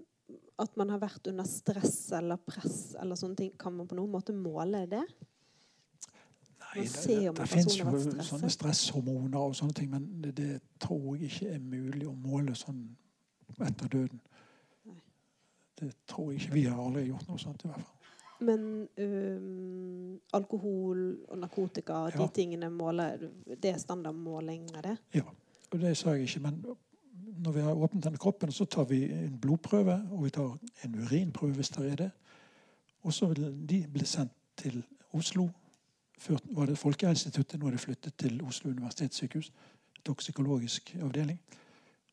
At 0.62 0.78
man 0.78 0.92
har 0.94 1.02
vært 1.02 1.26
under 1.30 1.46
stress 1.50 2.12
eller 2.14 2.38
press 2.42 2.94
eller 3.02 3.18
sånne 3.18 3.40
ting, 3.42 3.50
kan 3.58 3.74
man 3.74 3.90
på 3.90 3.98
noen 3.98 4.14
måte 4.14 4.34
måle 4.34 4.86
det? 4.90 5.02
Nei, 6.74 6.84
det, 6.84 7.02
det, 7.06 7.32
det 7.38 7.48
finnes 7.48 7.78
jo 7.78 8.22
sånne 8.26 8.50
stresshormoner 8.52 9.38
og 9.40 9.54
sånne 9.56 9.76
ting, 9.78 9.90
men 9.90 10.06
det, 10.22 10.32
det, 10.36 10.60
tror 10.82 11.16
jeg 11.16 11.30
ikke 11.30 11.52
er 11.54 11.60
mulig 11.62 12.08
å 12.08 12.14
måle 12.14 12.56
sånn 12.58 12.82
etter 13.56 13.88
døden. 13.92 14.20
Det 15.76 15.90
tror 16.08 16.32
jeg 16.32 16.40
ikke. 16.40 16.54
Vi 16.54 16.64
har 16.66 16.80
aldri 16.80 17.06
gjort 17.06 17.28
noe 17.28 17.40
sånt 17.40 17.64
i 17.64 17.70
hvert 17.70 17.84
fall. 17.84 17.92
Men 18.46 18.64
um, 19.00 20.16
alkohol 20.36 20.98
og 21.28 21.38
narkotika, 21.40 22.02
ja. 22.12 22.18
de 22.20 22.26
tingene 22.36 22.68
måler 22.68 23.22
Det 23.48 23.70
er 23.70 23.78
standardmåling 23.80 24.66
av 24.76 24.82
det? 24.84 24.96
Ja. 25.16 25.24
Og 25.72 25.80
det 25.80 25.94
sa 25.96 26.12
jeg 26.14 26.28
ikke. 26.28 26.42
Men 26.44 26.60
når 27.44 27.52
vi 27.52 27.64
har 27.64 27.74
åpnet 27.74 28.04
denne 28.04 28.20
kroppen, 28.20 28.52
så 28.52 28.64
tar 28.64 28.84
vi 28.84 29.04
en 29.12 29.38
blodprøve, 29.40 29.96
og 30.12 30.24
vi 30.24 30.30
tar 30.30 30.58
en 30.84 30.98
urinprøve 31.00 31.56
hvis 31.56 31.72
det 31.76 31.92
er 31.92 31.96
det. 32.04 32.10
Og 33.02 33.12
så 33.12 33.26
vil 33.26 33.48
de 33.68 33.84
bli 33.92 34.04
sendt 34.04 34.32
til 34.56 34.82
Oslo. 35.12 35.48
Før 36.16 36.38
var 36.56 36.66
det 36.66 36.78
Folkehelseinstituttet, 36.78 37.60
nå 37.60 37.68
er 37.68 37.76
det 37.76 37.80
flyttet 37.80 38.16
til 38.18 38.40
Oslo 38.44 38.70
universitetssykehus. 38.70 39.52
Toksikologisk 40.04 40.96
avdeling. 41.02 41.40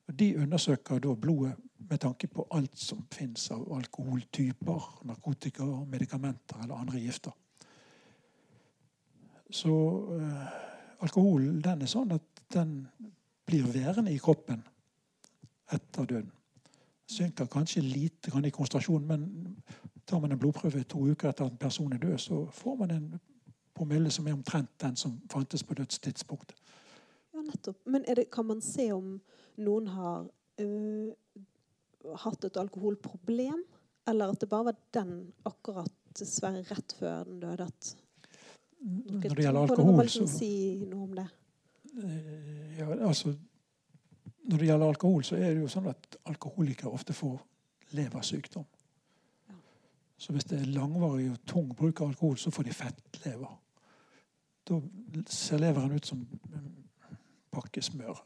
Og 0.08 0.20
De 0.20 0.38
undersøker 0.38 1.00
da 1.00 1.14
blodet 1.16 1.54
med 1.90 1.98
tanke 1.98 2.28
på 2.28 2.48
alt 2.52 2.80
som 2.80 3.06
fins 3.12 3.52
av 3.52 3.64
alkoholtyper, 3.76 5.00
narkotika, 5.06 5.64
medikamenter 5.64 6.64
eller 6.64 6.76
andre 6.76 7.00
gifter. 7.00 7.32
Så 9.50 9.74
øh, 10.12 10.46
alkohol 11.00 11.62
den 11.64 11.82
er 11.82 11.90
sånn 11.90 12.12
at 12.16 12.46
den 12.54 12.88
blir 13.46 13.68
værende 13.72 14.14
i 14.14 14.18
kroppen 14.18 14.64
etter 15.72 16.06
døden. 16.10 16.32
Synker 17.08 17.46
kanskje 17.52 17.84
lite 17.86 18.32
grann 18.32 18.46
i 18.48 18.52
konsentrasjon, 18.52 19.06
men 19.08 19.28
tar 20.08 20.20
man 20.20 20.32
en 20.32 20.40
blodprøve 20.40 20.84
to 20.84 21.04
uker 21.12 21.30
etter 21.30 21.46
at 21.46 21.52
en 21.52 21.62
person 21.62 21.94
er 21.94 22.02
død, 22.02 22.18
så 22.18 22.46
får 22.52 22.76
man 22.80 22.92
en 22.92 23.08
promille 23.76 24.12
som 24.12 24.28
er 24.28 24.36
omtrent 24.36 24.72
den 24.82 24.96
som 25.00 25.18
fantes 25.32 25.64
på 25.64 25.74
dødstidspunktet. 25.78 26.58
Ja, 27.34 27.42
nettopp. 27.42 27.80
Men 27.86 28.06
det, 28.06 28.30
kan 28.32 28.46
man 28.46 28.62
se 28.62 28.92
om 28.94 29.18
noen 29.58 29.88
har 29.94 30.28
øh, 30.62 31.14
hatt 32.26 32.46
et 32.46 32.58
alkoholproblem, 32.60 33.64
eller 34.08 34.34
at 34.34 34.42
det 34.42 34.50
bare 34.50 34.72
var 34.72 34.80
den 34.94 35.16
akkurat 35.48 35.94
dessverre 36.18 36.62
rett 36.68 36.96
før 37.00 37.24
den 37.30 37.40
døde 37.42 37.66
at 37.66 37.96
Når 38.84 39.22
det 39.22 39.46
gjelder 39.46 39.62
alkohol, 39.62 40.10
så 40.12 40.28
si 40.28 40.52
noe 40.84 41.08
om 41.08 41.16
det. 41.18 41.26
Eh, 42.04 42.80
ja, 42.80 42.90
altså, 43.08 43.34
Når 44.44 44.58
det 44.58 44.68
gjelder 44.68 44.88
alkohol, 44.88 45.24
så 45.24 45.36
er 45.40 45.54
det 45.54 45.62
jo 45.64 45.72
sånn 45.72 45.88
at 45.88 46.18
alkoholikere 46.28 46.92
ofte 46.92 47.16
får 47.16 47.38
leversykdom. 47.96 48.66
Ja. 49.50 49.56
Så 50.18 50.36
hvis 50.36 50.50
det 50.50 50.60
er 50.60 50.74
langvarig 50.76 51.30
og 51.32 51.40
tung 51.48 51.70
bruk 51.72 52.02
av 52.02 52.12
alkohol, 52.12 52.36
så 52.38 52.52
får 52.52 52.68
de 52.68 52.76
fettlever. 52.76 53.54
Da 54.70 54.80
ser 55.28 55.60
leveren 55.60 55.92
ut 55.92 56.06
som 56.08 56.22
en 56.56 56.70
pakke 57.54 57.82
smør. 57.84 58.22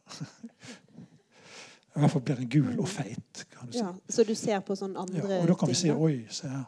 I 1.96 2.00
hvert 2.00 2.14
fall 2.14 2.22
blir 2.22 2.38
den 2.38 2.50
gul 2.54 2.80
og 2.80 2.88
feit. 2.88 3.46
kan 3.52 3.68
du 3.68 3.74
si. 3.74 3.82
Ja, 3.82 3.94
så 4.10 4.24
du 4.24 4.36
ser 4.38 4.60
på 4.66 4.76
sånne 4.78 5.02
andre 5.02 5.24
Ja, 5.24 5.42
og 5.42 5.48
da 5.50 5.56
kan 5.58 5.72
vi 5.72 5.78
si 5.80 5.90
oi, 5.92 6.28
se 6.30 6.50
her. 6.52 6.66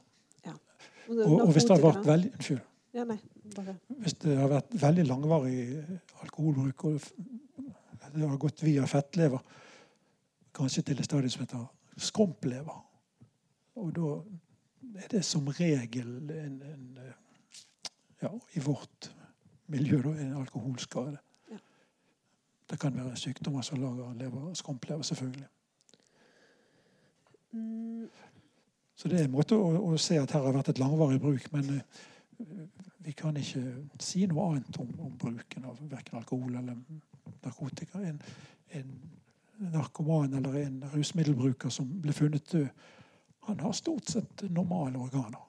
Og, 1.09 1.17
Og, 1.17 1.41
og 1.41 1.51
hvis 1.53 1.65
det 1.65 1.73
har 1.73 1.81
vært 1.81 2.05
veldig 2.05 2.31
Unnskyld. 2.37 2.65
Ja, 2.93 3.03
nei, 3.05 3.17
Hvis 4.01 4.15
det 4.21 4.35
har 4.37 4.49
vært 4.49 4.73
veldig 4.81 5.05
langvarig 5.07 5.83
alkoholbruk, 6.21 6.83
og 6.85 7.01
det 8.13 8.29
har 8.29 8.37
gått 8.41 8.63
via 8.63 8.85
fettlever, 8.89 9.41
kanskje 10.53 10.83
til 10.87 10.97
det 10.97 11.05
stadiet 11.05 11.33
som 11.33 11.45
heter 11.45 11.65
skrumplever, 11.97 12.79
og 13.75 13.91
da 13.95 14.13
er 15.03 15.11
det 15.13 15.23
som 15.25 15.47
regel 15.59 16.31
en, 16.33 16.61
en 16.61 16.99
ja, 18.21 18.31
i 18.57 18.63
vårt 18.65 19.11
miljø 19.69 19.99
er 19.99 20.21
en 20.25 20.37
alkoholskade. 20.41 21.17
Ja. 21.51 21.57
Det 22.69 22.79
kan 22.79 22.95
være 22.97 23.17
sykdommer 23.17 23.61
som 23.65 23.81
lager 23.81 24.13
lever, 24.13 24.53
skrumplever, 24.53 25.01
selvfølgelig. 25.01 25.47
mm, 27.51 28.09
Så 28.95 29.07
det 29.07 29.19
er 29.19 29.23
en 29.23 29.31
måte 29.31 29.55
å, 29.55 29.71
å 29.93 29.97
se 29.97 30.19
at 30.19 30.31
her 30.35 30.43
har 30.43 30.53
vært 30.53 30.73
et 30.73 30.79
langvarig 30.79 31.21
bruk. 31.21 31.51
Men 31.53 31.69
uh, 31.69 32.65
vi 32.99 33.11
kan 33.11 33.37
ikke 33.37 33.63
si 33.99 34.25
noe 34.27 34.49
annet 34.51 34.79
om, 34.81 34.89
om 34.99 35.17
bruken 35.17 35.65
av 35.65 35.79
verken 35.91 36.19
alkohol 36.19 36.55
eller 36.55 36.75
narkotika. 37.43 38.01
En, 38.03 38.21
en 38.75 38.91
narkoman 39.71 40.33
eller 40.33 40.61
en 40.65 40.83
rusmiddelbruker 40.93 41.69
som 41.73 41.87
ble 42.01 42.13
funnet 42.15 42.51
død, 42.51 42.67
han 43.49 43.59
har 43.59 43.71
stort 43.73 44.11
sett 44.11 44.43
normale 44.49 44.99
organer. 44.99 45.48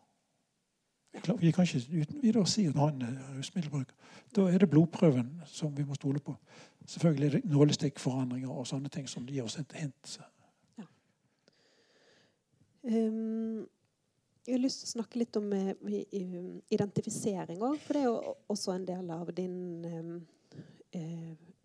Vi 1.13 1.51
kan 1.51 1.67
ikke 1.67 2.01
uten 2.01 2.23
videre 2.23 2.47
si 2.47 2.65
at 2.71 2.77
han 2.79 3.03
er 3.03 3.17
rusmiddelbruker. 3.39 3.95
Da 4.37 4.47
er 4.47 4.59
det 4.63 4.71
blodprøven 4.71 5.33
som 5.47 5.73
vi 5.77 5.85
må 5.85 5.95
stole 5.95 6.21
på. 6.23 6.37
Selvfølgelig 6.87 7.27
er 7.27 7.31
det 7.31 7.51
nålestikkforandringer 7.51 8.51
og 8.51 8.67
sånne 8.67 8.89
ting 8.89 9.09
som 9.11 9.27
gir 9.27 9.45
oss 9.45 9.59
et 9.59 9.75
hint. 9.75 10.21
Um, 12.83 13.67
jeg 14.47 14.55
har 14.55 14.63
lyst 14.63 14.85
til 14.85 14.89
å 14.89 14.95
snakke 14.95 15.21
litt 15.21 15.37
om 15.37 15.51
eh, 15.53 15.75
identifisering 16.73 17.61
òg, 17.61 17.77
for 17.83 17.97
det 17.97 18.01
er 18.01 18.09
jo 18.09 18.37
også 18.49 18.73
en 18.73 18.87
del 18.89 19.11
av 19.13 19.35
din 19.37 19.59
um, 19.85 20.15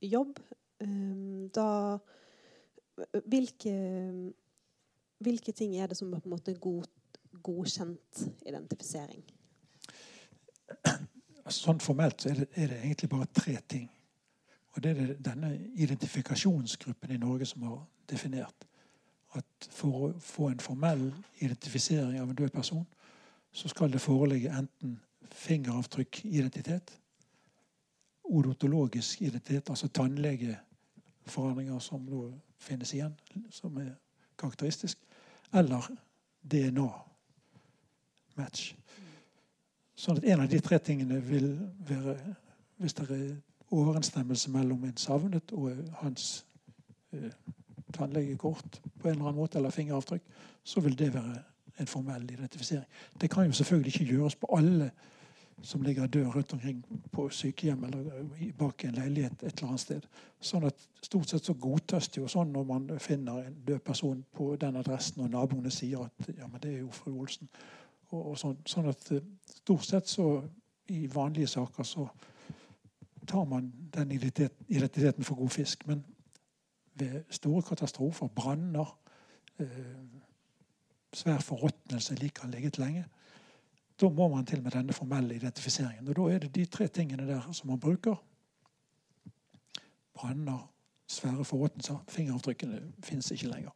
jobb. 0.03 0.41
Um, 0.83 1.47
da 1.55 1.69
hvilke, 3.23 3.71
hvilke 5.23 5.55
ting 5.55 5.77
er 5.79 5.87
det 5.91 5.97
som 5.99 6.13
er 6.13 6.19
på 6.19 6.29
en 6.29 6.35
måte 6.35 6.57
god, 6.59 6.89
godkjent 7.43 8.25
identifisering? 8.47 9.23
Altså, 11.45 11.59
sånn 11.61 11.79
formelt 11.83 12.21
så 12.23 12.29
er 12.31 12.39
det, 12.39 12.47
er 12.57 12.67
det 12.71 12.79
egentlig 12.81 13.09
bare 13.09 13.27
tre 13.33 13.57
ting. 13.69 13.89
Og 14.73 14.83
det 14.83 14.91
er 14.91 14.95
det 14.99 15.17
denne 15.23 15.51
identifikasjonsgruppen 15.77 17.11
i 17.13 17.17
Norge 17.21 17.45
som 17.45 17.61
har 17.69 17.85
definert. 18.09 18.65
At 19.37 19.67
for 19.71 20.07
å 20.07 20.19
få 20.19 20.49
en 20.49 20.63
formell 20.63 21.13
identifisering 21.39 22.19
av 22.19 22.29
en 22.29 22.35
død 22.39 22.51
person, 22.55 22.85
så 23.55 23.69
skal 23.71 23.91
det 23.91 24.01
foreligge 24.01 24.51
enten 24.57 24.99
fingeravtrykkidentitet, 25.31 26.99
odontologisk 28.25 29.21
identitet, 29.21 29.69
altså 29.69 29.87
tannlegeforandringer 29.87 31.79
som 31.79 32.01
nå 32.09 32.33
finnes 32.59 32.93
igjen, 32.93 33.13
som 33.51 33.77
er 33.77 33.93
karakteristisk, 34.39 34.97
eller 35.53 35.87
DNA-match. 36.51 37.01
Sånn 39.95 40.19
at 40.19 40.27
en 40.27 40.43
av 40.43 40.49
de 40.51 40.59
tre 40.59 40.79
tingene 40.83 41.21
vil 41.23 41.53
være 41.87 42.17
Hvis 42.75 42.93
det 42.93 43.05
er 43.07 43.35
overensstemmelse 43.71 44.51
mellom 44.51 44.83
en 44.83 44.97
savnet 44.99 45.51
og 45.55 45.77
hans 46.01 46.45
eh, 47.15 47.31
tannlegekort 47.95 48.81
på 48.99 49.07
en 49.07 49.13
eller 49.13 49.29
annen 49.29 49.39
måte, 49.39 49.57
eller 49.57 49.71
fingeravtrykk, 49.71 50.25
så 50.63 50.83
vil 50.83 50.97
det 50.99 51.13
være 51.13 51.37
en 51.79 51.87
formell 51.87 52.23
identifisering. 52.31 52.83
Det 53.21 53.29
kan 53.31 53.45
jo 53.45 53.55
selvfølgelig 53.55 53.93
ikke 53.93 54.11
gjøres 54.11 54.35
på 54.35 54.49
alle 54.57 54.91
som 55.61 55.81
ligger 55.81 56.07
død 56.07 56.35
rundt 56.35 56.53
omkring 56.53 56.85
på 57.11 57.29
sykehjem 57.29 57.83
eller 57.83 58.25
bak 58.57 58.83
en 58.83 58.99
leilighet 58.99 59.43
et 59.43 59.53
eller 59.57 59.67
annet 59.67 59.81
sted. 59.81 60.07
Sånn 60.39 60.67
at 60.67 60.87
Stort 61.05 61.29
sett 61.29 61.45
så 61.45 61.53
godtas 61.53 62.07
det 62.09 62.17
jo 62.17 62.27
sånn 62.27 62.49
når 62.49 62.63
man 62.65 62.85
finner 62.99 63.43
en 63.45 63.57
død 63.67 63.81
person 63.85 64.23
på 64.33 64.55
den 64.57 64.79
adressen, 64.79 65.21
og 65.21 65.29
naboene 65.29 65.69
sier 65.69 66.07
at 66.07 66.29
ja, 66.33 66.47
men 66.47 66.57
det 66.63 66.71
er 66.71 66.79
jo 66.79 66.87
fru 66.89 67.11
Olsen. 67.13 67.49
Og, 68.15 68.31
og 68.31 68.39
sånn, 68.39 68.57
sånn 68.69 68.89
at 68.91 69.11
eh, 69.11 69.25
stort 69.59 69.85
sett 69.87 70.09
så 70.09 70.29
i 70.93 71.05
vanlige 71.11 71.49
saker 71.51 71.87
så 71.87 72.05
tar 73.27 73.47
man 73.49 73.71
den 73.93 74.11
identiteten 74.13 75.25
for 75.25 75.35
god 75.39 75.53
fisk. 75.53 75.87
Men 75.89 76.03
ved 76.95 77.23
store 77.33 77.63
katastrofer, 77.65 78.27
branner, 78.27 78.93
eh, 79.59 80.21
svær 81.15 81.41
forråtnelse 81.43 82.15
lik 82.19 82.39
har 82.43 82.51
ligget 82.51 82.77
lenge, 82.77 83.05
da 84.01 84.09
må 84.09 84.27
man 84.27 84.45
til 84.45 84.61
med 84.63 84.71
denne 84.75 84.93
formelle 84.93 85.35
identifiseringen. 85.35 86.07
Og 86.07 86.15
da 86.15 86.33
er 86.33 86.39
det 86.43 86.55
de 86.55 86.65
tre 86.65 86.87
tingene 86.87 87.27
der 87.27 87.51
som 87.51 87.69
man 87.69 87.79
bruker. 87.79 88.15
Branner, 90.13 90.71
svære 91.07 91.45
forråtnelser. 91.45 92.03
Fingeravtrykkene 92.07 92.81
fins 93.03 93.31
ikke 93.31 93.47
lenger. 93.47 93.71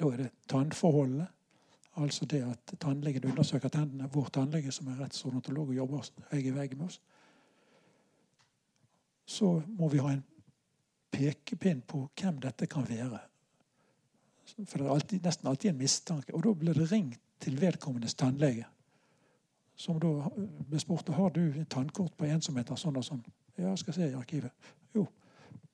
Da 0.00 0.06
er 0.06 0.16
det 0.16 0.30
tannforholdet. 0.48 1.26
Altså 1.98 2.26
det 2.30 2.42
at 2.46 2.74
tannlegen 2.80 3.24
undersøker 3.30 3.68
tennene. 3.68 4.08
Vår 4.12 4.28
tannlege, 4.32 4.72
som 4.72 4.86
er 4.86 5.00
rettsodontolog 5.02 5.72
og 5.72 5.74
jobber 5.74 6.10
vegg 6.30 6.46
i 6.46 6.54
vegg 6.54 6.76
med 6.76 6.86
oss. 6.86 7.00
Så 9.26 9.50
må 9.66 9.88
vi 9.92 9.98
ha 9.98 10.12
en 10.14 10.24
pekepinn 11.12 11.82
på 11.82 12.04
hvem 12.20 12.38
dette 12.40 12.68
kan 12.70 12.86
være. 12.88 13.18
For 14.64 14.78
det 14.78 14.86
er 14.86 14.94
alltid, 14.94 15.24
nesten 15.24 15.48
alltid 15.50 15.70
en 15.70 15.80
mistanke. 15.82 16.34
Og 16.34 16.44
da 16.44 16.54
blir 16.54 16.78
det 16.78 16.90
ringt 16.92 17.20
til 17.42 17.58
vedkommendes 17.60 18.14
tannlege. 18.14 18.66
Som 19.78 19.98
da 20.02 20.30
blir 20.70 20.82
spurt 20.82 21.10
har 21.14 21.34
du 21.34 21.64
tannkort 21.70 22.16
på 22.16 22.26
en 22.26 22.42
som 22.42 22.56
heter 22.58 22.78
sånn 22.78 22.96
og 22.98 23.04
sånn. 23.06 23.22
Ja, 23.58 23.68
jeg 23.68 23.82
skal 23.82 23.94
se 23.94 24.08
i 24.08 24.16
arkivet. 24.18 24.72
Jo, 24.94 25.04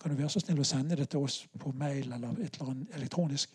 kan 0.00 0.12
du 0.12 0.18
være 0.18 0.32
så 0.32 0.42
snill 0.42 0.60
å 0.60 0.66
sende 0.66 0.96
det 0.98 1.08
til 1.12 1.24
oss 1.24 1.44
på 1.60 1.72
mail 1.76 2.12
eller 2.12 2.34
et 2.42 2.58
eller 2.58 2.74
annet 2.74 2.98
elektronisk? 2.98 3.54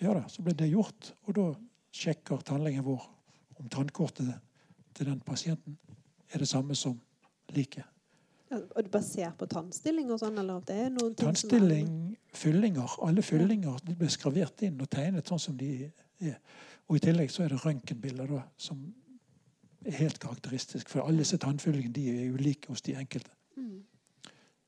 Ja 0.00 0.14
da, 0.16 0.24
så 0.30 0.42
ble 0.42 0.56
det 0.58 0.72
gjort. 0.72 1.12
Og 1.28 1.36
da 1.36 1.46
sjekker 1.94 2.42
tannlegen 2.46 2.84
vår 2.84 3.02
om 3.60 3.68
tannkortet 3.70 4.32
til 4.94 5.06
den 5.06 5.20
pasienten 5.20 5.78
er 6.32 6.42
det 6.42 6.48
samme 6.48 6.74
som 6.74 6.96
liket. 7.54 7.84
Ja, 8.50 8.58
og 8.76 8.90
Basert 8.92 9.38
på 9.38 9.46
tannstilling 9.50 10.10
og 10.12 10.18
sånn? 10.20 10.38
eller 10.38 10.60
det 10.66 10.76
er 10.76 10.90
noen 10.90 11.14
ting 11.14 11.16
som 11.16 11.28
er- 11.28 11.32
Tannstilling, 11.32 12.16
fyllinger. 12.34 12.98
Alle 13.02 13.22
fyllinger 13.22 13.78
de 13.86 13.94
blir 13.94 14.08
skravert 14.08 14.62
inn 14.62 14.80
og 14.80 14.90
tegnet 14.90 15.26
sånn 15.26 15.40
som 15.40 15.56
de 15.56 15.90
er. 16.20 16.38
Og 16.88 16.96
I 16.96 17.00
tillegg 17.00 17.30
så 17.30 17.44
er 17.44 17.48
det 17.48 17.64
røntgenbilder 17.64 18.42
som 18.56 18.94
er 19.84 19.92
helt 19.92 20.18
karakteristisk. 20.18 20.88
For 20.88 21.00
alle 21.06 21.18
disse 21.18 21.38
tannfyllingene 21.38 21.92
de 21.92 22.08
er 22.10 22.32
ulike 22.32 22.68
hos 22.68 22.82
de 22.82 22.94
enkelte. 22.94 23.30
Mm. 23.56 23.84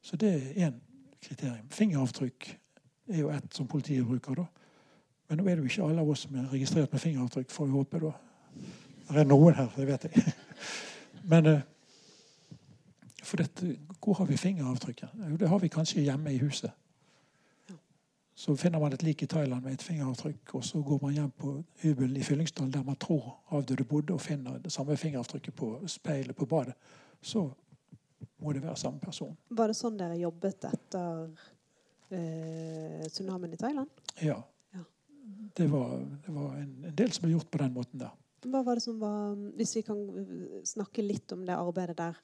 Så 0.02 0.16
det 0.16 0.56
er 0.56 0.68
én 0.68 0.80
kriterium. 1.20 1.68
Fingeravtrykk 1.70 2.58
er 3.08 3.18
jo 3.18 3.30
ett 3.30 3.54
som 3.54 3.66
politiet 3.66 4.06
bruker. 4.06 4.34
da. 4.34 4.44
Men 5.28 5.40
nå 5.40 5.46
er 5.46 5.56
det 5.56 5.64
jo 5.64 5.70
ikke 5.70 5.88
alle 5.88 6.02
av 6.04 6.10
oss 6.10 6.24
som 6.26 6.36
er 6.38 6.50
registrert 6.52 6.92
med 6.92 7.02
fingeravtrykk, 7.02 7.50
får 7.50 7.66
vi 7.66 7.72
håpe. 7.72 8.00
da. 8.00 8.12
Det 9.08 9.22
er 9.22 9.28
noen 9.30 9.54
her, 9.54 9.70
det 9.76 9.86
vet 9.86 10.08
jeg. 10.08 10.34
Men 11.30 11.46
eh, 11.50 11.60
for 13.26 13.42
dette, 13.42 13.76
hvor 14.02 14.14
har 14.20 14.28
vi 14.28 14.38
fingeravtrykket? 14.38 15.08
Jo, 15.30 15.36
det 15.36 15.48
har 15.48 15.58
vi 15.58 15.68
kanskje 15.68 16.04
hjemme 16.06 16.34
i 16.34 16.38
huset. 16.38 16.70
Så 18.36 18.52
finner 18.56 18.78
man 18.78 18.92
et 18.92 19.02
lik 19.02 19.22
i 19.22 19.26
Thailand 19.26 19.64
med 19.64 19.72
et 19.72 19.82
fingeravtrykk, 19.82 20.54
og 20.54 20.64
så 20.64 20.82
går 20.84 20.98
man 21.02 21.14
hjem 21.14 21.30
på 21.40 21.52
hybelen 21.80 22.16
i 22.20 22.22
Fyllingsdal 22.22 22.68
der 22.72 22.82
man 22.84 22.98
tror 23.00 23.38
avdøde 23.48 23.84
bodde, 23.84 24.12
og 24.12 24.20
finner 24.20 24.58
det 24.58 24.72
samme 24.72 24.96
fingeravtrykket 24.96 25.54
på 25.56 25.70
speilet 25.88 26.36
på 26.36 26.46
badet. 26.46 26.74
Så 27.22 27.48
må 28.38 28.52
det 28.52 28.62
være 28.62 28.76
samme 28.76 29.00
person. 29.00 29.32
Var 29.48 29.72
det 29.72 29.76
sånn 29.78 29.96
dere 29.96 30.18
jobbet 30.20 30.68
etter 30.68 31.30
eh, 32.12 33.08
tsunamien 33.08 33.56
i 33.56 33.60
Thailand? 33.60 34.04
Ja. 34.20 34.36
Det 35.56 35.66
var, 35.72 35.96
det 36.26 36.34
var 36.34 36.56
en, 36.60 36.72
en 36.84 36.96
del 36.96 37.12
som 37.12 37.24
ble 37.24 37.32
gjort 37.34 37.50
på 37.50 37.60
den 37.62 37.74
måten 37.74 38.02
der. 38.02 38.12
Hva 38.46 38.60
var 38.62 38.78
det 38.78 38.84
som 38.84 38.98
var 39.00 39.34
Hvis 39.58 39.72
vi 39.78 39.82
kan 39.86 40.02
eh, 40.20 40.58
snakke 40.68 41.02
litt 41.02 41.32
om 41.34 41.46
det 41.46 41.56
arbeidet 41.56 41.96
der. 41.98 42.18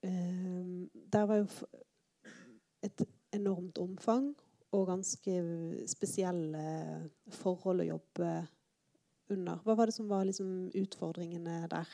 Uh, 0.00 0.86
der 1.12 1.26
var 1.28 1.42
jo 1.42 1.48
et 2.86 3.02
enormt 3.36 3.78
omfang 3.78 4.30
og 4.72 4.86
ganske 4.88 5.34
spesielle 5.90 6.62
forhold 7.42 7.82
å 7.82 7.88
jobbe 7.90 8.30
under. 9.34 9.60
Hva 9.64 9.76
var 9.76 9.90
det 9.90 9.96
som 9.96 10.08
var 10.08 10.24
liksom 10.24 10.70
utfordringene 10.78 11.66
der 11.70 11.90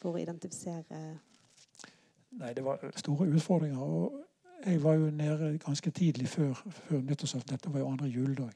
for 0.00 0.12
å 0.12 0.20
identifisere 0.20 1.20
Nei, 2.34 2.50
det 2.50 2.64
var 2.66 2.82
store 2.98 3.28
utfordringer. 3.30 3.78
Og 3.78 4.66
jeg 4.66 4.82
var 4.82 4.98
jo 4.98 5.10
nede 5.14 5.52
ganske 5.62 5.90
tidlig 5.94 6.28
før, 6.28 6.54
før 6.88 7.02
nyttårsaften. 7.06 7.52
Dette 7.54 7.70
var 7.70 7.84
jo 7.84 7.90
andre 7.92 8.08
juledag. 8.10 8.50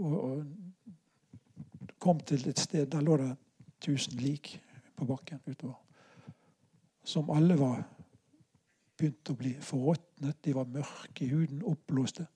Og, 0.00 0.16
og 0.24 1.94
kom 2.00 2.20
til 2.24 2.48
et 2.48 2.58
sted 2.58 2.86
Der 2.88 3.04
lå 3.04 3.16
det 3.20 3.30
1000 3.84 4.20
lik 4.20 4.60
på 4.96 5.04
bakken 5.04 5.40
utover. 5.46 5.78
Som 7.04 7.30
alle 7.30 7.56
var 7.58 7.82
begynt 8.96 9.32
å 9.32 9.36
bli 9.36 9.54
forråtnet. 9.64 10.36
De 10.44 10.54
var 10.54 10.68
mørke 10.68 11.24
i 11.24 11.30
huden, 11.32 11.62
oppblåste. 11.64 12.26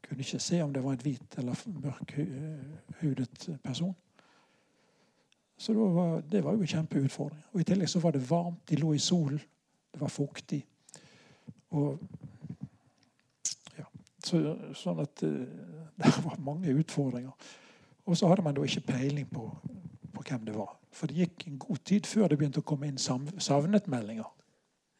Kunne 0.00 0.24
ikke 0.24 0.40
se 0.40 0.62
om 0.64 0.72
det 0.72 0.82
var 0.84 0.96
en 0.96 1.04
hvit 1.04 1.36
eller 1.38 1.60
mørkhudet 1.84 3.48
person. 3.62 3.94
Så 5.60 5.72
det 5.76 5.88
var, 5.94 6.22
det 6.32 6.40
var 6.44 6.56
jo 6.56 6.64
en 6.64 6.72
kjempeutfordring. 6.72 7.42
Og 7.52 7.60
I 7.60 7.66
tillegg 7.68 7.88
så 7.92 8.00
var 8.00 8.16
det 8.16 8.24
varmt. 8.30 8.62
De 8.68 8.80
lå 8.80 8.94
i 8.96 9.02
solen. 9.02 9.40
Det 9.92 10.00
var 10.00 10.08
fuktig. 10.08 10.62
Og 11.76 12.00
så, 14.24 14.40
Sånn 14.76 15.00
at 15.02 15.22
det 16.00 16.12
var 16.24 16.40
mange 16.44 16.74
utfordringer. 16.80 17.50
Og 18.06 18.16
så 18.18 18.30
hadde 18.30 18.44
man 18.44 18.56
da 18.56 18.64
ikke 18.66 18.86
peiling 18.88 19.28
på, 19.30 19.46
på, 20.14 20.22
hvem 20.26 20.46
det 20.48 20.56
var. 20.56 20.72
For 20.94 21.10
det 21.10 21.22
gikk 21.22 21.46
en 21.46 21.58
god 21.62 21.82
tid 21.86 22.08
før 22.08 22.30
det 22.30 22.40
begynte 22.40 22.62
å 22.62 22.66
komme 22.66 22.88
inn 22.90 22.98
savnetmeldinger. 22.98 24.30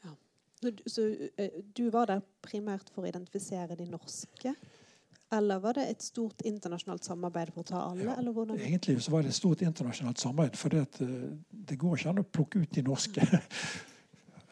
Ja. 0.05 0.13
Så, 0.61 0.75
så 0.87 1.09
du 1.77 1.89
var 1.91 2.11
der 2.13 2.23
primært 2.45 2.93
for 2.93 3.03
å 3.03 3.11
identifisere 3.11 3.79
de 3.79 3.89
norske? 3.91 4.55
Eller 5.33 5.61
var 5.63 5.79
det 5.79 5.87
et 5.87 6.03
stort 6.03 6.43
internasjonalt 6.47 7.07
samarbeid 7.07 7.53
for 7.55 7.63
å 7.63 7.69
ta 7.69 7.85
alle? 7.87 8.09
Ja, 8.11 8.17
egentlig 8.67 8.97
så 9.03 9.13
var 9.15 9.23
det 9.23 9.31
et 9.31 9.39
stort 9.39 9.63
internasjonalt 9.63 10.19
samarbeid. 10.19 10.59
For 10.59 10.75
det, 10.75 10.87
det 11.51 11.79
går 11.79 11.99
ikke 11.99 12.11
an 12.11 12.23
å 12.23 12.27
plukke 12.27 12.63
ut 12.65 12.75
de 12.75 12.83
norske. 12.87 13.27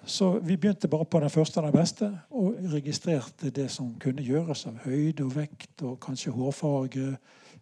Så 0.09 0.39
vi 0.39 0.57
begynte 0.57 0.89
bare 0.89 1.05
på 1.05 1.21
den 1.21 1.31
første 1.31 1.61
og 1.61 1.67
den 1.67 1.75
beste 1.77 2.07
og 2.31 2.55
registrerte 2.73 3.51
det 3.51 3.67
som 3.71 3.91
kunne 4.01 4.23
gjøres 4.25 4.65
av 4.67 4.79
høyde 4.87 5.27
og 5.27 5.35
vekt 5.37 5.83
og 5.85 5.99
kanskje 6.01 6.33
hårfarge, 6.33 7.11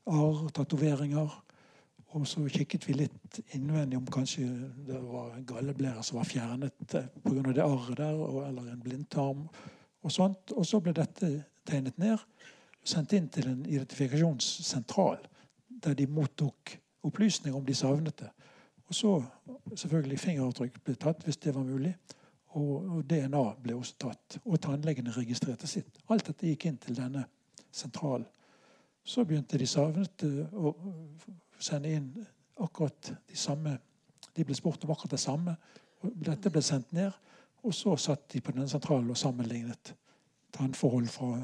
arr, 0.07 0.45
tatoveringer. 0.55 1.33
Og 2.15 2.27
så 2.31 2.45
kikket 2.47 2.87
vi 2.87 2.95
litt 3.01 3.41
innvendig 3.57 3.99
om 3.99 4.07
kanskje 4.15 4.47
det 4.87 5.01
var 5.09 5.35
galleblære 5.49 6.05
som 6.07 6.21
var 6.21 6.29
fjernet 6.31 6.87
pga. 6.87 7.43
det 7.51 7.65
arret 7.65 7.99
der, 7.99 8.21
eller 8.47 8.71
en 8.73 8.83
blindtarm. 8.85 9.49
Og 10.03 10.13
sånt. 10.13 10.53
Og 10.55 10.67
så 10.67 10.79
ble 10.81 10.95
dette 10.95 11.43
tegnet 11.67 11.99
ned 11.99 12.15
og 12.15 12.87
sendt 12.87 13.13
inn 13.13 13.27
til 13.29 13.49
en 13.51 13.65
identifikasjonssentral, 13.67 15.19
der 15.83 15.95
de 15.95 16.07
mottok 16.07 16.79
opplysninger 17.03 17.59
om 17.59 17.67
de 17.67 17.75
savnede. 17.75 18.31
Og 18.87 18.95
så 18.95 19.23
selvfølgelig 19.75 20.21
fingeravtrykk 20.21 20.79
ble 20.85 20.95
tatt 20.95 21.27
hvis 21.27 21.43
det 21.43 21.55
var 21.55 21.67
mulig. 21.67 21.97
Og, 22.57 23.03
DNA 23.05 23.43
ble 23.63 23.77
også 23.77 23.99
tatt. 24.07 24.39
Og 24.45 24.61
tannlegene 24.63 25.13
registrerte 25.13 25.69
sitt. 25.69 26.01
Alt 26.09 26.31
dette 26.31 26.49
gikk 26.49 26.69
inn 26.71 26.79
til 26.81 26.97
denne 26.97 27.27
sentralen. 27.71 28.27
Så 29.07 29.23
begynte 29.25 29.59
de 29.61 29.69
savnede 29.71 30.49
å 30.57 30.73
sende 31.63 31.93
inn 31.95 32.09
akkurat 32.59 33.13
de 33.29 33.37
samme 33.39 33.77
De 34.37 34.45
ble 34.45 34.53
spurt 34.53 34.83
om 34.85 34.91
akkurat 34.93 35.15
det 35.15 35.21
samme. 35.23 35.55
Dette 36.03 36.51
ble 36.53 36.61
sendt 36.61 36.91
ned. 36.93 37.15
Og 37.65 37.73
så 37.75 37.95
satt 37.97 38.27
de 38.35 38.43
på 38.45 38.53
denne 38.53 38.69
sentralen 38.69 39.09
og 39.11 39.17
sammenlignet 39.17 39.95
tannforhold 40.53 41.09
fra 41.09 41.39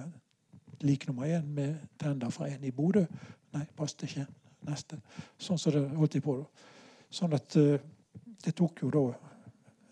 lik 0.82 1.06
nummer 1.08 1.26
én 1.26 1.46
med 1.54 1.78
tenner 1.98 2.30
fra 2.30 2.50
en 2.50 2.64
i 2.64 2.70
Bodø. 2.70 3.06
Nei, 3.54 3.64
passet 3.76 4.04
ikke. 4.08 4.26
Neste. 4.66 4.98
Sånn 5.40 5.58
som 5.58 5.74
det 5.74 5.82
holdt 5.96 6.18
de 6.18 6.20
på. 6.22 6.36
Sånn 7.10 7.32
at 7.34 7.56
uh, 7.58 7.80
det 8.44 8.54
tok 8.58 8.84
jo 8.84 8.90
da 8.92 9.31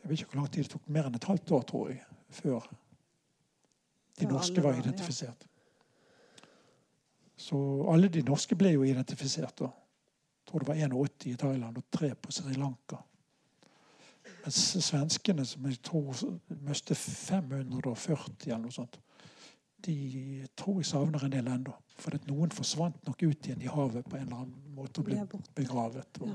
Jeg 0.03 0.11
vet 0.11 0.21
ikke 0.21 0.33
hvor 0.33 0.41
lang 0.41 0.53
tid 0.53 0.65
det 0.65 0.73
tok. 0.75 0.89
Mer 0.89 1.09
enn 1.09 1.19
et 1.19 1.29
halvt 1.29 1.53
år, 1.57 1.67
tror 1.69 1.91
jeg, 1.93 2.01
før 2.31 2.71
de 4.21 4.29
norske 4.29 4.63
var 4.63 4.79
identifisert. 4.79 5.47
Så 7.41 7.59
alle 7.93 8.09
de 8.13 8.23
norske 8.23 8.57
ble 8.57 8.75
jo 8.75 8.83
identifisert. 8.85 9.59
da. 9.59 9.71
Jeg 9.71 10.51
tror 10.51 10.59
det 10.59 10.69
var 10.69 10.75
81 10.75 11.27
i 11.31 11.37
Thailand 11.37 11.79
og 11.79 11.85
tre 11.93 12.15
på 12.15 12.33
Sri 12.33 12.53
Lanka. 12.55 12.97
Mens 14.43 14.59
svenskene, 14.85 15.45
som 15.47 15.67
jeg 15.69 15.81
tror 15.85 16.17
mistet 16.67 16.97
540 16.97 18.51
eller 18.51 18.65
noe 18.65 18.75
sånt, 18.75 18.99
de 19.85 20.47
tror 20.57 20.81
jeg 20.81 20.91
savner 20.91 21.25
en 21.25 21.33
del 21.33 21.49
ennå. 21.49 21.75
For 22.01 22.17
noen 22.29 22.53
forsvant 22.53 23.01
nok 23.07 23.23
ut 23.23 23.47
igjen 23.47 23.63
i 23.65 23.73
havet 23.73 24.09
på 24.09 24.17
en 24.17 24.27
eller 24.27 24.43
annen 24.43 24.75
måte 24.77 25.01
og 25.01 25.09
ble 25.09 25.25
begravet. 25.57 26.21
Og, 26.25 26.35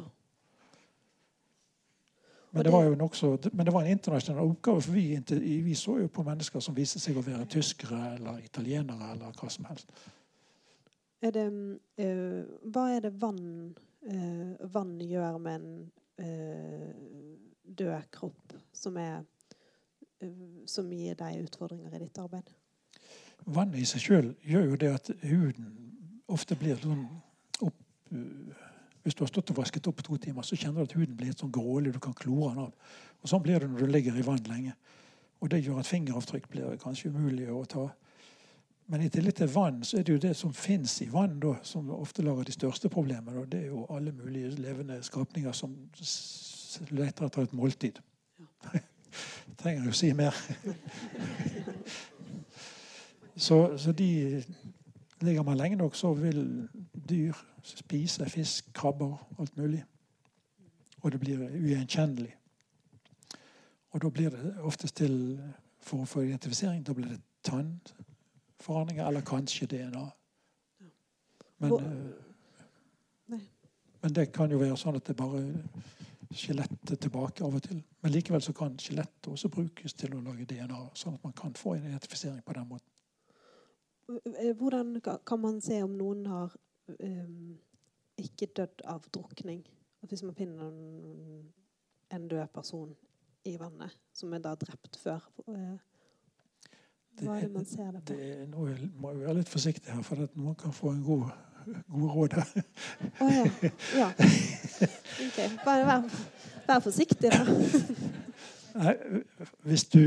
men 2.56 2.64
det, 2.64 2.72
var 2.72 2.86
jo 2.88 2.96
nokså, 2.96 3.30
men 3.52 3.68
det 3.68 3.74
var 3.76 3.84
en 3.84 3.94
internasjonal 3.94 4.52
oppgave, 4.54 4.82
for 4.82 4.96
vi, 4.96 5.60
vi, 5.66 5.76
så 5.76 5.98
jo 6.00 6.08
på 6.08 6.24
mennesker 6.24 6.64
som 6.64 6.76
viste 6.78 7.02
seg 7.04 7.20
å 7.20 7.24
være 7.26 7.46
tyskere 7.52 8.16
eller 8.16 8.40
italienere 8.46 9.12
eller 9.12 9.36
hva 9.36 9.52
som 9.52 9.68
helst. 9.68 9.92
Er 11.26 11.36
det, 11.36 11.46
uh, 11.52 12.42
hva 12.72 12.90
er 12.96 13.06
det 13.08 13.14
vann, 13.20 13.46
uh, 14.08 14.68
vann 14.72 14.98
gjør 15.04 15.40
med 15.44 15.62
en 15.62 15.72
uh, 16.24 16.92
død 17.66 18.12
kropp 18.16 18.56
som, 18.72 18.98
er, 18.98 19.26
som 20.70 20.92
gir 20.94 21.18
deg 21.20 21.44
utfordringer 21.44 21.98
i 21.98 22.06
ditt 22.06 22.24
arbeid? 22.24 22.54
vannet 23.46 23.82
i 23.82 23.88
seg 23.88 24.04
sjøl 24.04 24.32
gjør 24.46 24.70
jo 24.72 24.80
det 24.82 24.92
at 24.94 25.12
huden 25.26 25.72
ofte 26.32 26.58
blir 26.58 26.80
sånn 26.82 27.06
opp 27.66 27.78
Hvis 29.06 29.14
du 29.14 29.22
har 29.22 29.30
stått 29.30 29.52
og 29.54 29.60
vasket 29.60 29.86
opp 29.86 30.00
to 30.02 30.16
timer, 30.18 30.42
så 30.42 30.58
kjenner 30.58 30.82
du 30.82 30.90
at 30.90 30.96
huden 30.98 31.14
blir 31.14 31.30
litt 31.30 31.42
sånn 31.44 31.54
grålig. 31.54 31.92
Du 31.94 32.02
kan 32.02 32.16
klore 32.18 32.56
den 32.56 32.64
av. 32.64 32.96
Og 33.22 33.30
Sånn 33.30 33.44
blir 33.46 33.62
det 33.62 33.68
når 33.70 33.86
du 33.86 33.92
ligger 33.94 34.18
i 34.18 34.26
vann 34.26 34.42
lenge. 34.50 34.74
Og 35.44 35.52
Det 35.52 35.60
gjør 35.62 35.84
at 35.84 35.90
fingeravtrykk 35.92 36.48
blir 36.50 36.80
kanskje 36.82 37.12
umulig 37.14 37.46
å 37.54 37.62
ta. 37.70 37.86
Men 38.90 39.06
i 39.06 39.12
tillegg 39.14 39.38
til 39.38 39.50
vann 39.54 39.84
så 39.86 40.00
er 40.00 40.08
det 40.08 40.16
jo 40.16 40.24
det 40.24 40.34
som 40.38 40.54
fins 40.58 40.98
i 41.06 41.10
vann, 41.14 41.38
da, 41.42 41.54
som 41.62 41.90
ofte 41.94 42.26
lager 42.26 42.50
de 42.50 42.58
største 42.58 42.90
problemene. 42.90 43.44
Og 43.44 43.52
det 43.52 43.62
er 43.62 43.70
jo 43.76 43.86
alle 43.94 44.14
mulige 44.14 44.50
levende 44.58 44.98
skapninger 45.06 45.54
som 45.54 45.78
leter 46.90 47.30
etter 47.30 47.46
et 47.46 47.54
måltid. 47.54 48.02
Ja. 48.42 48.82
Trenger 49.62 49.86
jo 49.86 49.94
si 49.94 50.14
mer. 50.18 50.34
Så, 53.36 53.78
så 53.78 53.92
de 53.92 54.44
ligger 55.20 55.44
man 55.44 55.58
lenge 55.58 55.76
nok, 55.76 55.96
så 55.96 56.14
vil 56.16 56.70
dyr 57.10 57.36
spise 57.66 58.30
fisk, 58.30 58.74
krabber, 58.74 59.18
alt 59.40 59.58
mulig. 59.58 59.84
Og 61.02 61.12
det 61.12 61.20
blir 61.20 61.48
ugjenkjennelig. 61.50 62.36
Og 63.92 64.02
da 64.02 64.10
blir 64.10 64.30
det 64.30 64.58
oftest 64.60 64.96
til 64.96 65.40
For 65.86 66.02
å 66.02 66.08
få 66.10 66.24
identifisering 66.26 66.80
da 66.82 66.94
blir 66.98 67.12
det 67.12 67.20
tannforandringer, 67.46 69.06
eller 69.06 69.22
kanskje 69.22 69.68
DNA. 69.70 70.06
Men, 71.62 71.74
uh, 73.30 73.40
men 74.02 74.16
det 74.16 74.32
kan 74.34 74.50
jo 74.50 74.58
være 74.58 74.80
sånn 74.82 74.98
at 74.98 75.06
det 75.06 75.14
bare 75.20 75.44
skjelettet 76.34 77.00
tilbake 77.06 77.46
av 77.46 77.60
og 77.60 77.64
til. 77.68 77.84
Men 78.02 78.16
likevel 78.16 78.42
så 78.42 78.56
kan 78.58 78.74
skjelettet 78.82 79.30
også 79.30 79.52
brukes 79.54 79.94
til 79.94 80.18
å 80.18 80.24
lage 80.26 80.48
DNA, 80.50 80.82
sånn 80.98 81.20
at 81.20 81.24
man 81.24 81.38
kan 81.38 81.54
få 81.54 81.76
identifisering 81.78 82.42
på 82.42 82.58
den 82.58 82.68
måten. 82.72 82.90
Eh, 84.10 84.54
hvordan 84.58 84.98
kan 85.02 85.42
man 85.42 85.62
se 85.62 85.84
om 85.84 85.96
noen 85.98 86.26
har 86.30 86.58
um, 87.00 87.56
ikke 88.22 88.50
dødd 88.58 88.86
av 88.92 89.08
drukning? 89.14 89.64
At 90.04 90.12
hvis 90.14 90.24
man 90.24 90.36
finner 90.38 90.68
en, 90.68 91.50
en, 92.14 92.28
død 92.30 92.48
person 92.54 92.94
i 93.46 93.56
vannet, 93.60 93.94
som 94.14 94.34
er 94.34 94.44
da 94.44 94.54
drept 94.60 95.00
før 95.02 95.24
uh, 95.48 95.78
Hva 97.22 97.38
er 97.38 97.48
det 97.48 97.52
man 97.54 97.66
ser 97.66 97.92
det 97.96 98.04
på? 98.06 98.14
Det, 98.14 98.46
nå 98.52 98.70
må 99.00 99.14
jeg 99.14 99.24
være 99.24 99.38
litt 99.40 99.52
forsiktig 99.52 99.94
her, 99.94 100.04
for 100.06 100.28
at 100.28 100.38
noen 100.38 100.56
kan 100.60 100.76
få 100.76 100.92
en 100.94 101.04
god, 101.06 101.30
gode 101.88 102.14
råd 102.14 102.38
her. 102.40 102.54
Å 103.24 103.28
oh, 103.28 103.34
ja. 103.40 103.74
ja. 104.04 104.12
Ok. 105.26 105.42
Bare 105.66 105.90
vær, 105.90 106.08
vær 106.68 106.86
forsiktig, 106.86 107.32
da. 107.32 107.44
Nei, 108.76 108.96
hvis 109.64 109.86
du 109.94 110.02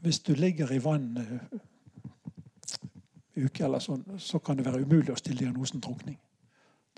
hvis 0.00 0.20
du 0.20 0.32
ligger 0.34 0.72
i 0.72 0.84
vannet 0.84 1.26
uke, 3.44 3.64
eller 3.64 3.82
sånn, 3.82 4.04
så 4.18 4.40
kan 4.42 4.58
det 4.58 4.66
være 4.66 4.82
umulig 4.82 5.12
å 5.12 5.18
stille 5.18 5.44
diagnosen 5.44 5.82
drukning. 5.84 6.18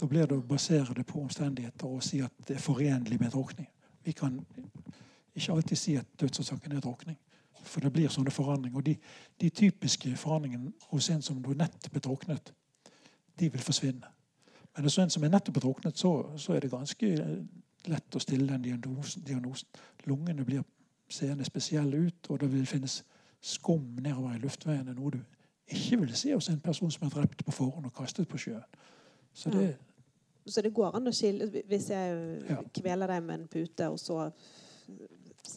Da 0.00 0.06
blir 0.08 0.26
det 0.26 0.38
å 0.38 0.44
basere 0.46 0.94
det 0.96 1.04
på 1.06 1.20
omstendigheter 1.20 1.88
og 1.88 2.04
si 2.04 2.22
at 2.24 2.32
det 2.48 2.56
er 2.56 2.62
forenlig 2.64 3.18
med 3.20 3.32
drukning. 3.34 3.68
Vi 4.04 4.14
kan 4.16 4.38
ikke 5.34 5.52
alltid 5.52 5.78
si 5.78 5.96
at 6.00 6.08
dødsårsaken 6.20 6.72
er 6.72 6.80
drukning. 6.80 7.18
For 7.60 7.84
det 7.84 7.92
blir 7.92 8.08
sånne 8.08 8.32
forandringer. 8.32 8.78
Og 8.80 8.86
de, 8.86 8.94
de 9.40 9.50
typiske 9.50 10.14
forandringene 10.16 10.72
hos 10.88 11.10
en 11.12 11.22
som 11.22 11.42
nettopp 11.44 11.96
er 11.96 12.04
druknet, 12.06 12.52
de 13.38 13.50
vil 13.52 13.62
forsvinne. 13.64 14.08
Men 14.76 14.88
hos 14.88 14.98
en 14.98 15.12
som 15.12 15.24
er 15.24 15.32
nettopp 15.34 15.60
druknet, 15.60 15.98
så, 15.98 16.14
så, 16.36 16.54
er 16.54 16.64
det 16.64 16.72
ganske 16.72 17.10
lett 17.90 18.16
å 18.16 18.22
stille 18.22 18.48
den 18.48 18.80
diagnosen. 19.26 19.68
Lungene 20.08 20.44
blir 20.44 20.64
seende 21.10 21.44
spesielle 21.44 22.06
ut, 22.06 22.30
og 22.30 22.40
det 22.40 22.48
vil 22.52 22.66
finnes 22.66 23.02
skum 23.40 23.84
nedover 24.00 24.36
i 24.36 24.40
luftveiene. 24.40 24.94
noe 24.94 25.18
du 25.18 25.20
ikke 25.70 26.00
ville 26.00 26.16
se 26.16 26.32
hos 26.34 26.48
en 26.48 26.60
person 26.60 26.90
som 26.90 27.06
er 27.06 27.10
drept 27.10 27.44
på 27.44 27.52
forhånd 27.52 27.86
og 27.86 27.94
kastet 27.94 28.28
på 28.28 28.38
sjøen. 28.38 28.64
Så 29.34 29.50
det, 29.50 29.76
Så 30.46 30.62
det 30.62 30.72
går 30.74 30.94
an 30.96 31.06
å 31.06 31.12
skille 31.12 31.62
Hvis 31.68 31.90
jeg 31.90 32.42
Ja. 32.48 32.56
kveler 32.74 33.06
deg 33.06 33.22
med 33.22 33.40
en 33.40 33.48
pute, 33.48 33.88
og 33.90 33.98
så 33.98 34.32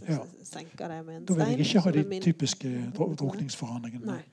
Ja. 0.08 0.20
senker 0.44 0.88
deg 0.88 1.06
med 1.06 1.16
en 1.16 1.26
stein 1.26 1.38
da 1.38 1.46
vil 1.46 1.58
jeg 1.58 1.60
ikke 1.66 1.80
ha 1.82 1.92
de 1.92 2.04
min- 2.04 2.22
typiske 2.22 2.92
dro- 2.94 3.14
drukningsforhandlingene. 3.16 4.24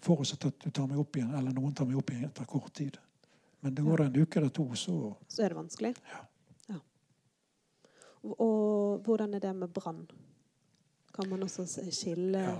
Forutsatt 0.00 0.44
at 0.46 0.58
du 0.64 0.70
tar 0.70 0.86
meg 0.86 0.98
opp 0.98 1.16
igjen, 1.16 1.34
eller 1.34 1.52
noen 1.52 1.74
tar 1.74 1.84
meg 1.86 1.96
opp 1.96 2.10
igjen 2.10 2.24
etter 2.24 2.44
kort 2.46 2.72
tid. 2.74 2.96
Men 3.62 3.74
det 3.74 3.84
går 3.84 3.96
det 3.96 4.06
en 4.16 4.22
uke 4.22 4.36
eller 4.36 4.50
to, 4.50 4.64
så 4.74 5.16
Så 5.28 5.42
er 5.44 5.48
det 5.48 5.56
vanskelig? 5.56 5.94
Ja. 6.12 6.20
Ja. 6.68 6.78
Og, 8.24 8.40
og 8.40 8.98
hvordan 9.02 9.34
er 9.34 9.38
det 9.40 9.56
med 9.56 9.68
brann? 9.72 10.06
Kan 11.14 11.28
man 11.30 11.40
også 11.42 11.66
skille 11.90 12.38
Ja. 12.38 12.56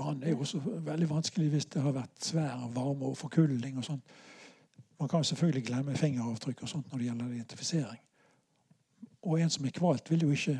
Brann 0.00 0.22
er 0.22 0.32
jo 0.32 0.44
også 0.44 0.60
veldig 0.64 1.08
vanskelig 1.10 1.50
hvis 1.52 1.68
det 1.74 1.82
har 1.84 1.92
vært 1.92 2.24
svær 2.24 2.66
varme 2.74 3.10
og 3.12 3.18
forkulding 3.20 3.78
og 3.78 3.84
sånt. 3.84 4.14
Man 5.00 5.08
kan 5.08 5.24
selvfølgelig 5.24 5.64
glemme 5.66 5.96
fingeravtrykk 5.96 6.62
og 6.64 6.68
sånt 6.68 6.88
når 6.90 6.98
det 6.98 7.08
gjelder 7.10 7.34
identifisering. 7.34 8.00
Og 9.22 9.40
en 9.40 9.52
som 9.52 9.64
er 9.68 9.76
kvalt, 9.76 10.10
vil 10.10 10.24
jo 10.24 10.30
ikke 10.32 10.56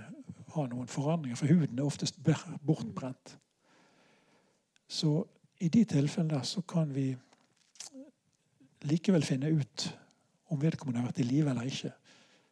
ha 0.54 0.66
noen 0.68 0.88
forandringer, 0.88 1.38
for 1.38 1.48
huden 1.48 1.78
er 1.78 1.88
oftest 1.88 2.20
bortbrent. 2.66 3.36
Så 4.88 5.22
i 5.60 5.68
de 5.68 5.84
tilfellene 5.84 6.34
der 6.34 6.44
så 6.48 6.60
kan 6.60 6.94
vi 6.94 7.14
likevel 8.82 9.24
finne 9.24 9.52
ut 9.52 9.86
om 10.50 10.60
vedkommende 10.60 11.00
har 11.00 11.10
vært 11.10 11.20
i 11.22 11.28
live 11.28 11.50
eller 11.52 11.68
ikke. 11.68 11.92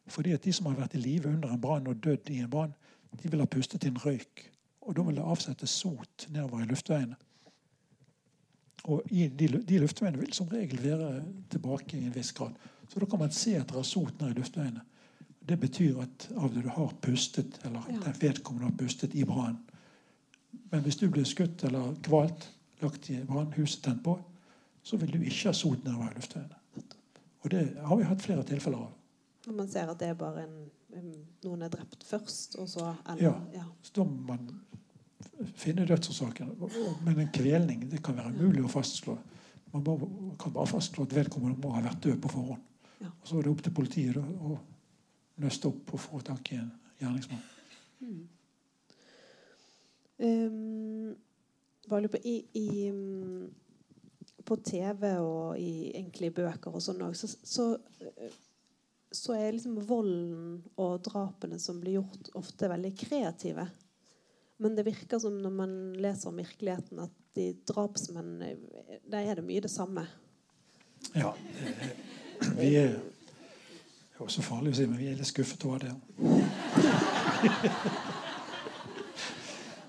Fordi 0.09 0.33
at 0.33 0.45
de 0.45 0.53
som 0.53 0.69
har 0.69 0.77
vært 0.77 0.95
i 0.97 1.01
live 1.03 1.29
under 1.29 1.51
en 1.53 1.61
brann 1.61 1.89
og 1.89 2.01
dødd 2.03 2.29
i 2.29 2.39
en 2.43 2.49
brann, 2.49 2.73
de 3.23 3.29
vil 3.29 3.41
ha 3.41 3.49
pustet 3.49 3.85
inn 3.85 3.97
røyk. 3.97 4.45
Og 4.89 4.95
da 4.97 5.03
vil 5.05 5.19
det 5.19 5.25
avsette 5.29 5.67
sot 5.69 6.25
nedover 6.33 6.63
i 6.63 6.69
luftveiene. 6.69 7.15
Og 8.89 9.03
i 9.13 9.27
de, 9.27 9.47
de 9.67 9.79
luftveiene 9.83 10.17
vil 10.21 10.31
som 10.33 10.47
regel 10.49 10.79
være 10.81 11.09
tilbake 11.51 11.97
i 11.99 12.05
en 12.07 12.13
viss 12.15 12.31
grad. 12.33 12.55
Så 12.89 13.01
da 13.01 13.05
kan 13.11 13.19
man 13.21 13.33
se 13.35 13.53
at 13.59 13.69
det 13.69 13.77
er 13.77 13.85
sot 13.85 14.21
ned 14.23 14.31
i 14.33 14.39
luftveiene. 14.39 14.81
Det 15.49 15.57
betyr 15.61 15.99
at 16.01 16.27
av 16.37 16.53
det 16.53 16.63
du 16.65 16.69
har 16.73 16.93
pustet, 17.03 17.59
eller 17.65 17.85
Ja. 17.89 17.99
den 18.05 18.15
vedkommende 18.21 18.69
har 18.71 18.77
pustet 18.79 19.13
i 19.15 19.23
brannen. 19.25 19.59
Men 20.71 20.81
hvis 20.85 20.97
du 20.97 21.07
blir 21.09 21.25
skutt 21.25 21.63
eller 21.63 21.93
kvalt, 22.05 22.47
lagt 22.81 23.09
i 23.09 23.19
brann, 23.25 23.51
huset 23.57 23.83
tent 23.83 24.03
på, 24.05 24.15
så 24.83 24.97
vil 24.97 25.11
du 25.11 25.19
ikke 25.21 25.49
ha 25.49 25.53
sot 25.53 25.83
nedover 25.85 26.09
i 26.11 26.15
luftveiene. 26.15 26.55
Og 27.43 27.51
det 27.51 27.63
har 27.85 27.95
vi 27.97 28.03
hatt 28.09 28.21
flere 28.21 28.43
tilfeller 28.43 28.77
av. 28.87 28.93
Når 29.47 29.53
man 29.55 29.67
ser 29.71 29.89
at 29.89 29.99
det 29.99 30.09
er 30.09 30.17
bare 30.19 30.43
en, 30.43 30.55
en- 30.95 31.25
noen 31.43 31.61
er 31.65 31.69
drept 31.73 32.03
først, 32.03 32.55
og 32.59 32.67
så 32.69 32.95
eller, 33.09 33.21
Ja. 33.23 33.33
ja. 33.53 33.63
Så 33.81 33.91
da 33.95 34.03
må 34.03 34.27
man 34.33 34.49
finne 35.55 35.85
dødsårsaken. 35.87 36.55
Men 37.05 37.19
en 37.19 37.31
kvelning 37.33 37.85
det 37.91 38.01
kan 38.03 38.17
være 38.17 38.33
umulig 38.35 38.65
å 38.65 38.71
fastslå. 38.71 39.17
Man 39.73 39.85
må, 39.85 39.95
kan 40.41 40.53
bare 40.53 40.71
fastslå 40.71 41.05
at 41.05 41.15
vedkommende 41.15 41.61
må 41.61 41.75
ha 41.75 41.83
vært 41.85 42.03
død 42.03 42.19
på 42.23 42.33
forhånd. 42.33 42.65
Og 43.05 43.27
Så 43.27 43.37
er 43.37 43.45
det 43.45 43.51
opp 43.53 43.63
til 43.63 43.75
politiet 43.75 44.17
å 44.17 44.57
nøste 45.39 45.69
opp 45.69 45.93
og 45.95 46.03
få 46.03 46.19
tak 46.25 46.51
i 46.53 46.59
en 46.59 46.71
gjerningsmann. 46.99 47.43
Um, 50.19 51.15
bare 51.89 52.09
på, 52.11 52.19
i, 52.27 52.35
i, 52.59 52.89
um, 52.91 53.47
på 54.43 54.57
TV 54.67 55.13
og 55.23 55.59
i 55.59 55.91
egentlig 55.93 56.33
bøker 56.35 56.75
og 56.75 56.83
sånn 56.83 57.05
så, 57.15 57.29
så, 57.29 57.67
eh, 58.03 58.33
så 59.15 59.37
er 59.37 59.55
liksom 59.55 59.77
volden 59.87 60.57
og 60.75 60.99
drapene 61.07 61.59
som 61.61 61.79
blir 61.79 62.01
gjort, 62.01 62.33
ofte 62.39 62.67
veldig 62.71 62.91
kreative. 62.99 63.69
Men 64.59 64.75
det 64.75 64.83
virker 64.85 65.19
som 65.19 65.37
når 65.39 65.53
man 65.55 65.75
leser 66.03 66.29
om 66.29 66.37
virkeligheten, 66.37 66.99
at 66.99 67.11
de 67.35 67.53
drapsmennene 67.67 68.55
Der 69.11 69.19
er 69.19 69.35
det 69.39 69.45
mye 69.45 69.61
det 69.63 69.71
samme. 69.71 70.03
Ja, 71.15 71.31
eh, 71.31 71.87
vi 72.57 72.75
er 72.75 72.87
Det 72.89 74.19
er 74.19 74.25
også 74.25 74.41
farlig 74.43 74.73
å 74.73 74.75
si, 74.75 74.85
men 74.85 74.99
vi 74.99 75.07
er 75.07 75.15
litt 75.15 75.29
skuffet 75.29 75.63
over 75.63 75.79
det. 75.79 75.93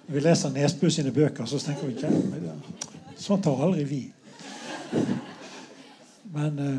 Når 0.06 0.14
vi 0.14 0.20
leser 0.22 0.54
Nesbø 0.54 0.90
sine 0.90 1.10
bøker, 1.12 1.46
så 1.50 1.58
tenker 1.58 1.86
vi 1.86 1.92
ikke 1.98 2.54
Sånt 3.18 3.44
har 3.44 3.64
aldri 3.66 3.84
vi. 3.84 4.12
Men 6.30 6.58
eh, 6.58 6.78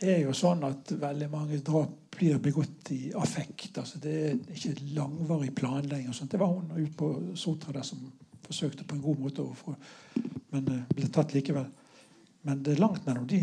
det 0.00 0.12
er 0.18 0.20
jo 0.26 0.36
sånn 0.36 0.62
at 0.68 0.92
veldig 1.00 1.30
mange 1.32 1.58
drap 1.64 2.03
blir 2.16 2.38
begått 2.38 2.90
i 2.94 3.12
affekt. 3.16 3.78
altså 3.78 3.98
Det 4.02 4.14
er 4.30 4.36
ikke 4.54 4.74
langvarig 4.94 5.54
planlegging. 5.54 6.08
og 6.08 6.14
sånt. 6.14 6.30
Det 6.30 6.40
var 6.40 6.46
hun 6.52 6.70
ute 6.76 6.92
på 6.96 7.10
Sotra 7.34 7.72
der 7.72 7.82
som 7.82 8.12
forsøkte 8.44 8.84
på 8.84 8.94
en 8.94 9.02
god 9.02 9.18
måte 9.18 9.42
å 9.42 9.54
få 9.56 9.74
Men 10.52 10.68
eh, 10.68 10.82
ble 10.94 11.08
tatt 11.08 11.32
likevel. 11.34 11.66
Men 12.42 12.62
det 12.62 12.74
er 12.74 12.80
langt 12.84 13.06
mellom 13.06 13.26
de 13.26 13.40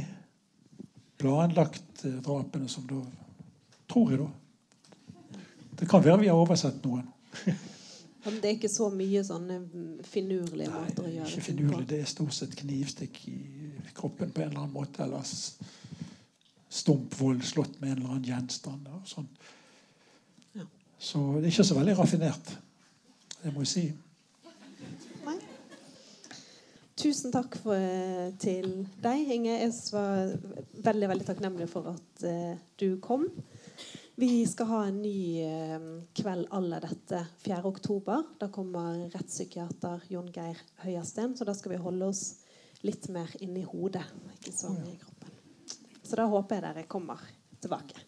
planlagt 1.17 2.05
drapene 2.23 2.69
som 2.69 2.87
da 2.87 3.01
Tror 3.91 4.11
jeg, 4.11 4.19
da. 4.21 4.27
Det 5.79 5.87
kan 5.89 6.03
være 6.03 6.21
vi 6.21 6.27
har 6.29 6.39
oversett 6.39 6.77
noen. 6.85 7.09
Men 8.23 8.37
det 8.37 8.47
er 8.47 8.53
ikke 8.55 8.69
så 8.71 8.87
mye 8.93 9.23
sånne 9.25 9.57
mm, 9.65 10.03
finurlige 10.07 10.69
Nei, 10.69 10.83
måter 10.85 11.07
å 11.09 11.11
gjøre 11.11 11.41
finurlig. 11.43 11.73
på. 11.73 11.81
Det 11.89 11.99
er 11.99 12.07
stort 12.07 12.35
sett 12.37 12.55
knivstikk 12.55 13.19
i 13.27 13.35
kroppen 13.97 14.31
på 14.31 14.45
en 14.45 14.51
eller 14.51 14.61
annen 14.61 14.75
måte. 14.77 15.03
Eller 15.03 15.25
stumpvold 16.71 17.43
slått 17.45 17.81
med 17.81 17.91
en 17.91 17.97
eller 17.97 18.13
annen 18.13 18.29
gjenstand. 18.29 18.87
Og 18.95 19.07
sånn. 19.09 19.27
Ja. 20.55 20.67
Så 20.99 21.23
det 21.37 21.49
er 21.49 21.53
ikke 21.53 21.67
så 21.67 21.79
veldig 21.79 21.97
raffinert. 21.99 22.53
Det 23.41 23.51
må 23.51 23.65
jeg 23.65 23.71
si. 23.71 23.85
Nei. 25.25 25.37
Tusen 27.01 27.33
takk 27.33 27.57
for, 27.63 27.75
eh, 27.75 28.29
til 28.39 28.87
deg, 29.03 29.33
Inge. 29.35 29.57
Jeg 29.57 29.73
var 29.91 30.35
veldig 30.89 31.11
veldig 31.11 31.27
takknemlig 31.27 31.67
for 31.71 31.91
at 31.95 32.25
uh, 32.29 32.55
du 32.79 32.99
kom. 33.03 33.27
Vi 34.21 34.45
skal 34.45 34.67
ha 34.69 34.81
en 34.85 34.99
ny 35.01 35.41
eh, 35.41 35.85
kveld 36.13 36.51
alle 36.53 36.77
dette 36.83 37.23
4. 37.41 37.63
oktober. 37.65 38.27
Da 38.39 38.51
kommer 38.53 39.07
rettspsykiater 39.15 40.05
Jon 40.13 40.29
Geir 40.35 40.59
Høiersten. 40.83 41.33
Så 41.35 41.47
da 41.47 41.55
skal 41.57 41.73
vi 41.73 41.81
holde 41.81 42.11
oss 42.11 42.27
litt 42.85 43.09
mer 43.13 43.33
inni 43.41 43.63
hodet, 43.65 44.05
ikke 44.37 44.53
så 44.53 44.69
mye 44.73 44.93
i 44.93 44.99
kroppen. 44.99 45.10
Så 46.11 46.17
da 46.19 46.25
håper 46.27 46.57
jeg 46.57 46.63
dere 46.65 46.81
kommer 46.91 47.21
tilbake. 47.63 48.01